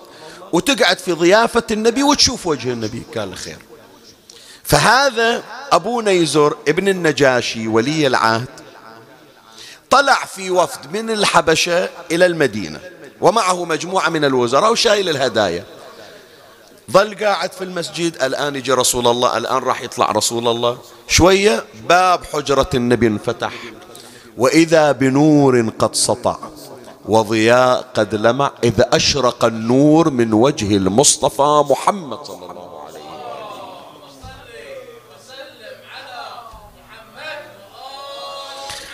وتقعد 0.54 1.00
في 1.00 1.12
ضيافة 1.12 1.64
النبي 1.72 2.04
وتشوف 2.04 2.48
وجه 2.48 2.74
النبي. 2.74 3.04
قال 3.18 3.38
خير 3.38 3.58
فهذا 4.64 5.44
أبو 5.72 6.02
نيزر 6.02 6.58
ابن 6.68 6.88
النجاشي 6.88 7.68
ولي 7.68 8.08
العهد 8.08 8.48
طلع 9.90 10.26
في 10.26 10.50
وفد 10.50 10.92
من 10.98 11.10
الحبشة 11.10 11.90
إلى 12.12 12.26
المدينة 12.26 12.80
ومعه 13.22 13.66
مجموعة 13.66 14.10
من 14.10 14.26
الوزراء 14.26 14.72
وشايل 14.72 15.10
الهدايا. 15.10 15.64
ظل 16.92 17.16
قاعد 17.26 17.52
في 17.52 17.64
المسجد 17.64 18.24
الآن 18.24 18.56
يجي 18.56 18.72
رسول 18.72 19.08
الله 19.08 19.38
الآن 19.38 19.58
راح 19.58 19.82
يطلع 19.82 20.12
رسول 20.12 20.48
الله. 20.48 20.78
شوية 21.08 21.66
باب 21.90 22.26
حجرة 22.26 22.70
النبي 22.74 23.08
انفتح. 23.08 23.54
وإذا 24.38 24.92
بنور 24.92 25.70
قد 25.80 25.96
سطع 25.96 26.38
وضياء 27.06 27.86
قد 27.94 28.16
لمع 28.16 28.52
إذا 28.64 28.90
أشرق 28.94 29.46
النور 29.46 30.10
من 30.10 30.34
وجه 30.34 30.78
المصطفى 30.78 31.64
محمد 31.70 32.24
صلى 32.24 32.52
الله 32.52 32.82
عليه 32.88 33.00
وسلم. 33.00 33.14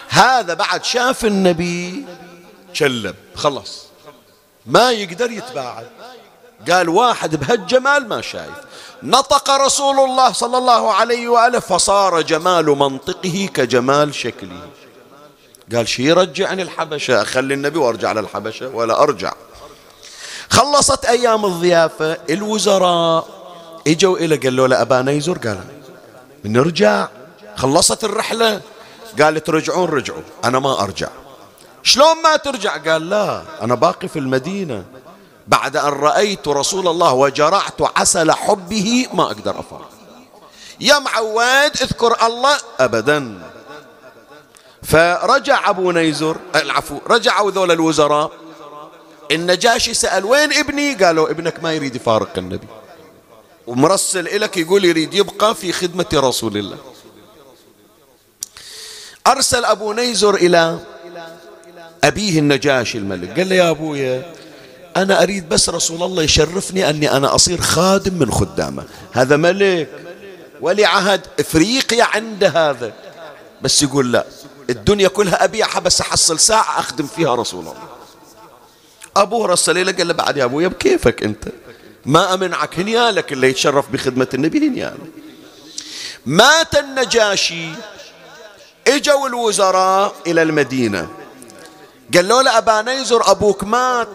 هذا 0.10 0.54
بعد 0.54 0.84
شاف 0.84 1.26
النبي. 1.26 2.06
شلب. 2.74 3.16
خلص 3.36 3.86
ما 4.66 4.92
يقدر 4.92 5.32
يتباعد. 5.32 5.88
قال 6.72 6.90
واحد 6.90 7.36
بهالجمال 7.36 8.08
ما 8.08 8.22
شايف. 8.22 8.54
نطق 9.04 9.50
رسول 9.50 10.00
الله 10.00 10.32
صلى 10.32 10.58
الله 10.58 10.94
عليه 10.94 11.28
وآله 11.28 11.60
فصار 11.60 12.22
جمال 12.22 12.66
منطقه 12.66 13.50
كجمال 13.54 14.16
شكله. 14.16 14.68
قال 15.76 15.88
شي 15.88 16.04
يرجعني 16.04 16.62
الحبشة 16.62 17.22
أخلي 17.22 17.54
النبي 17.54 17.80
وأرجع 17.80 18.12
للحبشة 18.12 18.68
ولا 18.68 19.04
أرجع. 19.04 19.34
خلصت 20.50 21.06
أيام 21.06 21.46
الضيافة 21.46 22.18
الوزراء 22.30 23.28
إجوا 23.88 24.18
إلى 24.18 24.36
قالوا 24.36 24.68
له 24.68 24.82
أبا 24.82 25.02
نيزر 25.02 25.38
قال 25.38 25.60
نرجع. 26.46 27.08
خلصت 27.56 28.04
الرحلة 28.04 28.62
قال 29.22 29.44
ترجعون 29.44 29.90
رجعوا. 29.90 30.22
أنا 30.46 30.60
ما 30.60 30.84
أرجع. 30.84 31.08
شلون 31.84 32.22
ما 32.24 32.36
ترجع؟ 32.36 32.78
قال 32.78 33.10
لا 33.10 33.44
أنا 33.62 33.76
باقي 33.76 34.08
في 34.08 34.20
المدينة. 34.20 34.86
بعد 35.48 35.78
أن 35.78 35.90
رأيت 35.90 36.48
رسول 36.48 36.88
الله 36.88 37.14
وجرعت 37.14 37.98
عسل 37.98 38.32
حبه 38.32 39.08
ما 39.14 39.24
أقدر 39.24 39.60
أفرق 39.60 39.90
يا 40.80 41.00
معود 41.00 41.72
اذكر 41.82 42.26
الله 42.26 42.58
أبدا. 42.80 43.40
فرجع 44.84 45.70
أبو 45.70 45.92
نيزر 45.92 46.38
العفو 46.56 47.00
رجعوا 47.08 47.52
ذول 47.52 47.72
الوزراء. 47.72 48.32
النجاشي 49.32 49.94
سأل 49.94 50.26
وين 50.26 50.54
ابني؟ 50.54 50.94
قالوا 50.94 51.30
ابنك 51.32 51.64
ما 51.64 51.74
يريد 51.74 51.96
يفارق 51.96 52.38
النبي. 52.38 52.68
ومرسل 53.68 54.28
إلك 54.28 54.58
يقول 54.58 54.86
يريد 54.86 55.14
يبقى 55.14 55.56
في 55.56 55.72
خدمة 55.72 56.06
رسول 56.14 56.58
الله. 56.58 56.78
أرسل 59.28 59.66
أبو 59.66 59.94
نيزر 59.94 60.36
إلى 60.36 60.80
أبيه 62.04 62.40
النجاشي 62.40 62.98
الملك. 62.98 63.38
قال 63.38 63.50
له 63.50 63.56
يا 63.56 63.70
أبويا 63.70 64.34
أنا 64.98 65.24
أريد 65.24 65.50
بس 65.50 65.70
رسول 65.70 66.04
الله 66.04 66.24
يشرفني 66.24 66.90
أني 66.90 67.12
أنا 67.12 67.36
أصير 67.36 67.62
خادم 67.62 68.14
من 68.14 68.32
خدامة. 68.32 68.84
هذا 69.12 69.38
ملك 69.38 69.90
ولي 70.62 70.86
عهد 70.86 71.22
إفريقيا 71.40 72.04
عنده 72.04 72.48
هذا. 72.48 72.94
بس 73.62 73.84
يقول 73.84 74.12
لا. 74.12 74.26
الدنيا 74.70 75.08
كلها 75.08 75.44
أبيعها 75.44 75.80
بس 75.80 76.02
أحصل 76.02 76.40
ساعة 76.40 76.80
أخدم 76.80 77.08
فيها 77.08 77.36
رسول 77.36 77.60
الله. 77.60 77.76
أبوه 79.18 79.48
رسل 79.48 79.86
له 79.86 79.92
قال 79.92 80.08
له 80.08 80.14
بعد 80.14 80.38
يا 80.38 80.44
أبويا 80.44 80.68
بكيفك 80.68 81.24
أنت؟ 81.24 81.44
ما 82.06 82.34
أمنعك 82.34 82.80
هنيالك 82.80 83.34
اللي 83.34 83.50
يتشرف 83.50 83.90
بخدمة 83.90 84.28
النبي 84.34 84.68
هنيالك 84.68 85.12
مات 86.26 86.76
النجاشي 86.76 87.70
إجوا 88.88 89.28
الوزراء 89.28 90.16
إلى 90.28 90.42
المدينة. 90.42 91.10
قالوا 92.14 92.42
له 92.42 92.58
أبا 92.58 92.82
نيزر 92.82 93.32
أبوك 93.32 93.64
مات. 93.64 94.08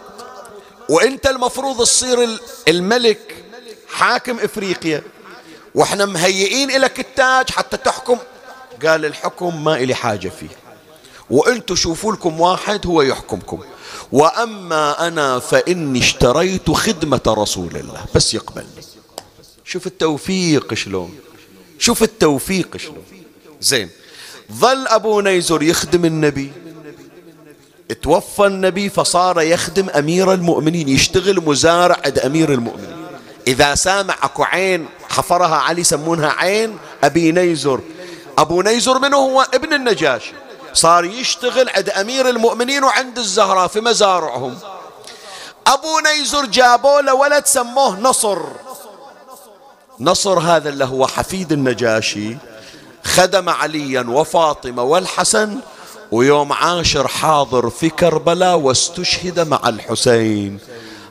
وأنت 0.88 1.26
المفروض 1.26 1.80
تصير 1.82 2.38
الملك 2.68 3.44
حاكم 3.88 4.38
إفريقيا. 4.38 5.02
وإحنا 5.74 6.07
مهيئين 6.07 6.70
لك 6.70 7.00
التاج 7.00 7.50
حتى 7.50 7.76
تحكم 7.76 8.18
قال 8.83 9.05
الحكم 9.05 9.64
ما 9.64 9.75
إلي 9.75 9.95
حاجة 9.95 10.29
فيه. 10.29 10.57
وأنتم 11.31 11.75
شوفوا 11.75 12.12
لكم 12.12 12.41
واحد 12.41 12.87
هو 12.87 13.03
يحكمكم. 13.03 13.61
وأما 14.12 15.09
أنا 15.09 15.39
فإني 15.39 15.99
اشتريت 15.99 16.70
خدمة 16.70 17.20
رسول 17.27 17.77
الله. 17.77 18.05
بس 18.14 18.35
يقبلني 18.35 18.68
شوف 19.64 19.87
التوفيق 19.87 20.75
شلون. 20.75 21.14
شوف 21.79 22.03
التوفيق 22.03 22.77
شلون. 22.77 23.05
زين. 23.61 23.89
ظل 24.53 24.87
أبو 24.87 25.20
نيزر 25.20 25.62
يخدم 25.62 26.05
النبي. 26.05 26.53
توفى 28.03 28.47
النبي 28.47 28.89
فصار 28.89 29.41
يخدم 29.41 29.91
أمير 29.91 30.33
المؤمنين 30.33 30.89
يشتغل 30.89 31.41
مزارع 31.45 31.97
عند 32.05 32.18
أمير 32.18 32.53
المؤمنين. 32.53 33.07
إذا 33.47 33.75
سامع 33.75 34.16
أكو 34.22 34.43
عين 34.43 34.87
حفرها 35.09 35.57
علي 35.57 35.81
يسمونها 35.81 36.29
عين 36.29 36.77
أبي 37.05 37.33
نيزر. 37.33 37.81
أبو 38.39 38.62
نيزر 38.62 38.99
منه 38.99 39.16
هو 39.16 39.47
ابن 39.55 39.72
النجاشي. 39.72 40.32
صار 40.72 41.05
يشتغل 41.05 41.68
عند 41.68 41.89
أمير 41.89 42.28
المؤمنين 42.28 42.85
وعند 42.85 43.18
الزهراء 43.18 43.68
في 43.68 43.80
مزارعهم. 43.80 44.59
أبو 45.66 46.01
نيزر 46.01 46.47
جابوا 46.47 47.01
له 47.01 47.14
ولد 47.14 47.47
سموه 47.47 48.01
نصر. 48.01 48.43
نصر 50.01 50.39
هذا 50.39 50.68
اللي 50.68 50.85
هو 50.85 51.07
حفيد 51.07 51.53
النجاشي. 51.53 52.37
خدم 53.05 53.49
عليا 53.49 54.05
وفاطمة 54.09 54.82
والحسن 54.82 55.59
ويوم 56.12 56.53
عاشر 56.53 57.09
حاضر 57.09 57.70
في 57.70 57.91
كربلاء 57.91 58.57
واستشهد 58.57 59.49
مع 59.49 59.61
الحسين. 59.66 60.59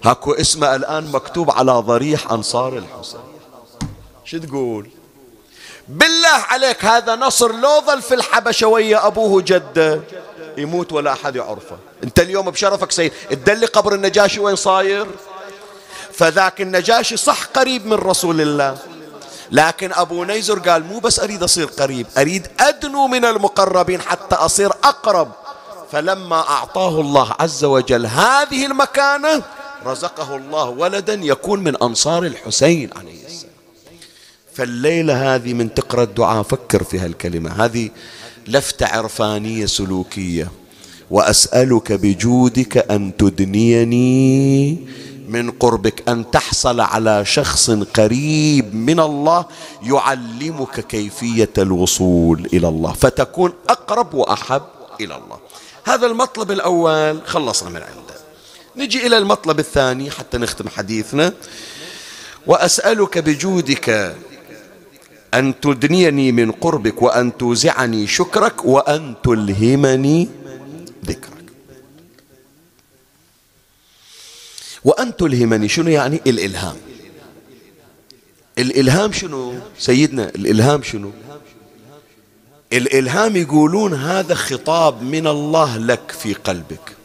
هاكو 0.03 0.33
اسمه 0.33 0.75
الآن 0.75 1.11
مكتوب 1.11 1.51
على 1.51 1.71
ضريح 1.71 2.31
أنصار 2.31 2.77
الحسين. 2.77 3.19
شو 4.25 4.37
تقول؟ 4.37 4.89
بالله 5.87 6.27
عليك 6.49 6.85
هذا 6.85 7.15
نصر 7.15 7.51
لو 7.55 7.81
ظل 7.81 8.01
في 8.01 8.13
الحبشة 8.13 8.67
ويا 8.67 9.07
أبوه 9.07 9.41
جده 9.41 10.01
يموت 10.57 10.91
ولا 10.93 11.13
أحد 11.13 11.35
يعرفه. 11.35 11.77
أنت 12.03 12.19
اليوم 12.19 12.49
بشرفك 12.49 12.91
سيد. 12.91 13.11
تدلي 13.29 13.65
قبر 13.65 13.93
النجاشي 13.93 14.39
وين 14.39 14.55
صاير؟ 14.55 15.07
فذاك 16.13 16.61
النجاشي 16.61 17.17
صح 17.17 17.45
قريب 17.45 17.85
من 17.85 17.93
رسول 17.93 18.41
الله. 18.41 18.77
لكن 19.51 19.93
أبو 19.93 20.23
نيزر 20.23 20.59
قال 20.59 20.83
مو 20.83 20.99
بس 20.99 21.19
أريد 21.19 21.43
أصير 21.43 21.65
قريب 21.65 22.07
أريد 22.17 22.47
أدنو 22.59 23.07
من 23.07 23.25
المقربين 23.25 24.01
حتى 24.01 24.35
أصير 24.35 24.71
أقرب. 24.83 25.31
فلما 25.91 26.39
أعطاه 26.39 27.01
الله 27.01 27.35
عز 27.39 27.63
وجل 27.63 28.05
هذه 28.05 28.65
المكانة 28.65 29.41
رزقه 29.85 30.35
الله 30.35 30.69
ولدا 30.69 31.13
يكون 31.13 31.59
من 31.59 31.75
أنصار 31.83 32.23
الحسين 32.23 32.89
عليه 32.95 33.25
السلام. 33.25 33.52
فالليلة 34.55 35.35
هذه 35.35 35.53
من 35.53 35.73
تقرأ 35.73 36.03
الدعاء 36.03 36.43
فكر 36.43 36.83
في 36.83 36.99
هالكلمة. 36.99 37.65
هذه 37.65 37.89
لفتة 38.47 38.87
عرفانية 38.87 39.65
سلوكية. 39.65 40.51
وأسألك 41.11 41.91
بجودك 41.91 42.91
أن 42.91 43.17
تدنيني 43.17 44.77
من 45.27 45.51
قربك 45.51 46.09
أن 46.09 46.31
تحصل 46.31 46.79
على 46.79 47.25
شخص 47.25 47.71
قريب 47.71 48.75
من 48.75 48.99
الله 48.99 49.45
يعلمك 49.83 50.87
كيفية 50.87 51.53
الوصول 51.57 52.49
إلى 52.53 52.67
الله 52.67 52.93
فتكون 52.93 53.53
أقرب 53.69 54.13
وأحب 54.13 54.61
إلى 55.01 55.15
الله. 55.15 55.37
هذا 55.83 56.07
المطلب 56.07 56.51
الأول 56.51 57.21
خلصنا 57.25 57.69
من 57.69 57.81
عنده. 57.81 58.13
نجي 58.75 59.07
إلى 59.07 59.17
المطلب 59.17 59.59
الثاني 59.59 60.11
حتى 60.11 60.37
نختم 60.37 60.69
حديثنا. 60.69 61.33
وأسألك 62.47 63.17
بجودك 63.17 64.15
أن 65.33 65.59
تدنيني 65.59 66.31
من 66.31 66.51
قربك 66.51 67.01
وأن 67.01 67.37
توزعني 67.37 68.07
شكرك 68.07 68.65
وأن 68.65 69.13
تلهمني 69.23 70.29
ذكرك. 71.05 71.43
وأن 74.83 75.15
تلهمني 75.15 75.69
شنو 75.69 75.89
يعني؟ 75.89 76.21
الإلهام. 76.27 76.75
الإلهام 78.57 79.11
شنو 79.11 79.53
سيدنا؟ 79.79 80.29
الإلهام 80.29 80.83
شنو؟ 80.83 81.11
الإلهام 82.73 83.35
يقولون 83.35 83.93
هذا 83.93 84.35
خطاب 84.35 85.01
من 85.01 85.27
الله 85.27 85.77
لك 85.77 86.11
في 86.11 86.33
قلبك. 86.33 86.95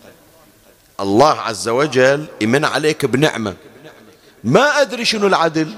الله 1.00 1.40
عز 1.40 1.68
وجل 1.68 2.26
يمن 2.40 2.64
عليك 2.64 3.06
بنعمة. 3.06 3.54
ما 4.44 4.80
أدري 4.80 5.04
شنو 5.04 5.26
العدل. 5.26 5.74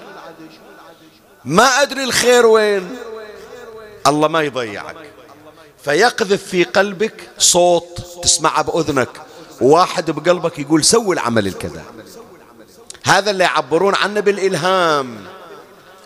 ما 1.44 1.82
أدري 1.82 2.04
الخير 2.04 2.46
وين. 2.46 2.96
الله 4.06 4.28
ما 4.28 4.42
يضيعك. 4.42 4.96
فيقذف 5.84 6.42
في 6.44 6.64
قلبك 6.64 7.28
صوت 7.38 8.02
تسمعه 8.22 8.62
بأذنك. 8.62 9.08
واحد 9.60 10.10
بقلبك 10.10 10.58
يقول 10.58 10.84
سوي 10.84 11.14
العمل 11.14 11.46
الكذا. 11.46 11.82
هذا 13.04 13.30
اللي 13.30 13.44
يعبرون 13.44 13.94
عنه 13.94 14.20
بالإلهام. 14.20 15.16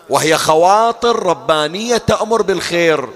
وهي 0.09 0.37
خواطر 0.37 1.23
ربانية 1.23 1.97
تأمر 1.97 2.41
بالخير. 2.41 3.09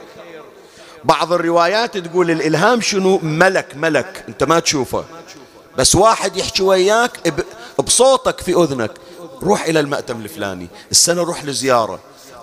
بعض 1.04 1.34
الروايات 1.34 1.98
تقول 1.98 2.32
الإلهام 2.32 2.82
شنو؟ 2.82 3.20
ملك 3.24 3.68
ملك. 3.76 4.26
أنت 4.30 4.44
ما 4.44 4.60
تشوفه. 4.60 5.06
بس 5.78 5.96
واحد 5.96 6.38
يحكي 6.38 6.64
وياك 6.64 7.34
بصوتك 7.80 8.42
في 8.42 8.54
أذنك. 8.54 8.92
روح 9.44 9.64
إلى 9.64 9.80
المأتم 9.80 10.22
الفلاني. 10.22 10.68
السنة 10.92 11.24
روح 11.24 11.46
لزيارة. 11.46 12.00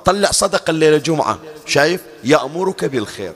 طلع 0.06 0.30
صدقة 0.30 0.70
الليلة 0.70 0.98
جمعة 0.98 1.38
شايف؟ 1.66 2.00
يأمرك 2.24 2.84
بالخير. 2.84 3.32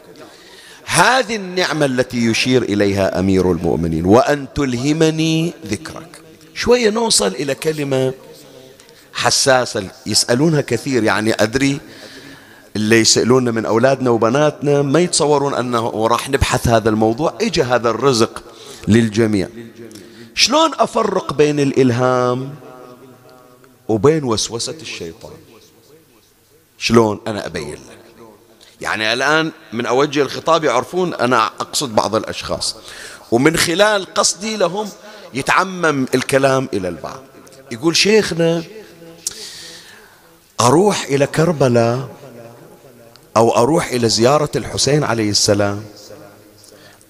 هذه 0.85 1.37
النعمة 1.37 1.87
التي 1.87 2.17
يشير 2.17 2.63
إليها 2.63 3.19
أمير 3.19 3.53
المؤمنين. 3.53 4.05
وأن 4.05 4.47
تلهمني 4.55 5.53
ذكرك. 5.67 6.23
شوية 6.55 6.91
نوصل 6.91 7.27
إلى 7.27 7.55
كلمة 7.55 8.13
حساسة. 9.13 9.85
يسألونها 10.07 10.61
كثير. 10.61 11.05
يعني 11.05 11.35
أدري 11.35 11.81
اللي 12.77 13.01
يسألونا 13.01 13.51
من 13.51 13.67
أولادنا 13.67 14.11
وبناتنا 14.11 14.83
ما 14.83 15.01
يتصورون 15.01 15.55
أنه 15.55 16.07
راح 16.07 16.31
نبحث 16.31 16.69
هذا 16.69 16.89
الموضوع. 16.89 17.35
إجا 17.41 17.65
هذا 17.65 17.91
الرزق 17.91 18.43
للجميع. 18.89 19.49
شلون 20.35 20.71
أفرق 20.79 21.33
بين 21.33 21.61
الإلهام 21.61 22.55
وبين 23.89 24.25
وسوسة 24.25 24.77
الشيطان؟ 24.83 25.50
شلون 26.81 27.21
أنا 27.27 27.47
أبين 27.47 27.75
لك؟ 27.75 27.99
يعني 28.81 29.13
الآن 29.13 29.53
من 29.73 29.87
أوجه 29.87 30.23
الخطاب 30.23 30.65
يعرفون 30.65 31.15
أنا 31.15 31.47
أقصد 31.47 31.95
بعض 31.95 32.15
الأشخاص. 32.15 32.77
ومن 33.31 33.57
خلال 33.57 34.15
قصدي 34.15 34.57
لهم 34.57 34.89
يتعمم 35.35 36.07
الكلام 36.15 36.69
إلى 36.73 36.89
البعض. 36.89 37.23
يقول 37.71 37.97
شيخنا 37.97 38.63
أروح 40.61 41.03
إلى 41.03 41.27
كربلاء 41.27 42.09
أو 43.37 43.57
أروح 43.57 43.87
إلى 43.87 44.09
زيارة 44.09 44.51
الحسين 44.57 45.05
عليه 45.05 45.31
السلام 45.31 45.85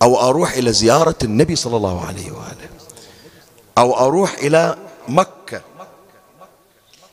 أو 0.02 0.28
أروح 0.28 0.52
إلى 0.52 0.72
زيارة 0.72 1.16
النبي 1.22 1.56
صلى 1.56 1.76
الله 1.76 2.06
عليه 2.06 2.32
وآله 2.32 2.68
أو 3.78 4.06
أروح 4.06 4.34
إلى 4.34 4.76
مكة. 5.08 5.60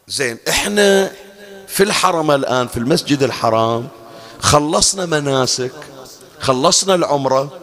زين 0.07 0.37
إحنا 0.49 1.11
في 1.77 1.83
الحرم 1.83 2.31
الآن 2.31 2.67
في 2.67 2.77
المسجد 2.77 3.23
الحرام 3.23 3.87
خلصنا 4.39 5.05
مناسك 5.05 5.71
خلصنا 6.39 6.95
العمرة 6.95 7.59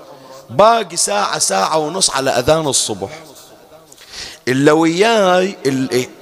باقي 0.51 0.97
ساعة 0.97 1.39
ساعة 1.39 1.79
ونص 1.79 2.11
على 2.11 2.31
أذان 2.31 2.67
الصبح. 2.67 3.11
إلا 4.49 4.73
وياي 4.73 5.57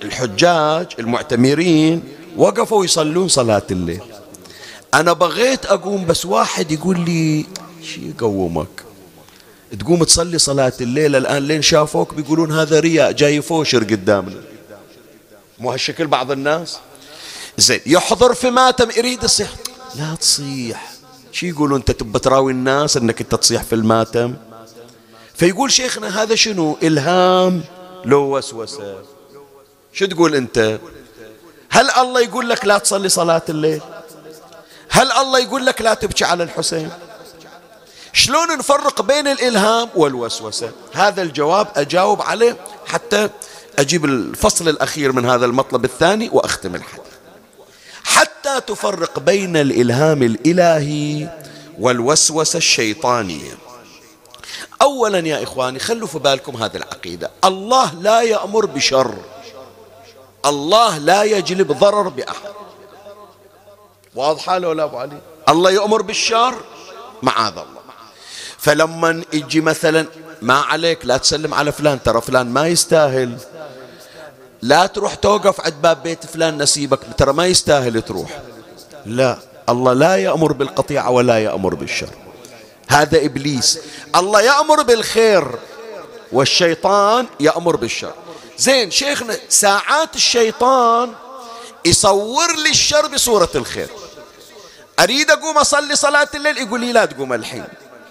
الحجاج 0.03 0.87
المعتمرين 0.99 2.03
وقفوا 2.37 2.85
يصلون 2.85 3.29
صلاة 3.29 3.63
الليل. 3.71 4.03
أنا 4.95 5.13
بغيت 5.13 5.67
أقوم 5.67 6.07
بس 6.07 6.27
واحد 6.27 6.73
يقول 6.73 7.01
لي 7.01 7.47
شي 7.83 8.09
يقومك؟ 8.09 8.85
تقوم 9.81 10.05
تصلي 10.05 10.39
صلاة 10.39 10.73
الليل 10.81 11.17
الآن 11.17 11.43
لين 11.43 11.63
شافوك 11.63 12.15
بيقولون 12.15 12.53
هذا 12.53 12.81
رياء 12.81 13.13
جاي 13.13 13.43
فوشر 13.43 13.85
قدامنا. 13.85 14.41
مو 15.59 15.73
هالشكل 15.73 16.07
بعض 16.07 16.31
الناس؟ 16.31 16.79
زين 17.59 17.81
يحضر 17.87 18.35
في 18.35 18.51
ماتم 18.51 18.91
يريد 18.97 19.25
يصيح 19.25 19.49
لا 19.95 20.15
تصيح. 20.15 20.93
شو 21.33 21.47
يقولون؟ 21.47 21.79
انت 21.79 21.91
تبى 21.91 22.19
تراوي 22.19 22.53
الناس 22.53 22.97
انك 22.97 23.21
انت 23.21 23.35
تصيح 23.35 23.63
في 23.63 23.75
الماتم؟ 23.75 24.35
فيقول 25.35 25.73
شيخنا 25.73 26.23
هذا 26.23 26.35
شنو؟ 26.35 26.79
إلهام. 26.83 27.65
لو 28.05 28.37
وسوسة. 28.37 29.03
شو 29.93 30.07
تقول 30.07 30.35
انت؟ 30.35 30.79
هل 31.71 31.91
الله 31.91 32.21
يقول 32.21 32.49
لك 32.49 32.65
لا 32.65 32.79
تصلي 32.79 33.09
صلاة 33.09 33.43
الليل؟ 33.49 33.81
هل 34.91 35.13
الله 35.13 35.39
يقول 35.39 35.67
لك 35.67 35.83
لا 35.83 35.95
تبكي 35.95 36.25
على 36.25 36.43
الحسين؟ 36.45 36.91
شلون 38.13 38.59
نفرق 38.59 39.03
بين 39.03 39.29
الإلهام 39.29 39.89
والوسوسة؟ 39.95 40.71
هذا 40.93 41.23
الجواب 41.23 41.69
أجاوب 41.77 42.23
عليه 42.23 42.57
حتى 42.87 43.29
أجيب 43.79 44.05
الفصل 44.05 44.69
الأخير 44.69 45.13
من 45.13 45.25
هذا 45.27 45.47
المطلب 45.47 45.85
الثاني 45.85 46.29
وأختم 46.33 46.75
الحديث. 46.75 47.02
حتى 48.43 48.61
تفرق 48.61 49.19
بين 49.19 49.57
الإلهام 49.57 50.23
الإلهي 50.23 51.29
والوسوسة 51.79 52.57
الشيطانية. 52.57 53.55
أولا 54.83 55.19
يا 55.19 55.43
إخواني 55.43 55.79
خلوا 55.79 56.09
في 56.09 56.19
بالكم 56.19 56.57
هذه 56.57 56.77
العقيدة. 56.77 57.31
الله 57.45 57.95
لا 57.95 58.23
يأمر 58.23 58.67
بشر. 58.67 59.15
الله 60.47 60.99
لا 60.99 61.23
يجلب 61.23 61.73
ضرر 61.73 62.09
بأحد. 62.09 62.51
واضحة 64.15 64.59
لو 64.59 64.73
لا 64.73 64.85
أبو 64.85 64.97
علي؟ 64.97 65.19
الله 65.49 65.71
يأمر 65.71 66.03
بالشر؟ 66.03 66.55
معاذ 67.23 67.53
الله. 67.53 67.83
فلما 68.59 69.23
يجي 69.33 69.61
مثلا 69.61 70.07
ما 70.43 70.55
عليك 70.55 71.07
لا 71.07 71.17
تسلم 71.17 71.55
على 71.55 71.73
فلان 71.73 72.03
ترى 72.03 72.21
فلان 72.21 72.47
ما 72.47 72.69
يستاهل. 72.69 73.39
لا 74.63 74.87
تروح 74.87 75.15
توقف 75.15 75.61
عند 75.61 75.75
باب 75.83 76.03
بيت 76.03 76.27
فلان 76.27 76.63
نسيبك 76.63 76.99
ترى 77.19 77.33
ما 77.33 77.47
يستاهل 77.47 78.03
تروح. 78.03 78.41
لا 79.07 79.39
الله 79.69 79.93
لا 79.93 80.17
يأمر 80.17 80.53
بالقطيعة 80.53 81.11
ولا 81.11 81.39
يأمر 81.39 81.75
بالشر. 81.75 82.09
هذا 82.89 83.25
إبليس. 83.25 83.79
الله 84.17 84.41
يأمر 84.41 84.83
بالخير 84.83 85.59
والشيطان 86.33 87.27
يأمر 87.41 87.77
بالشر. 87.77 88.13
زين 88.59 88.91
شيخنا 88.91 89.37
ساعات 89.49 90.17
الشيطان 90.17 91.13
يصور 91.85 92.57
لي 92.57 92.71
الشر 92.71 93.07
بصورة 93.07 93.51
الخير. 93.55 93.89
أريد 95.01 95.31
أقوم 95.31 95.59
أصلي 95.59 95.97
صلاة 95.97 96.29
الليل؟ 96.35 96.59
يقول 96.59 96.81
لي 96.81 96.93
لا 96.93 97.05
تقوم 97.05 97.33
الحين. 97.33 97.65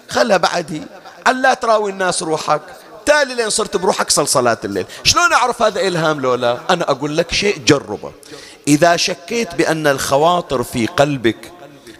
خلها 0.08 0.36
بعدي. 0.36 0.82
ألا 1.28 1.54
تراوي 1.54 1.90
الناس 1.90 2.22
روحك؟ 2.22 2.62
تالي 3.06 3.34
لين 3.34 3.50
صرت 3.50 3.76
بروحك 3.76 4.10
صل 4.10 4.28
صلاة 4.28 4.58
الليل. 4.64 4.86
شلون 5.04 5.32
أعرف 5.32 5.62
هذا 5.62 5.80
إلهام 5.80 6.20
لولا؟ 6.20 6.58
أنا 6.70 6.90
أقول 6.90 7.16
لك 7.16 7.34
شيء 7.34 7.58
جربه. 7.58 8.12
إذا 8.68 8.96
شكيت 8.96 9.54
بأن 9.54 9.86
الخواطر 9.86 10.62
في 10.62 10.86
قلبك 10.86 11.52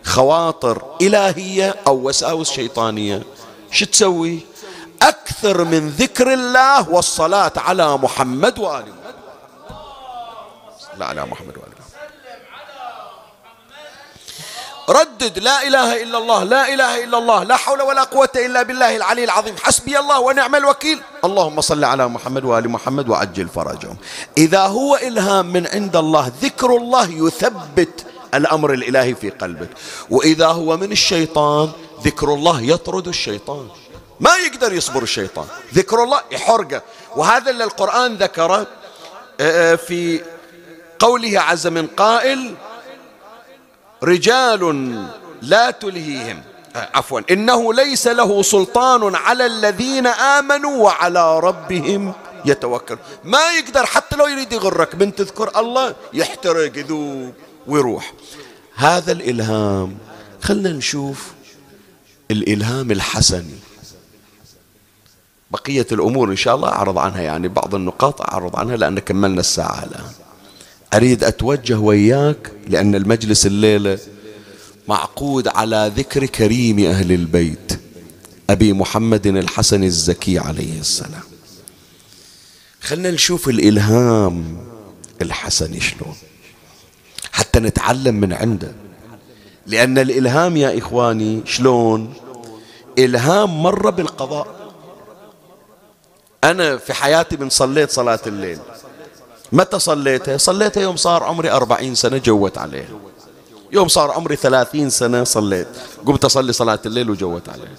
خواطر 0.05 0.83
إلهية 1.01 1.75
أو 1.87 2.09
وساوس 2.09 2.51
شيطانية 2.51 3.23
شو 3.71 3.85
تسوي؟ 3.85 4.41
أكثر 5.03 5.65
من 5.65 5.89
ذكر 5.89 6.33
الله 6.33 6.91
والصلاة 6.91 7.53
على 7.57 7.97
محمد 7.97 8.59
وآل 8.59 8.85
محمد. 8.85 9.15
لا 10.97 11.07
على 11.07 11.27
محمد 11.27 11.57
وآل 11.57 11.69
محمد 11.69 11.83
ردد 14.93 15.39
لا 15.39 15.57
إله 15.69 16.03
إلا 16.03 16.19
الله 16.19 16.45
لا 16.45 16.75
إله 16.75 17.05
إلا 17.05 17.19
الله 17.19 17.43
لا 17.43 17.57
حول 17.57 17.83
ولا 17.83 18.03
قوة 18.03 18.29
إلا 18.37 18.63
بالله 18.63 18.97
العلي 18.97 19.25
العظيم. 19.25 19.55
حسبي 19.63 19.99
الله 19.99 20.21
ونعم 20.21 20.55
الوكيل. 20.55 20.99
اللهم 21.25 21.61
صل 21.61 21.85
على 21.85 22.09
محمد 22.09 22.45
وآل 22.45 22.69
محمد 22.69 23.09
وعجل 23.09 23.49
فرجهم. 23.49 23.97
إذا 24.39 24.67
هو 24.67 24.97
إلهام 24.97 25.47
من 25.47 25.67
عند 25.67 25.97
الله 25.97 26.33
ذكر 26.43 26.77
الله 26.77 27.09
يثبت 27.11 28.07
الأمر 28.35 28.73
الإلهي 28.73 29.15
في 29.15 29.31
قلبك. 29.31 29.71
وإذا 30.11 30.47
هو 30.47 30.77
من 30.77 30.93
الشيطان 30.93 31.73
ذكر 32.05 32.35
الله 32.35 32.61
يطرد 32.61 33.09
الشيطان. 33.09 33.69
ما 34.21 34.37
يقدر 34.37 34.73
يصبر 34.73 35.03
الشيطان. 35.03 35.47
ذكر 35.75 36.05
الله 36.05 36.21
يحرقه. 36.33 36.83
وهذا 37.17 37.51
اللي 37.51 37.65
القرآن 37.65 38.17
ذكره 38.17 38.67
آه، 39.41 39.73
آه، 39.73 39.75
في 39.75 40.21
قوله 40.99 41.41
عز 41.41 41.67
من 41.67 41.87
قائل 41.87 42.55
رجال 44.03 44.63
لا 45.43 45.71
تلهيهم. 45.71 46.43
عفوا. 46.75 47.21
إنه 47.31 47.75
ليس 47.75 48.07
له 48.07 48.43
سلطان 48.43 49.15
على 49.15 49.47
الذين 49.47 50.07
آمنوا 50.07 50.85
وعلى 50.85 51.41
ربهم 51.41 52.13
يتوكل. 52.45 52.99
ما 53.25 53.53
يقدر 53.59 53.87
حتى 53.87 54.17
لو 54.17 54.27
يريد 54.27 54.53
يغرك 54.53 54.95
من 54.95 55.15
تذكر 55.15 55.61
الله 55.61 55.95
يحترق 56.15 56.79
يذوب 56.79 57.35
ويروح. 57.67 58.13
هذا 58.75 59.13
الإلهام 59.13 59.99
خلنا 60.43 60.73
نشوف 60.73 61.33
الإلهام 62.31 62.91
الحسني 62.91 63.59
بقية 65.51 65.87
الأمور 65.93 66.31
إن 66.31 66.37
شاء 66.37 66.55
الله 66.55 66.69
أعرض 66.69 66.99
عنها 66.99 67.21
يعني 67.21 67.49
بعض 67.49 67.75
النقاط 67.75 68.23
أعرض 68.23 68.57
عنها 68.57 68.77
لأن 68.77 68.99
كملنا 68.99 69.41
الساعة 69.41 69.85
الآن. 69.85 70.13
أريد 70.95 71.25
أتوجه 71.25 71.79
وياك 71.79 72.53
لأن 72.69 72.95
المجلس 72.95 73.47
الليلة 73.47 73.99
معقود 74.89 75.49
على 75.49 75.93
ذكر 75.97 76.27
كريم 76.27 76.79
أهل 76.79 77.13
البيت 77.13 77.81
أبي 78.51 78.73
محمد 78.73 79.27
الحسن 79.27 79.85
الزكي 79.85 80.39
عليه 80.39 80.81
السلام. 80.81 81.23
خلنا 82.81 83.11
نشوف 83.11 83.49
الإلهام 83.49 84.57
الحسن 85.23 85.81
شلون. 85.81 86.17
حتى 87.33 87.61
نتعلم 87.61 88.15
من 88.15 88.33
عنده. 88.33 88.73
لأن 89.67 89.99
الإلهام 89.99 90.57
يا 90.57 90.79
إخواني 90.79 91.41
شلون؟ 91.47 92.15
إلهام 92.99 93.63
مر 93.63 93.91
بالقضاء. 93.91 94.73
أنا 96.45 96.77
في 96.77 96.93
حياتي 96.93 97.37
من 97.37 97.51
صليت 97.51 97.91
صلاة 97.91 98.21
الليل. 98.27 98.59
متى 99.53 99.79
صليتها 99.79 100.37
صليتها 100.37 100.83
يوم 100.83 100.97
صار 100.97 101.23
عمري 101.23 101.51
أربعين 101.51 101.95
سنة 101.95 102.19
جوت 102.19 102.59
عليها 102.59 102.89
يوم 103.73 103.89
صار 103.89 104.11
عمري 104.11 104.37
ثلاثين 104.37 104.91
سنة 104.91 105.25
صليت. 105.25 105.69
قمت 106.07 106.25
أصلي 106.25 106.53
صلاة 106.53 106.79
الليل 106.87 107.11
وجوت 107.11 107.49
عليها 107.49 107.77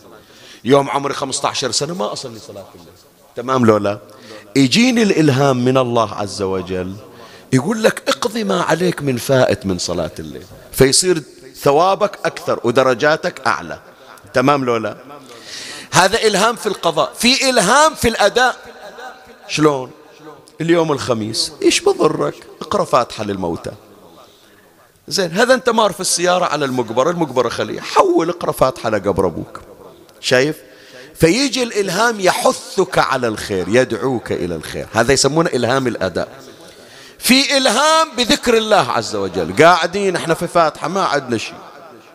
يوم 0.64 0.90
عمري 0.90 1.14
خمسة 1.14 1.50
عشر 1.50 1.72
سنة 1.72 1.94
ما 1.94 2.14
أصلي 2.14 2.40
صلاة 2.40 2.66
الليل. 2.76 2.94
تمام 3.36 3.66
لولا 3.66 4.00
يجيني 4.56 5.04
الإلهام 5.04 5.66
من 5.66 5.78
الله 5.78 6.14
عز 6.14 6.42
وجل. 6.42 6.96
يقول 7.54 7.84
لك 7.84 8.04
اقضي 8.08 8.44
ما 8.44 8.62
عليك 8.62 9.02
من 9.02 9.18
فائت 9.18 9.66
من 9.66 9.78
صلاة 9.78 10.12
الليل. 10.20 10.46
فيصير 10.72 11.24
ثوابك 11.62 12.20
أكثر 12.26 12.60
ودرجاتك 12.64 13.48
أعلى. 13.48 13.80
تمام 14.34 14.66
لولا 14.66 14.98
هذا 15.92 16.18
إلهام 16.18 16.56
في 16.56 16.66
القضاء. 16.68 17.14
في 17.18 17.50
إلهام 17.50 17.96
في 17.96 18.08
الأداء. 18.08 18.56
شلون؟ 19.48 19.92
اليوم 20.64 20.92
الخميس 20.92 21.52
إيش 21.62 21.82
بضرك؟ 21.82 22.36
اقرأ 22.62 22.84
فاتحة 22.84 23.24
للموتى. 23.24 23.72
زين 25.08 25.32
هذا 25.32 25.54
أنت 25.54 25.70
مار 25.70 25.92
في 25.92 26.00
السيارة 26.00 26.46
على 26.46 26.66
المقبرة 26.66 27.10
المقبرة 27.10 27.50
خليه 27.50 27.80
حول 27.80 28.30
اقرأ 28.30 28.52
فاتحة 28.52 28.90
لقبر 28.90 29.28
أبوك. 29.28 29.62
شايف؟ 30.20 30.58
فيجي 31.16 31.64
الإلهام 31.64 32.20
يحثك 32.20 32.98
على 32.98 33.28
الخير 33.28 33.66
يدعوك 33.68 34.32
إلى 34.32 34.56
الخير. 34.56 34.88
هذا 34.94 35.14
يسمونه 35.14 35.50
إلهام 35.50 35.88
الأداء. 35.88 36.28
في 37.20 37.58
إلهام 37.58 38.16
بذكر 38.18 38.58
الله 38.58 38.92
عز 38.92 39.16
وجل. 39.16 39.64
قاعدين 39.64 40.16
إحنا 40.16 40.34
في 40.34 40.48
فاتحة 40.48 40.88
ما 40.88 41.04
عندنا 41.04 41.38
شيء. 41.38 41.56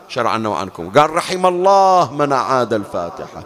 شرعنا 0.09 0.49
وعنكم. 0.49 0.91
قال 0.91 1.11
رحم 1.11 1.47
الله 1.47 2.13
من 2.13 2.33
أعاد 2.33 2.73
الفاتحة. 2.73 3.45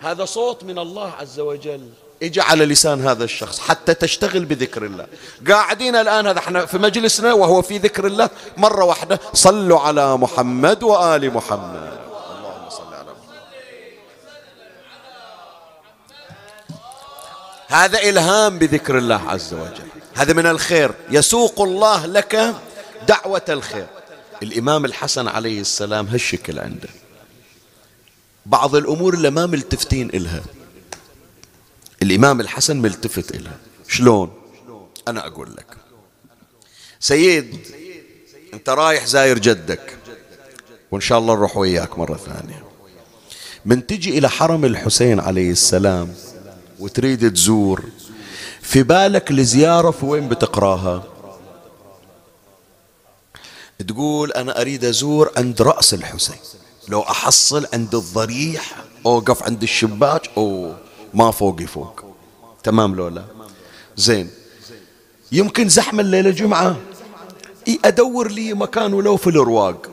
هذا 0.00 0.24
صوت 0.24 0.64
من 0.64 0.78
الله 0.78 1.12
عز 1.20 1.40
وجل. 1.40 1.88
اجى 2.22 2.40
على 2.40 2.64
لسان 2.66 3.06
هذا 3.06 3.24
الشخص 3.24 3.58
حتى 3.58 3.94
تشتغل 3.94 4.44
بذكر 4.44 4.84
الله. 4.84 5.06
قاعدين 5.48 5.96
الآن 5.96 6.26
هذا 6.26 6.38
إحنا 6.38 6.66
في 6.66 6.78
مجلسنا 6.78 7.32
وهو 7.32 7.62
في 7.62 7.78
ذكر 7.78 8.06
الله 8.06 8.30
مرة 8.56 8.84
واحدة 8.84 9.20
صلوا 9.34 9.80
على 9.80 10.16
محمد 10.16 10.82
وآل 10.82 11.34
محمد. 11.34 11.98
اللهم 12.38 12.70
صل 12.70 12.94
على 12.94 13.10
محمد. 13.10 13.38
هذا 17.68 17.98
إلهام 17.98 18.58
بذكر 18.58 18.98
الله 18.98 19.30
عز 19.30 19.54
وجل. 19.54 19.88
هذا 20.14 20.32
من 20.32 20.46
الخير. 20.46 20.94
يسوق 21.10 21.60
الله 21.60 22.06
لك 22.06 22.54
دعوة 23.08 23.44
الخير. 23.48 23.86
الإمام 24.42 24.84
الحسن 24.84 25.28
عليه 25.28 25.60
السلام 25.60 26.06
هالشكل 26.06 26.58
عنده. 26.58 26.88
بعض 28.46 28.76
الأمور 28.76 29.14
اللي 29.14 29.30
ما 29.30 29.46
ملتفتين 29.46 30.10
إلها. 30.14 30.42
الإمام 32.02 32.40
الحسن 32.40 32.76
ملتفت 32.76 33.34
إلها 33.34 33.58
شلون؟ 33.88 34.30
أنا 35.08 35.26
أقول 35.26 35.52
لك. 35.56 35.76
سيد 37.00 37.58
أنت 38.54 38.68
رايح 38.68 39.06
زاير 39.06 39.38
جدك. 39.38 39.96
وإن 40.90 41.00
شاء 41.00 41.18
الله 41.18 41.34
نروح 41.34 41.56
وياك 41.56 41.98
مرة 41.98 42.16
ثانية. 42.16 42.64
من 43.64 43.86
تجي 43.86 44.18
إلى 44.18 44.28
حرم 44.28 44.64
الحسين 44.64 45.20
عليه 45.20 45.50
السلام 45.50 46.14
وتريد 46.78 47.32
تزور 47.32 47.84
في 48.62 48.82
بالك 48.82 49.30
الزيارة 49.30 49.90
في 49.90 50.06
وين 50.06 50.28
بتقراها؟ 50.28 51.04
تقول 53.88 54.32
أنا 54.32 54.60
أريد 54.60 54.84
أزور 54.84 55.32
عند 55.36 55.62
رأس 55.62 55.94
الحسين. 55.94 56.36
لو 56.88 57.00
أحصل 57.00 57.66
عند 57.72 57.94
الضريح 57.94 58.84
أوقف 59.06 59.42
عند 59.42 59.62
الشباك 59.62 60.30
أو 60.36 60.74
ما 61.14 61.30
فوقي 61.30 61.66
فوق 61.66 62.04
تمام 62.62 62.94
لولا 62.94 63.24
زين. 63.96 64.30
يمكن 65.32 65.68
زحمة 65.68 66.00
الليلة 66.00 66.30
جمعة. 66.30 66.76
أدور 67.84 68.30
لي 68.30 68.54
مكان 68.54 68.94
ولو 68.94 69.16
في 69.16 69.26
الرواق 69.26 69.86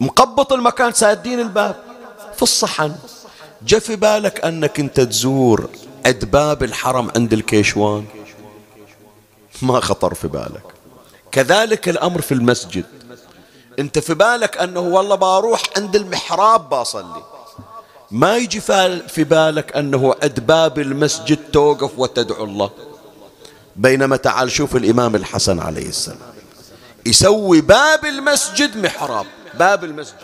مقبط 0.00 0.52
المكان 0.52 0.92
سادين 0.92 1.40
الباب. 1.40 1.76
في 2.36 2.42
الصحن. 2.42 2.94
جا 3.62 3.78
في 3.78 3.96
بالك 3.96 4.44
أنك 4.44 4.80
أنت 4.80 5.00
تزور 5.00 5.68
عند 6.06 6.24
باب 6.24 6.62
الحرم 6.62 7.10
عند 7.16 7.32
الكيشوان؟ 7.32 8.04
ما 9.62 9.80
خطر 9.80 10.14
في 10.14 10.28
بالك. 10.28 10.62
كذلك 11.32 11.88
الأمر 11.88 12.20
في 12.20 12.34
المسجد. 12.34 12.84
أنت 13.78 13.98
في 13.98 14.14
بالك 14.14 14.56
أنه 14.56 14.80
والله 14.80 15.14
بروح 15.14 15.62
عند 15.76 15.96
المحراب 15.96 16.68
بصلي 16.68 17.33
ما 18.14 18.36
يجي 18.36 18.60
في 19.08 19.24
بالك 19.24 19.76
أنه 19.76 20.14
عند 20.22 20.40
باب 20.40 20.78
المسجد 20.78 21.38
توقف 21.52 21.98
وتدعو 21.98 22.44
الله. 22.44 22.70
بينما 23.76 24.16
تعال 24.16 24.50
شوف 24.50 24.76
الإمام 24.76 25.14
الحسن 25.16 25.58
عليه 25.58 25.88
السلام. 25.88 26.18
يسوي 27.06 27.60
باب 27.60 28.04
المسجد 28.04 28.76
محراب. 28.76 29.26
باب 29.58 29.84
المسجد. 29.84 30.14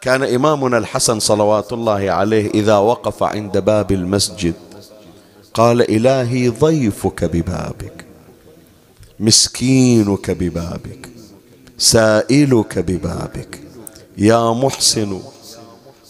كان 0.00 0.22
إمامنا 0.22 0.78
الحسن 0.78 1.20
صلوات 1.20 1.72
الله 1.72 2.10
عليه 2.10 2.50
إذا 2.50 2.76
وقف 2.76 3.22
عند 3.22 3.58
باب 3.58 3.92
المسجد 3.92 4.54
قال 5.54 5.90
إلهي 5.90 6.48
ضيفك 6.48 7.24
ببابك 7.24 8.04
مسكينك 9.20 10.30
ببابك 10.30 11.08
سائلك 11.78 12.78
ببابك 12.78 13.60
يا 14.18 14.52
محسن 14.52 15.20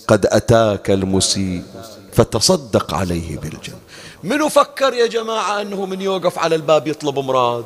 قد 0.09 0.27
أتاك 0.27 0.91
المسيء 0.91 1.63
فتصدق 2.13 2.95
عليه 2.95 3.39
بالجنة. 3.39 3.79
من 4.23 4.49
فكر 4.49 4.95
يا 4.95 5.07
جماعة 5.07 5.61
أنه 5.61 5.87
من 5.87 6.01
يوقف 6.01 6.39
على 6.39 6.55
الباب 6.55 6.87
يطلب 6.87 7.19
مراد؟ 7.19 7.65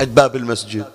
عند 0.00 0.14
باب 0.14 0.36
المسجد. 0.36 0.86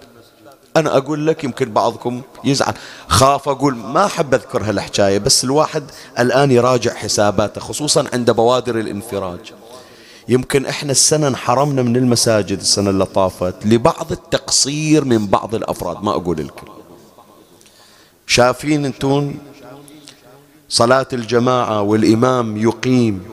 أنا 0.78 0.98
أقول 0.98 1.28
لك 1.28 1.44
يمكن 1.44 1.74
بعضكم 1.74 2.22
يزعل. 2.44 2.74
خاف 3.08 3.50
أقول 3.50 3.76
ما 3.76 4.06
أحب 4.06 4.34
أذكر 4.34 4.64
هالحكاية 4.64 5.18
بس 5.18 5.44
الواحد 5.44 5.84
الآن 6.20 6.52
يراجع 6.52 6.94
حساباته 6.94 7.62
خصوصا 7.62 8.06
عند 8.14 8.32
بوادر 8.32 8.80
الانفراج. 8.80 9.54
يمكن 10.28 10.66
إحنا 10.66 10.92
السنة 10.92 11.28
انحرمنا 11.28 11.82
من 11.82 11.96
المساجد 11.96 12.60
السنة 12.60 12.90
اللي 12.90 13.06
طافت 13.06 13.56
لبعض 13.66 14.12
التقصير 14.12 15.06
من 15.06 15.28
بعض 15.28 15.56
الأفراد 15.56 16.04
ما 16.04 16.12
أقول 16.12 16.38
لكم 16.38 16.68
شافين 18.28 18.86
أنتون؟ 18.86 19.38
صلاة 20.70 21.07
الجماعة 21.14 21.82
والإمام 21.82 22.57
يقيم 22.57 23.26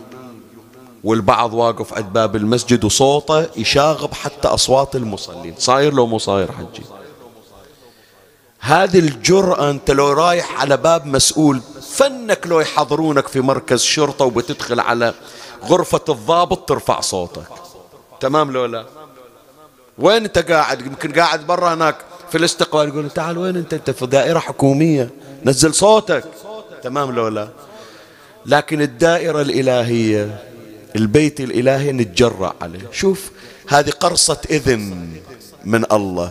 والبعض 1.04 1.54
واقف 1.54 1.94
عند 1.94 2.12
باب 2.12 2.36
المسجد 2.36 2.84
وصوته 2.84 3.46
يشاغب 3.56 4.14
حتى 4.14 4.48
أصوات 4.48 4.96
المصلين. 4.96 5.54
صاير 5.58 5.94
لو 5.94 6.06
مو 6.06 6.18
صاير 6.18 6.52
حجي 6.52 6.82
هذه 8.60 8.98
الجرأة 8.98 9.70
أنت 9.70 9.90
لو 9.90 10.12
رايح 10.12 10.60
على 10.60 10.76
باب 10.76 11.06
مسؤول 11.06 11.60
فنك 11.82 12.46
لو 12.46 12.60
يحضرونك 12.60 13.28
في 13.28 13.40
مركز 13.40 13.82
شرطة 13.82 14.24
وبتدخل 14.24 14.80
على 14.80 15.14
غرفة 15.64 16.00
الضابط 16.08 16.68
ترفع 16.68 17.00
صوتك. 17.00 17.48
تمام 18.20 18.50
لو 18.50 18.64
لا؟ 18.64 18.86
وين 19.98 20.24
أنت 20.24 20.38
قاعد؟ 20.38 20.86
يمكن 20.86 21.12
قاعد 21.12 21.46
برا 21.46 21.74
هناك 21.74 21.96
في 22.30 22.38
الاستقبال 22.38 22.88
يقول 22.88 23.10
تعال 23.10 23.38
وين 23.38 23.56
أنت؟ 23.56 23.74
أنت 23.74 23.90
في 23.90 24.06
دائرة 24.06 24.38
حكومية. 24.38 25.10
نزل 25.44 25.74
صوتك. 25.74 26.24
تمام 26.82 27.10
لو 27.10 27.28
لا؟ 27.28 27.48
لكن 28.46 28.82
الدائرة 28.82 29.40
الإلهية 29.40 30.38
البيت 30.96 31.40
الإلهي 31.40 31.92
نتجرأ 31.92 32.54
عليه. 32.60 32.88
شوف 32.92 33.30
هذه 33.68 33.90
قرصة 33.90 34.38
إذن 34.50 35.08
من 35.64 35.92
الله. 35.92 36.30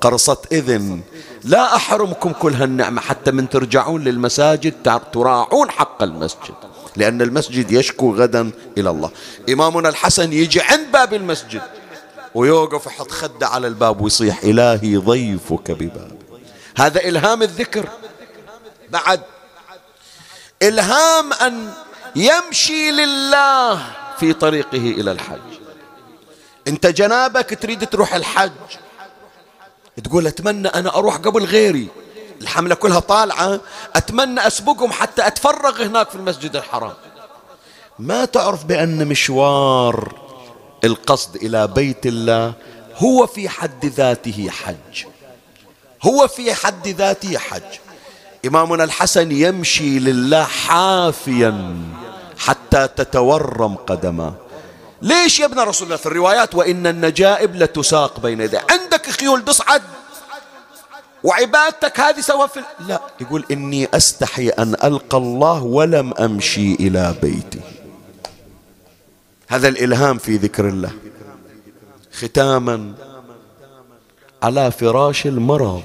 قرصة 0.00 0.42
إذن. 0.52 1.00
لا 1.44 1.76
أحرمكم 1.76 2.32
كل 2.32 2.54
هالنعمة 2.54 3.00
حتى 3.00 3.30
من 3.30 3.48
ترجعون 3.48 4.04
للمساجد 4.04 4.74
تراعون 5.12 5.70
حق 5.70 6.02
المسجد. 6.02 6.54
لأن 6.96 7.22
المسجد 7.22 7.70
يشكو 7.70 8.16
غدا 8.16 8.50
إلى 8.78 8.90
الله. 8.90 9.10
إمامنا 9.48 9.88
الحسن 9.88 10.32
يجي 10.32 10.60
عند 10.60 10.92
باب 10.92 11.14
المسجد 11.14 11.62
ويوقف 12.34 12.86
يحط 12.86 13.10
خده 13.10 13.46
على 13.46 13.66
الباب 13.66 14.00
ويصيح 14.00 14.42
إلهي 14.44 14.96
ضيفك 14.96 15.70
بباب 15.70 16.12
هذا 16.76 17.00
إلهام 17.04 17.42
الذكر. 17.42 17.88
بعد 18.90 19.20
إلهام 20.62 21.32
أن 21.32 21.72
يمشي 22.16 22.90
لله 22.90 23.82
في 24.18 24.32
طريقه 24.32 24.78
إلى 24.78 25.12
الحج. 25.12 25.38
أنت 26.68 26.86
جنابك 26.86 27.58
تريد 27.62 27.86
تروح 27.86 28.14
الحج. 28.14 28.50
تقول 30.04 30.26
أتمنى 30.26 30.68
أنا 30.68 30.96
أروح 30.96 31.16
قبل 31.16 31.44
غيري. 31.44 31.88
الحملة 32.40 32.74
كلها 32.74 33.00
طالعة. 33.00 33.60
أتمنى 33.96 34.46
أسبقهم 34.46 34.92
حتى 34.92 35.26
أتفرغ 35.26 35.82
هناك 35.82 36.10
في 36.10 36.14
المسجد 36.16 36.56
الحرام. 36.56 36.94
ما 37.98 38.24
تعرف 38.24 38.64
بأن 38.64 39.06
مشوار 39.06 40.14
القصد 40.84 41.36
إلى 41.36 41.66
بيت 41.66 42.06
الله 42.06 42.52
هو 42.96 43.26
في 43.26 43.48
حد 43.48 43.86
ذاته 43.86 44.50
حج. 44.50 45.04
هو 46.02 46.28
في 46.28 46.54
حد 46.54 46.88
ذاته 46.88 47.38
حج. 47.38 47.89
إمامنا 48.46 48.84
الحسن 48.84 49.32
يمشي 49.32 49.98
لله 49.98 50.44
حافيا 50.44 51.76
حتى 52.38 52.88
تتورم 52.96 53.74
قدماه. 53.74 54.34
ليش 55.02 55.40
يا 55.40 55.46
ابن 55.46 55.60
رسول 55.60 55.86
الله 55.86 55.96
في 55.96 56.06
الروايات 56.06 56.54
وإن 56.54 56.86
النجائب 56.86 57.56
لتساق 57.56 58.20
بين 58.20 58.40
يديه؟ 58.40 58.66
عندك 58.70 59.10
خيول 59.10 59.44
تصعد 59.44 59.82
وعبادتك 61.24 62.00
هذه 62.00 62.20
سوا 62.20 62.46
في 62.46 62.60
لا 62.88 63.00
يقول 63.20 63.44
إني 63.50 63.88
أستحي 63.94 64.48
أن 64.48 64.74
ألقى 64.84 65.18
الله 65.18 65.62
ولم 65.62 66.14
أمشي 66.14 66.74
إلى 66.74 67.14
بيتي 67.22 67.60
هذا 69.48 69.68
الإلهام 69.68 70.18
في 70.18 70.36
ذكر 70.36 70.68
الله. 70.68 70.92
ختاما 72.12 72.92
على 74.42 74.70
فراش 74.70 75.26
المرض. 75.26 75.82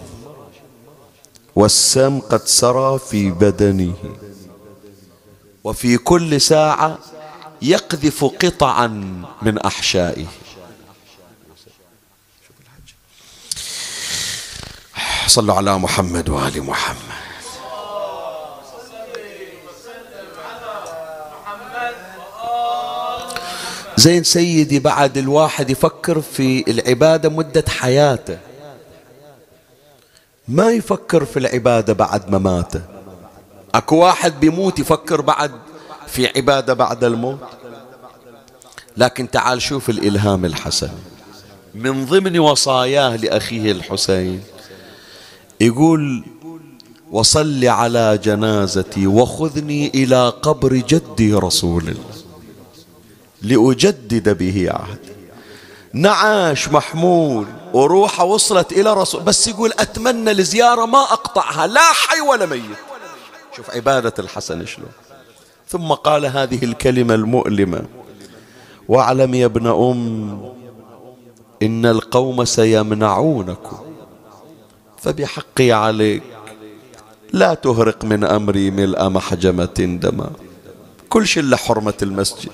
والسم 1.56 2.20
قد 2.20 2.48
سرى 2.48 3.00
في 3.00 3.32
بدنه. 3.32 3.94
وفي 5.64 5.98
كل 5.98 6.42
ساعة 6.42 7.00
يقذف 7.62 8.26
قطعا 8.26 8.88
من 9.42 9.58
أحشائه. 9.58 10.26
صلوا 15.28 15.56
على 15.56 15.78
محمد 15.78 16.30
وآل 16.30 16.64
محمد. 16.64 17.16
زين 23.98 24.24
سيدي 24.24 24.80
بعد 24.80 25.18
الواحد 25.18 25.70
يفكر 25.70 26.22
في 26.22 26.72
العبادة 26.72 27.30
مدة 27.30 27.64
حياته. 27.68 28.38
ما 30.48 30.72
يفكر 30.72 31.26
في 31.26 31.40
العبادة 31.40 31.94
بعد 31.94 32.30
مماته. 32.30 32.82
أكو 33.76 33.96
واحد 33.96 34.40
بيموت 34.40 34.80
يفكر 34.80 35.22
بعد 35.22 35.52
في 36.08 36.28
عبادة 36.28 36.74
بعد 36.74 37.04
الموت؟ 37.04 37.40
لكن 38.98 39.32
تعال 39.32 39.62
شوف 39.62 39.90
الإلهام 39.90 40.46
الحسن. 40.46 40.90
من 41.76 42.06
ضمن 42.06 42.40
وصاياه 42.40 43.16
لأخيه 43.16 43.72
الحسين 43.72 44.42
يقول 45.62 46.24
وصل 47.12 47.66
على 47.66 48.20
جنازتي 48.24 49.08
وخذني 49.08 49.88
إلى 49.88 50.30
قبر 50.30 50.76
جدي 50.76 51.34
رسول 51.34 51.84
الله 51.84 52.16
لأجدد 53.42 54.38
به 54.38 54.68
عهد 54.72 55.00
نعاش 55.94 56.70
محمول. 56.70 57.46
وروحه 57.76 58.24
وصلت 58.24 58.72
إلى 58.72 58.94
رسول 58.94 59.24
بس 59.24 59.48
يقول 59.48 59.72
أتمنى 59.80 60.32
الزيارة 60.32 60.86
ما 60.86 61.02
أقطعها 61.02 61.68
لا 61.68 61.94
حي 61.94 62.22
ولا 62.22 62.46
ميت. 62.46 62.80
شوف 63.56 63.70
عبادة 63.72 64.14
الحسن 64.20 64.66
شلون. 64.66 64.92
ثم 65.68 65.94
قال 65.94 66.26
هذه 66.26 66.64
الكلمة 66.64 67.16
المؤلمة 67.16 67.82
واعلم 68.88 69.34
يا 69.34 69.46
ابن 69.46 69.68
أم 69.68 70.54
إن 71.62 71.86
القوم 71.86 72.46
سيمنعونكم 72.46 73.78
فبحقي 74.98 75.72
عليك 75.72 76.24
لا 77.34 77.54
تهرق 77.54 78.04
من 78.04 78.24
أمري 78.24 78.72
ملء 78.72 79.10
محجمة 79.10 79.98
دما. 80.02 80.30
كل 81.10 81.28
شيء 81.28 81.44
لحرمة 81.44 81.94
المسجد 82.02 82.52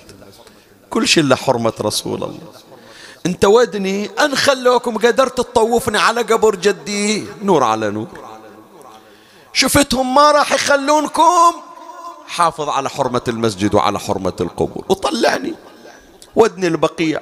كل 0.90 1.08
شيء 1.08 1.24
لحرمة 1.24 1.74
رسول 1.82 2.24
الله. 2.24 2.71
انت 3.26 3.46
ودني 3.46 4.06
ان 4.06 4.36
خلوكم 4.36 4.98
قدرت 4.98 5.38
تطوفني 5.38 5.98
على 5.98 6.22
قبر 6.22 6.56
جدي. 6.56 7.26
نور 7.44 7.64
على 7.64 7.90
نور. 7.92 8.08
شفتهم 9.54 10.16
ما 10.16 10.32
راح 10.32 10.54
يخلونكم؟ 10.54 11.54
حافظ 12.28 12.70
على 12.70 12.90
حرمة 12.90 13.22
المسجد 13.28 13.76
وعلى 13.76 14.00
حرمة 14.00 14.34
القبور. 14.42 14.86
وطلعني. 14.90 15.54
ودني 16.36 16.68
البقيع. 16.68 17.22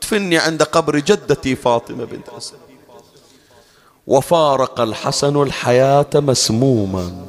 تفني 0.00 0.38
عند 0.38 0.62
قبر 0.62 0.98
جدتي 0.98 1.56
فاطمة 1.56 2.04
بنت 2.04 2.28
أسد 2.28 2.56
وفارق 4.06 4.80
الحسن 4.80 5.42
الحياة 5.42 6.10
مسموما. 6.14 7.26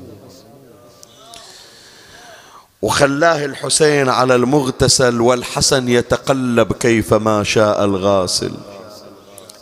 وخلاه 2.82 3.46
الحسين 3.46 4.10
على 4.10 4.36
المغتسل 4.36 5.22
والحسن 5.22 5.90
يتقلب 5.90 6.74
كيفما 6.74 7.44
شاء 7.44 7.86
الغاسل. 7.86 8.52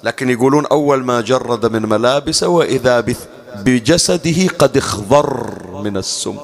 لكن 0.03 0.29
يقولون 0.29 0.65
أول 0.65 1.03
ما 1.03 1.21
جرد 1.21 1.65
من 1.65 1.81
ملابسه 1.81 2.47
وإذا 2.47 3.05
بجسده 3.55 4.47
قد 4.59 4.77
اخضر 4.77 5.51
من 5.83 5.97
السم. 5.97 6.37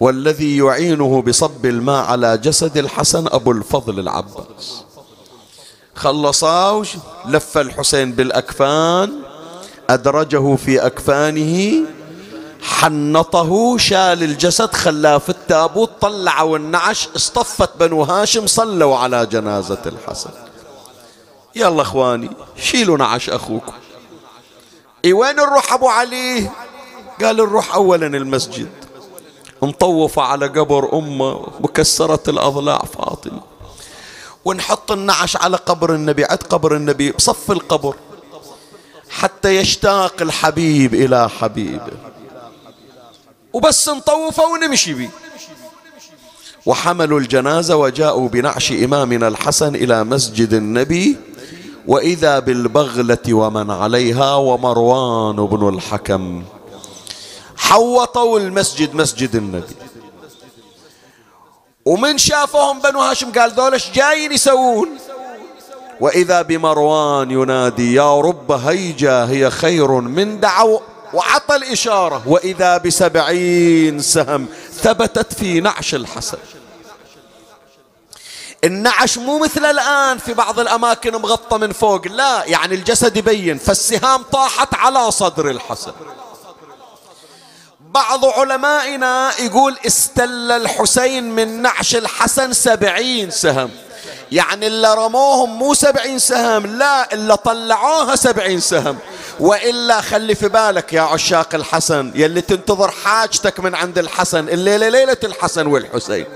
والذي 0.00 0.56
يعينه 0.56 1.22
بصب 1.22 1.66
الماء 1.66 2.04
على 2.04 2.38
جسد 2.38 2.76
الحسن 2.76 3.26
أبو 3.26 3.52
الفضل 3.52 4.00
العباس. 4.00 4.84
خلصاه 5.94 6.82
لف 7.28 7.58
الحسين 7.58 8.12
بالأكفان 8.12 9.12
أدرجه 9.90 10.56
في 10.56 10.86
أكفانه 10.86 11.80
حنطه 12.64 13.78
شال 13.78 14.22
الجسد 14.22 14.72
خلاه 14.72 15.18
في 15.18 15.28
التابوت 15.28 15.90
طلعوا 16.00 16.56
النعش 16.58 17.08
اصطفت 17.16 17.70
بنو 17.76 18.02
هاشم 18.02 18.46
صلوا 18.46 18.96
على 18.96 19.26
جنازة 19.26 19.82
الحسن. 19.86 20.30
يلا 21.56 21.82
اخواني 21.82 22.30
شيلوا 22.56 22.98
نعش 22.98 23.30
أخوكم. 23.30 23.72
إي 25.04 25.12
وين 25.12 25.36
نروح 25.36 25.72
أبو 25.72 25.88
علي؟ 25.88 26.50
قال 27.22 27.36
نروح 27.36 27.74
اولا 27.74 28.06
المسجد. 28.06 28.70
نطوف 29.62 30.18
على 30.18 30.46
قبر 30.46 30.98
أمه 30.98 31.46
مكسرة 31.60 32.22
الأضلاع 32.28 32.78
فاطمة. 32.78 33.40
ونحط 34.44 34.92
النعش 34.92 35.36
على 35.36 35.56
قبر 35.56 35.94
النبي 35.94 36.24
عند 36.24 36.42
قبر 36.42 36.76
النبي 36.76 37.12
بصف 37.12 37.50
القبر. 37.50 37.94
حتى 39.10 39.56
يشتاق 39.56 40.22
الحبيب 40.22 40.94
إلى 40.94 41.28
حبيبه. 41.28 42.13
وبس 43.54 43.88
نطوفه 43.88 44.44
ونمشي 44.46 44.94
بيه. 44.94 45.10
وحملوا 46.66 47.20
الجنازة 47.20 47.76
وجاءوا 47.76 48.28
بنعش 48.28 48.72
إمامنا 48.72 49.28
الحسن 49.28 49.74
إلى 49.74 50.04
مسجد 50.04 50.54
النبي 50.54 51.16
وإذا 51.86 52.38
بالبغلة 52.38 53.34
ومن 53.34 53.70
عليها 53.70 54.34
ومروان 54.34 55.36
بن 55.36 55.68
الحكم. 55.68 56.42
حوطوا 57.56 58.38
المسجد 58.38 58.94
مسجد 58.94 59.36
النبي. 59.36 59.76
ومن 61.84 62.18
شافهم 62.18 62.80
بنو 62.80 63.00
هاشم 63.00 63.32
قال 63.32 63.54
دولش 63.54 63.90
جايين 63.94 64.32
يسوون. 64.32 64.88
وإذا 66.00 66.42
بمروان 66.42 67.30
ينادي 67.30 67.94
يا 67.94 68.20
رب 68.20 68.52
هيجا 68.52 69.24
هي 69.24 69.50
خير 69.50 69.90
من 69.90 70.40
دعو 70.40 70.80
وعطى 71.14 71.56
الإشارة. 71.56 72.22
وإذا 72.26 72.78
بسبعين 72.78 74.00
سهم 74.00 74.46
ثبتت 74.82 75.32
في 75.32 75.60
نعش 75.60 75.94
الحسن. 75.94 76.38
النعش 78.64 79.18
مو 79.18 79.38
مثل 79.38 79.64
الآن 79.64 80.18
في 80.18 80.34
بعض 80.34 80.60
الأماكن 80.60 81.12
مغطى 81.12 81.58
من 81.58 81.72
فوق. 81.72 82.06
لا 82.06 82.44
يعني 82.44 82.74
الجسد 82.74 83.16
يبين 83.16 83.58
فالسهام 83.58 84.22
طاحت 84.22 84.74
على 84.74 85.10
صدر 85.10 85.50
الحسن. 85.50 85.92
بعض 87.80 88.24
علمائنا 88.24 89.30
يقول 89.40 89.76
استل 89.86 90.52
الحسين 90.52 91.30
من 91.30 91.62
نعش 91.62 91.96
الحسن 91.96 92.52
سبعين 92.52 93.30
سهم. 93.30 93.70
يعني 94.32 94.66
اللي 94.66 94.94
رموهم 94.94 95.58
مو 95.58 95.74
سبعين 95.74 96.18
سهم 96.18 96.66
لا 96.66 97.12
اللي 97.12 97.36
طلعوها 97.36 98.16
سبعين 98.16 98.60
سهم. 98.60 98.98
وإلا 99.40 100.00
خلي 100.00 100.34
في 100.34 100.48
بالك 100.48 100.92
يا 100.92 101.00
عشاق 101.00 101.54
الحسن 101.54 102.12
يلي 102.14 102.40
تنتظر 102.40 102.90
حاجتك 102.90 103.60
من 103.60 103.74
عند 103.74 103.98
الحسن 103.98 104.48
الليلة 104.48 104.88
ليلة 104.88 105.16
الحسن 105.24 105.66
والحسين. 105.66 106.26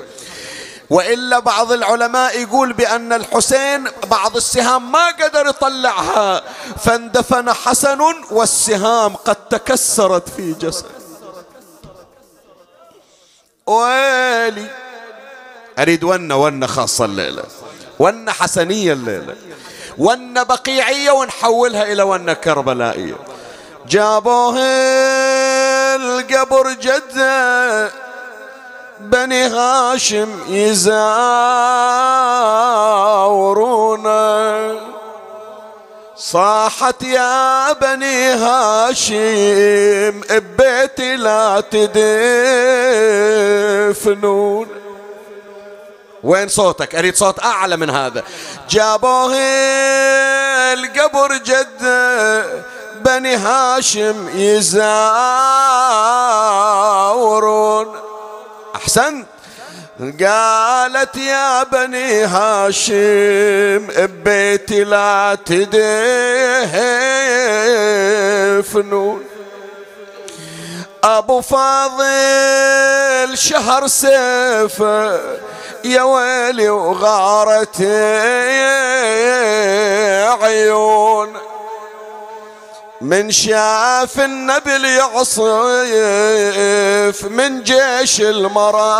وإلا 0.90 1.38
بعض 1.38 1.72
العلماء 1.72 2.40
يقول 2.40 2.72
بأن 2.72 3.12
الحسين 3.12 3.88
بعض 4.06 4.36
السهام 4.36 4.92
ما 4.92 5.06
قدر 5.06 5.46
يطلعها. 5.46 6.42
فاندفن 6.84 7.52
حسن 7.52 8.00
والسهام 8.30 9.16
قد 9.16 9.36
تكسرت 9.48 10.28
في 10.28 10.52
جسد. 10.52 10.86
ويلي 13.66 14.87
أريد 15.78 16.04
ونة 16.04 16.36
ونة 16.36 16.66
خاصة 16.66 17.04
الليلة. 17.04 17.42
ونة 17.98 18.32
حسنية 18.32 18.92
الليلة. 18.92 19.34
ونة 19.98 20.42
بقيعية 20.42 21.10
ونحولها 21.10 21.92
إلى 21.92 22.02
ونة 22.02 22.32
كربلائية. 22.32 23.16
جابوه 23.88 24.58
القبر 25.94 26.72
جدة. 26.72 27.90
بني 29.00 29.46
هاشم 29.46 30.28
يزاورونا. 30.48 31.28
صاحت 36.16 37.02
يا 37.02 37.72
بني 37.72 38.28
هاشم 38.28 40.20
ببيتي 40.30 41.16
لا 41.16 41.60
تدفنون. 44.00 44.87
وين 46.22 46.48
صوتك؟ 46.48 46.94
أريد 46.94 47.16
صوت 47.16 47.44
أعلى 47.44 47.76
من 47.76 47.90
هذا. 47.90 48.22
جابوه 48.70 49.34
القبر 50.72 51.36
جد 51.36 51.82
بني 53.04 53.36
هاشم 53.36 54.28
يزاورون. 54.34 54.78
أحسن. 58.76 59.24
قالت 60.00 61.16
يا 61.16 61.62
بني 61.62 62.24
هاشم 62.24 63.86
ببيتي 63.86 64.84
لا 64.84 65.38
تدفنون. 68.66 69.24
أبو 71.04 71.40
فاضل 71.40 73.38
شهر 73.38 73.86
سيفه 73.86 75.20
يا 75.84 76.02
ويلي 76.02 76.68
وغارت 76.70 77.80
عيون. 80.42 81.38
من 83.00 83.30
شاف 83.30 84.20
النبل 84.20 84.84
يعصف 84.84 85.44
من 87.24 87.62
جيش 87.62 88.20
المرا 88.20 88.94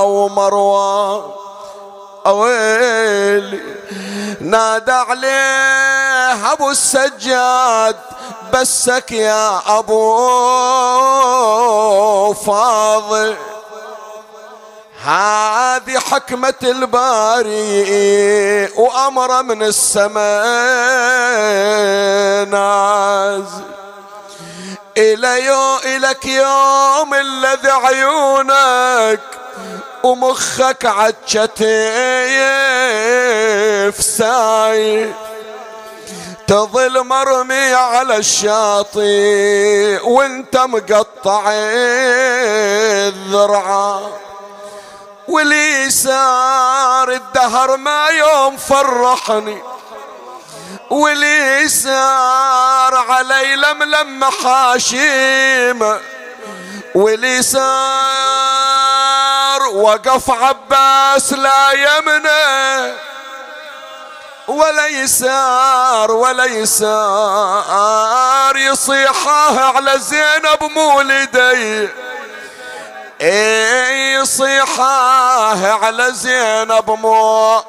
ومروان 0.00 1.22
أويلي 2.26 3.60
نادى 4.40 4.92
عليه 4.92 6.52
أبو 6.52 6.70
السجاد 6.70 7.96
بسك 8.54 9.12
يا 9.12 9.78
أبو 9.78 10.02
فاضل. 12.34 13.36
هذه 15.04 15.98
حكمة 15.98 16.54
الباري 16.62 17.82
وأمر 18.76 19.42
من 19.42 19.62
السماء 19.62 20.22
نازل. 22.44 23.72
إلى 24.96 25.44
يوم 25.44 25.78
إلك 25.84 26.26
يوم 26.26 27.14
الذي 27.14 27.70
عيونك 27.70 29.20
ومخك 30.02 30.86
عجتيف 30.86 31.62
ساي 34.04 35.12
تظل 36.46 37.04
مرمي 37.04 37.74
على 37.74 38.16
الشاطئ 38.16 39.00
وانت 40.04 40.56
مقطع 40.56 41.42
الذرعان 43.08 44.10
ولي 45.32 45.90
صار 45.90 47.10
الدهر 47.10 47.76
ما 47.76 48.06
يوم 48.08 48.56
فرحني. 48.56 49.62
ولي 50.90 51.68
صار 51.68 52.94
علي 52.94 53.56
لملم 53.56 54.24
حاشيم. 54.24 55.98
ولي 56.94 57.42
صار 57.42 57.62
وقف 59.72 60.30
عباس 60.30 61.32
لا 61.32 61.72
يمنه 61.72 62.94
ولا 64.48 64.86
يسار 64.86 66.12
ولا 66.12 66.44
يسار 66.44 67.76
يصيحاه 68.56 69.76
على 69.76 69.98
زينب 69.98 70.62
مولدي. 70.74 71.88
يصيحاه 74.20 75.66
على 75.72 76.12
زينب 76.12 76.90
مو 76.90 77.62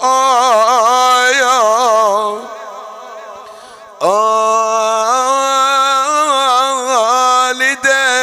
والديه. 7.53 8.13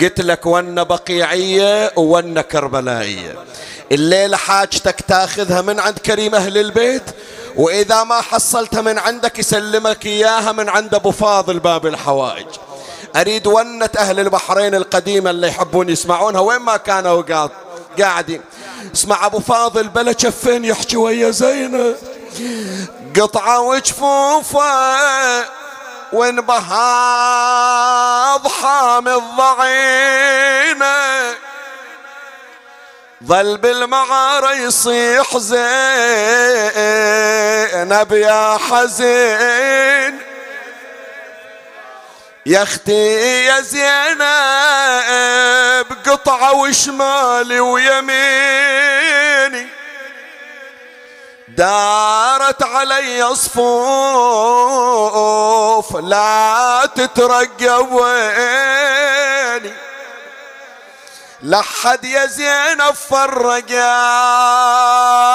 قلت 0.00 0.20
لك 0.20 0.46
ون 0.46 0.84
بقيعية 0.84 1.92
وون 1.96 2.40
كربلائية. 2.40 3.34
الليلة 3.92 4.36
حاجتك 4.36 5.00
تاخذها 5.08 5.60
من 5.60 5.80
عند 5.80 5.98
كريم 5.98 6.34
أهل 6.34 6.58
البيت 6.58 7.02
وإذا 7.56 8.04
ما 8.04 8.20
حصلتها 8.20 8.80
من 8.80 8.98
عندك 8.98 9.38
يسلمك 9.38 10.06
إياها 10.06 10.52
من 10.52 10.68
عند 10.68 10.94
أبو 10.94 11.10
فاضل 11.10 11.58
باب 11.58 11.86
الحوائج. 11.86 12.46
أريد 13.16 13.46
ونة 13.46 13.90
أهل 13.98 14.20
البحرين 14.20 14.74
القديمة 14.74 15.30
اللي 15.30 15.48
يحبون 15.48 15.88
يسمعونها. 15.88 16.40
وين 16.40 16.58
ما 16.58 16.76
كانوا 16.76 17.22
قاعدين. 17.98 18.42
اسمع 18.94 19.26
أبو 19.26 19.40
فاضل 19.40 19.88
بلا 19.88 20.14
شفين 20.18 20.64
يحكي 20.64 20.96
ويا 20.96 21.30
زينب 21.30 21.96
قطعة 23.20 23.60
وجفوفة 23.60 24.60
وانبهاض 26.12 26.78
حامل 28.48 29.22
ضعينه 29.36 30.94
ظل 33.24 33.56
بالمعارة 33.56 34.52
يصيح 34.52 35.36
زينب 35.36 35.62
يا 38.12 38.58
حزين. 38.58 40.29
يا 42.50 42.62
أختي 42.62 43.44
يا 43.44 43.60
زينب 43.60 44.20
قطعة 46.06 46.52
وشمالي 46.52 47.60
ويميني. 47.60 48.10
دارت 51.48 52.62
علي 52.62 53.34
صفوف 53.34 53.56
لا 55.96 56.88
تترقب 56.96 57.92
ويني. 57.92 59.72
لحد 61.42 62.04
يا 62.04 62.26
زينب 62.26 62.94
فرقا 63.10 63.94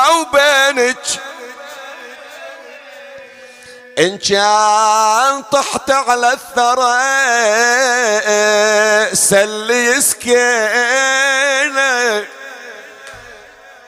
وبينك. 0.09 0.97
إن 3.99 4.17
كان 4.17 5.43
طحت 5.51 5.91
على 5.91 6.33
الثرى 6.33 6.95
سلي 9.15 10.01
سكينة 10.01 10.35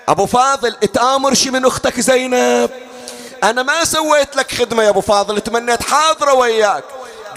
أبو 0.09 0.25
فاضل 0.25 0.75
اتآمر 0.83 1.33
شي 1.33 1.49
من 1.51 1.65
أختك 1.65 1.99
زينب؟ 1.99 2.69
أنا 3.43 3.63
ما 3.63 3.83
سويت 3.83 4.35
لك 4.35 4.51
خدمة 4.51 4.83
يا 4.83 4.89
أبو 4.89 5.01
فاضل 5.01 5.41
تمنيت 5.41 5.83
حاضرة 5.83 6.33
وياك. 6.33 6.83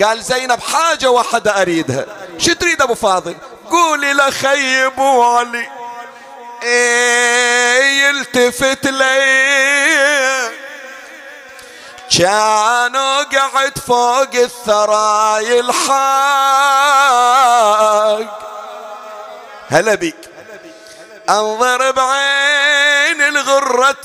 قال 0.03 0.23
زينب 0.23 0.61
حاجة 0.61 1.11
واحدة 1.11 1.63
أريدها. 1.63 2.07
شو 2.39 2.53
تريد 2.53 2.83
أبو 2.83 2.95
فاضل؟ 2.95 3.37
قولي 3.71 4.13
لخي 4.13 4.87
أبو 4.87 5.23
علي 5.23 5.69
إيه 6.63 8.03
يلتفت 8.03 8.87
لي. 8.87 10.60
كانوا 12.19 13.23
قعد 13.23 13.79
فوق 13.79 14.35
الثرى 14.35 15.45
يلحق 15.45 15.91
هلا 19.71 19.95
بيك. 19.95 20.17
انظر 21.31 21.91
بعين 21.91 23.23
الغرة 23.23 23.97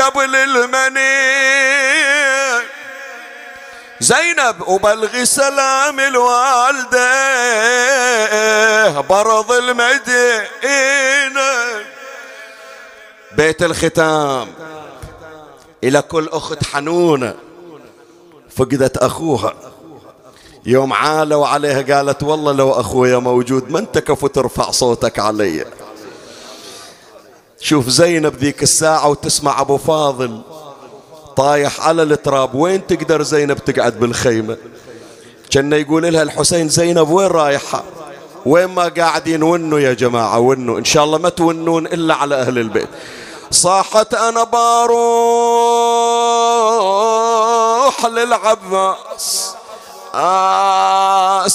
قبل 0.00 0.36
المني 0.36 1.50
زينب 4.00 4.68
وبلغي 4.68 5.26
سلام 5.26 6.00
الوالدة 6.00 7.10
برض 9.00 9.52
المدينة. 9.52 11.40
بيت 13.32 13.62
الختام. 13.62 14.54
إلى 15.84 16.02
كل 16.02 16.28
أخت 16.32 16.64
حنونة 16.64 17.34
فقدت 18.56 18.96
أخوها. 18.96 19.54
يوم 20.66 20.92
عالوا 20.92 21.46
عليها 21.46 21.96
قالت 21.96 22.22
والله 22.22 22.52
لو 22.52 22.70
أخويا 22.70 23.18
موجود 23.18 23.70
ما 23.70 23.78
أنت 23.78 23.98
كفو 23.98 24.26
ترفع 24.26 24.70
صوتك 24.70 25.18
علي. 25.18 25.64
شوف 27.60 27.88
زينب 27.88 28.36
ذيك 28.36 28.62
الساعة 28.62 29.08
وتسمع 29.08 29.60
أبو 29.60 29.76
فاضل 29.76 30.40
طايح 31.36 31.80
على 31.80 32.02
التراب. 32.02 32.54
وين 32.54 32.86
تقدر 32.86 33.22
زينب 33.22 33.58
تقعد 33.58 34.00
بالخيمة؟ 34.00 34.56
كان 35.50 35.72
يقول 35.72 36.12
لها 36.12 36.22
الحسين 36.22 36.68
زينب 36.68 37.10
وين 37.10 37.26
رايحة؟ 37.26 37.82
وين 38.46 38.66
ما 38.66 38.88
قاعدين 38.88 39.42
ونوا 39.42 39.80
يا 39.80 39.92
جماعة 39.92 40.38
ونوا. 40.38 40.78
إن 40.78 40.84
شاء 40.84 41.04
الله 41.04 41.18
ما 41.18 41.28
تونون 41.28 41.86
إلا 41.86 42.14
على 42.14 42.34
أهل 42.34 42.58
البيت. 42.58 42.88
صاحت 43.50 44.14
أنا 44.14 44.44
باروح 44.44 44.90
للعباس. 48.06 49.54
آه 50.14 51.46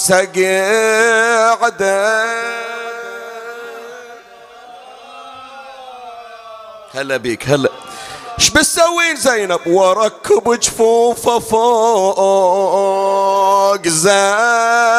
هلا 6.94 7.16
بيك 7.16 7.48
هلا. 7.48 7.68
إيش 8.38 8.50
بتسوين 8.50 9.16
زينب؟ 9.16 9.66
وركب 9.66 10.60
جفوفه 10.60 11.38
فوق 11.38 12.76
زلدة. 13.86 14.96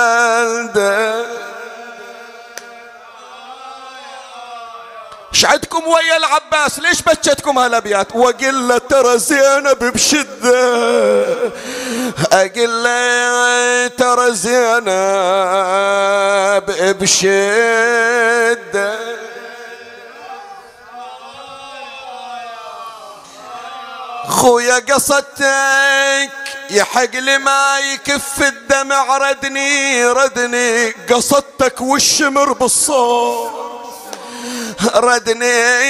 شعدكم 5.48 5.88
ويا 5.88 6.18
العباس؟ 6.18 6.80
ليش 6.80 7.02
بكتكم 7.02 7.60
هالأبيات؟ 7.60 8.16
واقول 8.16 8.68
له 8.68 8.78
ترى 8.78 9.20
زينب 9.20 9.80
بشدة. 9.80 11.52
أقول 12.32 12.84
له 12.84 13.88
ترى 13.88 14.34
زينب 14.34 14.88
بشدة. 17.00 19.00
خويا 24.28 24.80
قصدتك 24.90 26.32
يحق 26.70 27.16
لي 27.16 27.38
ما 27.38 27.80
يكف 27.80 28.42
الدمع 28.42 29.18
ردني 29.18 30.06
ردني. 30.06 30.92
قصدتك 30.92 31.82
والشمر 31.82 32.54
بالصوت. 32.54 33.68
ردني 34.96 35.88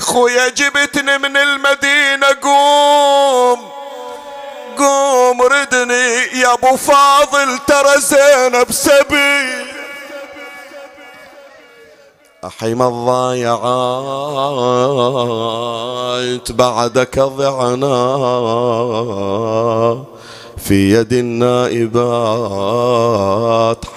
خويا 0.00 0.48
جبتني 0.48 1.18
من 1.18 1.36
المدينة 1.36 2.26
قوم 2.42 3.68
قوم 4.78 5.42
ردني. 5.42 6.40
يا 6.40 6.52
أبو 6.52 6.76
فاضل 6.76 7.58
ترى 7.66 8.00
زينب 8.00 8.72
سبي 8.72 9.68
أحيم 12.44 12.82
الضايعات 12.82 13.58
بعدك 16.52 17.18
ضعنا. 17.18 17.98
في 20.68 20.92
يد 20.92 21.12
النائبات 21.12 21.84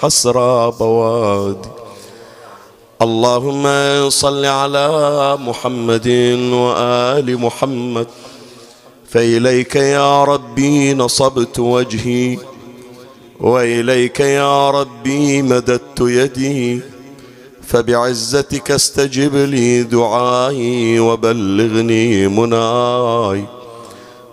حسرى 0.00 0.72
بوادي. 0.80 1.68
اللهم 3.02 3.64
صل 4.10 4.44
على 4.44 5.38
محمد 5.40 6.08
وآل 6.52 7.38
محمد. 7.38 8.06
فإليك 9.08 9.76
يا 9.76 10.24
ربي 10.24 10.94
نصبت 10.94 11.58
وجهي. 11.58 12.38
وإليك 13.40 14.20
يا 14.20 14.70
ربي 14.70 15.42
مددت 15.42 16.00
يدي. 16.00 16.80
فبعزتك 17.66 18.70
استجب 18.70 19.36
لي 19.36 19.82
دعائي 19.82 21.00
وبلغني 21.00 22.28
مناي. 22.28 23.44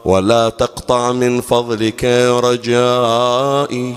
ولا 0.05 0.49
تقطع 0.49 1.11
من 1.11 1.41
فضلك 1.41 2.05
رجائي. 2.43 3.95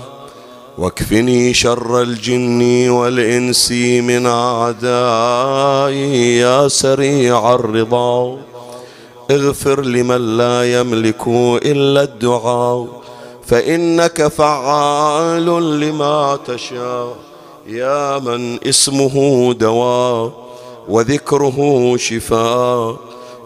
واكفني 0.77 1.53
شر 1.53 2.01
الجن 2.01 2.89
والإنس 2.89 3.71
من 3.71 4.25
أعدائي 4.25 6.37
يا 6.37 6.67
سريع 6.67 7.55
الرضا. 7.55 8.37
اغفر 9.31 9.81
لمن 9.81 10.37
لا 10.37 10.79
يملك 10.79 11.27
إلا 11.65 12.03
الدعاء. 12.03 12.87
فإنك 13.45 14.27
فعال 14.27 15.79
لما 15.79 16.39
تشاء. 16.47 17.15
يا 17.67 18.19
من 18.19 18.67
اسمه 18.67 19.53
دواء 19.53 20.31
وذكره 20.89 21.93
شفاء. 21.97 22.95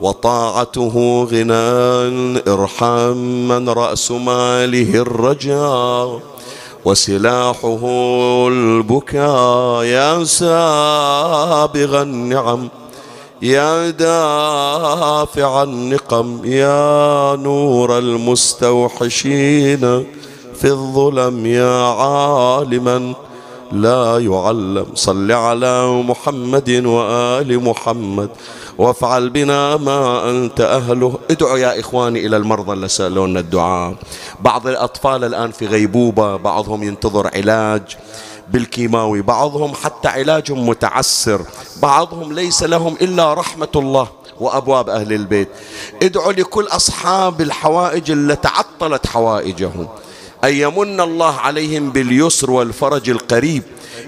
وطاعته 0.02 1.24
غنى 1.32 2.42
ارحم 2.54 3.18
من 3.48 3.70
رأس 3.70 4.12
ماله 4.12 4.96
الرجاء 5.02 6.20
وسلاحه 6.86 7.80
البكاء 8.48 9.84
يا 9.84 10.24
سابغ 10.24 12.02
النعم 12.02 12.70
يا 13.42 13.90
دافع 13.90 15.64
النقم 15.64 16.42
يا 16.46 17.36
نور 17.36 17.98
المستوحشين 17.98 19.80
في 20.56 20.66
الظلم 20.66 21.46
يا 21.46 21.84
عالما 21.84 23.14
لا 23.72 24.20
يعلم 24.20 24.86
صل 24.96 25.32
على 25.32 25.88
محمد 26.04 26.70
وآل 26.86 27.64
محمد 27.64 28.30
وافعل 28.78 29.30
بنا 29.30 29.78
ما 29.78 30.30
أنت 30.30 30.62
أهله. 30.62 31.20
ادعوا 31.32 31.58
يا 31.58 31.80
إخواني 31.80 32.26
إلى 32.26 32.38
المرضى 32.38 32.74
اللي 32.74 32.88
سألونا 32.88 33.40
الدعاء. 33.40 33.96
بعض 34.40 34.68
الأطفال 34.68 35.24
الآن 35.24 35.52
في 35.52 35.66
غيبوبة 35.66 36.36
بعضهم 36.36 36.84
ينتظر 36.84 37.30
علاج 37.36 37.82
بالكيماوي 38.52 39.22
بعضهم 39.22 39.74
حتى 39.74 40.08
علاجهم 40.08 40.70
متعسر 40.70 41.42
بعضهم 41.82 42.34
ليس 42.34 42.64
لهم 42.64 42.98
إلا 43.02 43.34
رحمة 43.34 43.68
الله 43.76 44.08
وأبواب 44.40 44.90
أهل 44.90 45.14
البيت. 45.14 45.50
ادعوا 46.04 46.32
لكل 46.32 46.68
أصحاب 46.68 47.42
الحوائج 47.42 48.12
اللي 48.12 48.36
تعطلت 48.36 49.08
حوائجهم. 49.08 49.88
أن 50.44 50.54
يمن 50.54 51.02
الله 51.02 51.36
عليهم 51.36 51.92
باليسر 51.92 52.52
والفرج 52.52 53.10
القريب. 53.10 53.64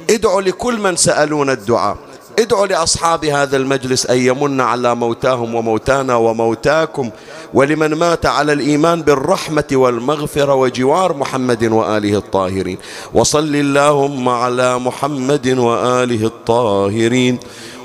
ادعوا 0.10 0.42
لكل 0.42 0.80
من 0.80 0.96
سألون 0.96 1.50
الدعاء. 1.50 1.98
ادعوا 2.40 2.68
لأصحاب 2.68 3.26
هذا 3.26 3.58
المجلس 3.58 4.06
أن 4.06 4.18
يمن 4.18 4.62
على 4.62 4.96
موتاهم 4.96 5.56
وموتانا 5.56 6.16
وموتاكم 6.16 7.10
ولمن 7.54 7.94
مات 7.94 8.26
على 8.26 8.54
الإيمان 8.54 9.02
بالرحمة 9.02 9.64
والمغفرة 9.72 10.54
وجوار 10.54 11.18
محمد 11.18 11.64
وآله 11.64 12.18
الطاهرين. 12.18 12.78
وصل 13.14 13.56
اللهم 13.56 14.30
على 14.30 14.80
محمد 14.80 15.48
وآله 15.48 16.26
الطاهرين. 16.26 17.40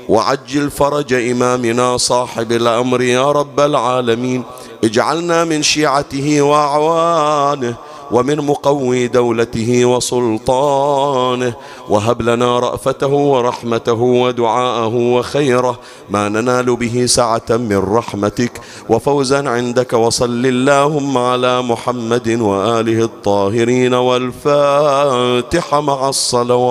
وعجل 0.09 0.71
فرج 0.71 1.13
إمامنا 1.13 1.97
صاحب 1.97 2.51
الأمر 2.51 3.01
يا 3.01 3.31
رب 3.31 3.59
العالمين. 3.59 4.43
اجعلنا 4.83 5.43
من 5.43 5.63
شيعته 5.63 6.41
وأعوانه. 6.41 7.75
ومن 8.11 8.37
مقوي 8.37 9.07
دولته 9.07 9.85
وسلطانه. 9.85 11.53
وهب 11.89 12.21
لنا 12.21 12.59
رأفته 12.59 13.07
ورحمته 13.07 14.01
ودعاءه 14.01 14.95
وخيره 14.95 15.79
ما 16.09 16.29
ننال 16.29 16.75
به 16.75 17.05
سعة 17.05 17.49
من 17.49 17.77
رحمتك. 17.77 18.61
وفوزا 18.89 19.49
عندك 19.49 19.93
وصل 19.93 20.45
اللهم 20.45 21.17
على 21.17 21.61
محمد 21.61 22.29
وآله 22.41 23.03
الطاهرين 23.03 23.93
والفاتحة 23.93 25.81
مع 25.81 26.09
الصلوات. 26.09 26.65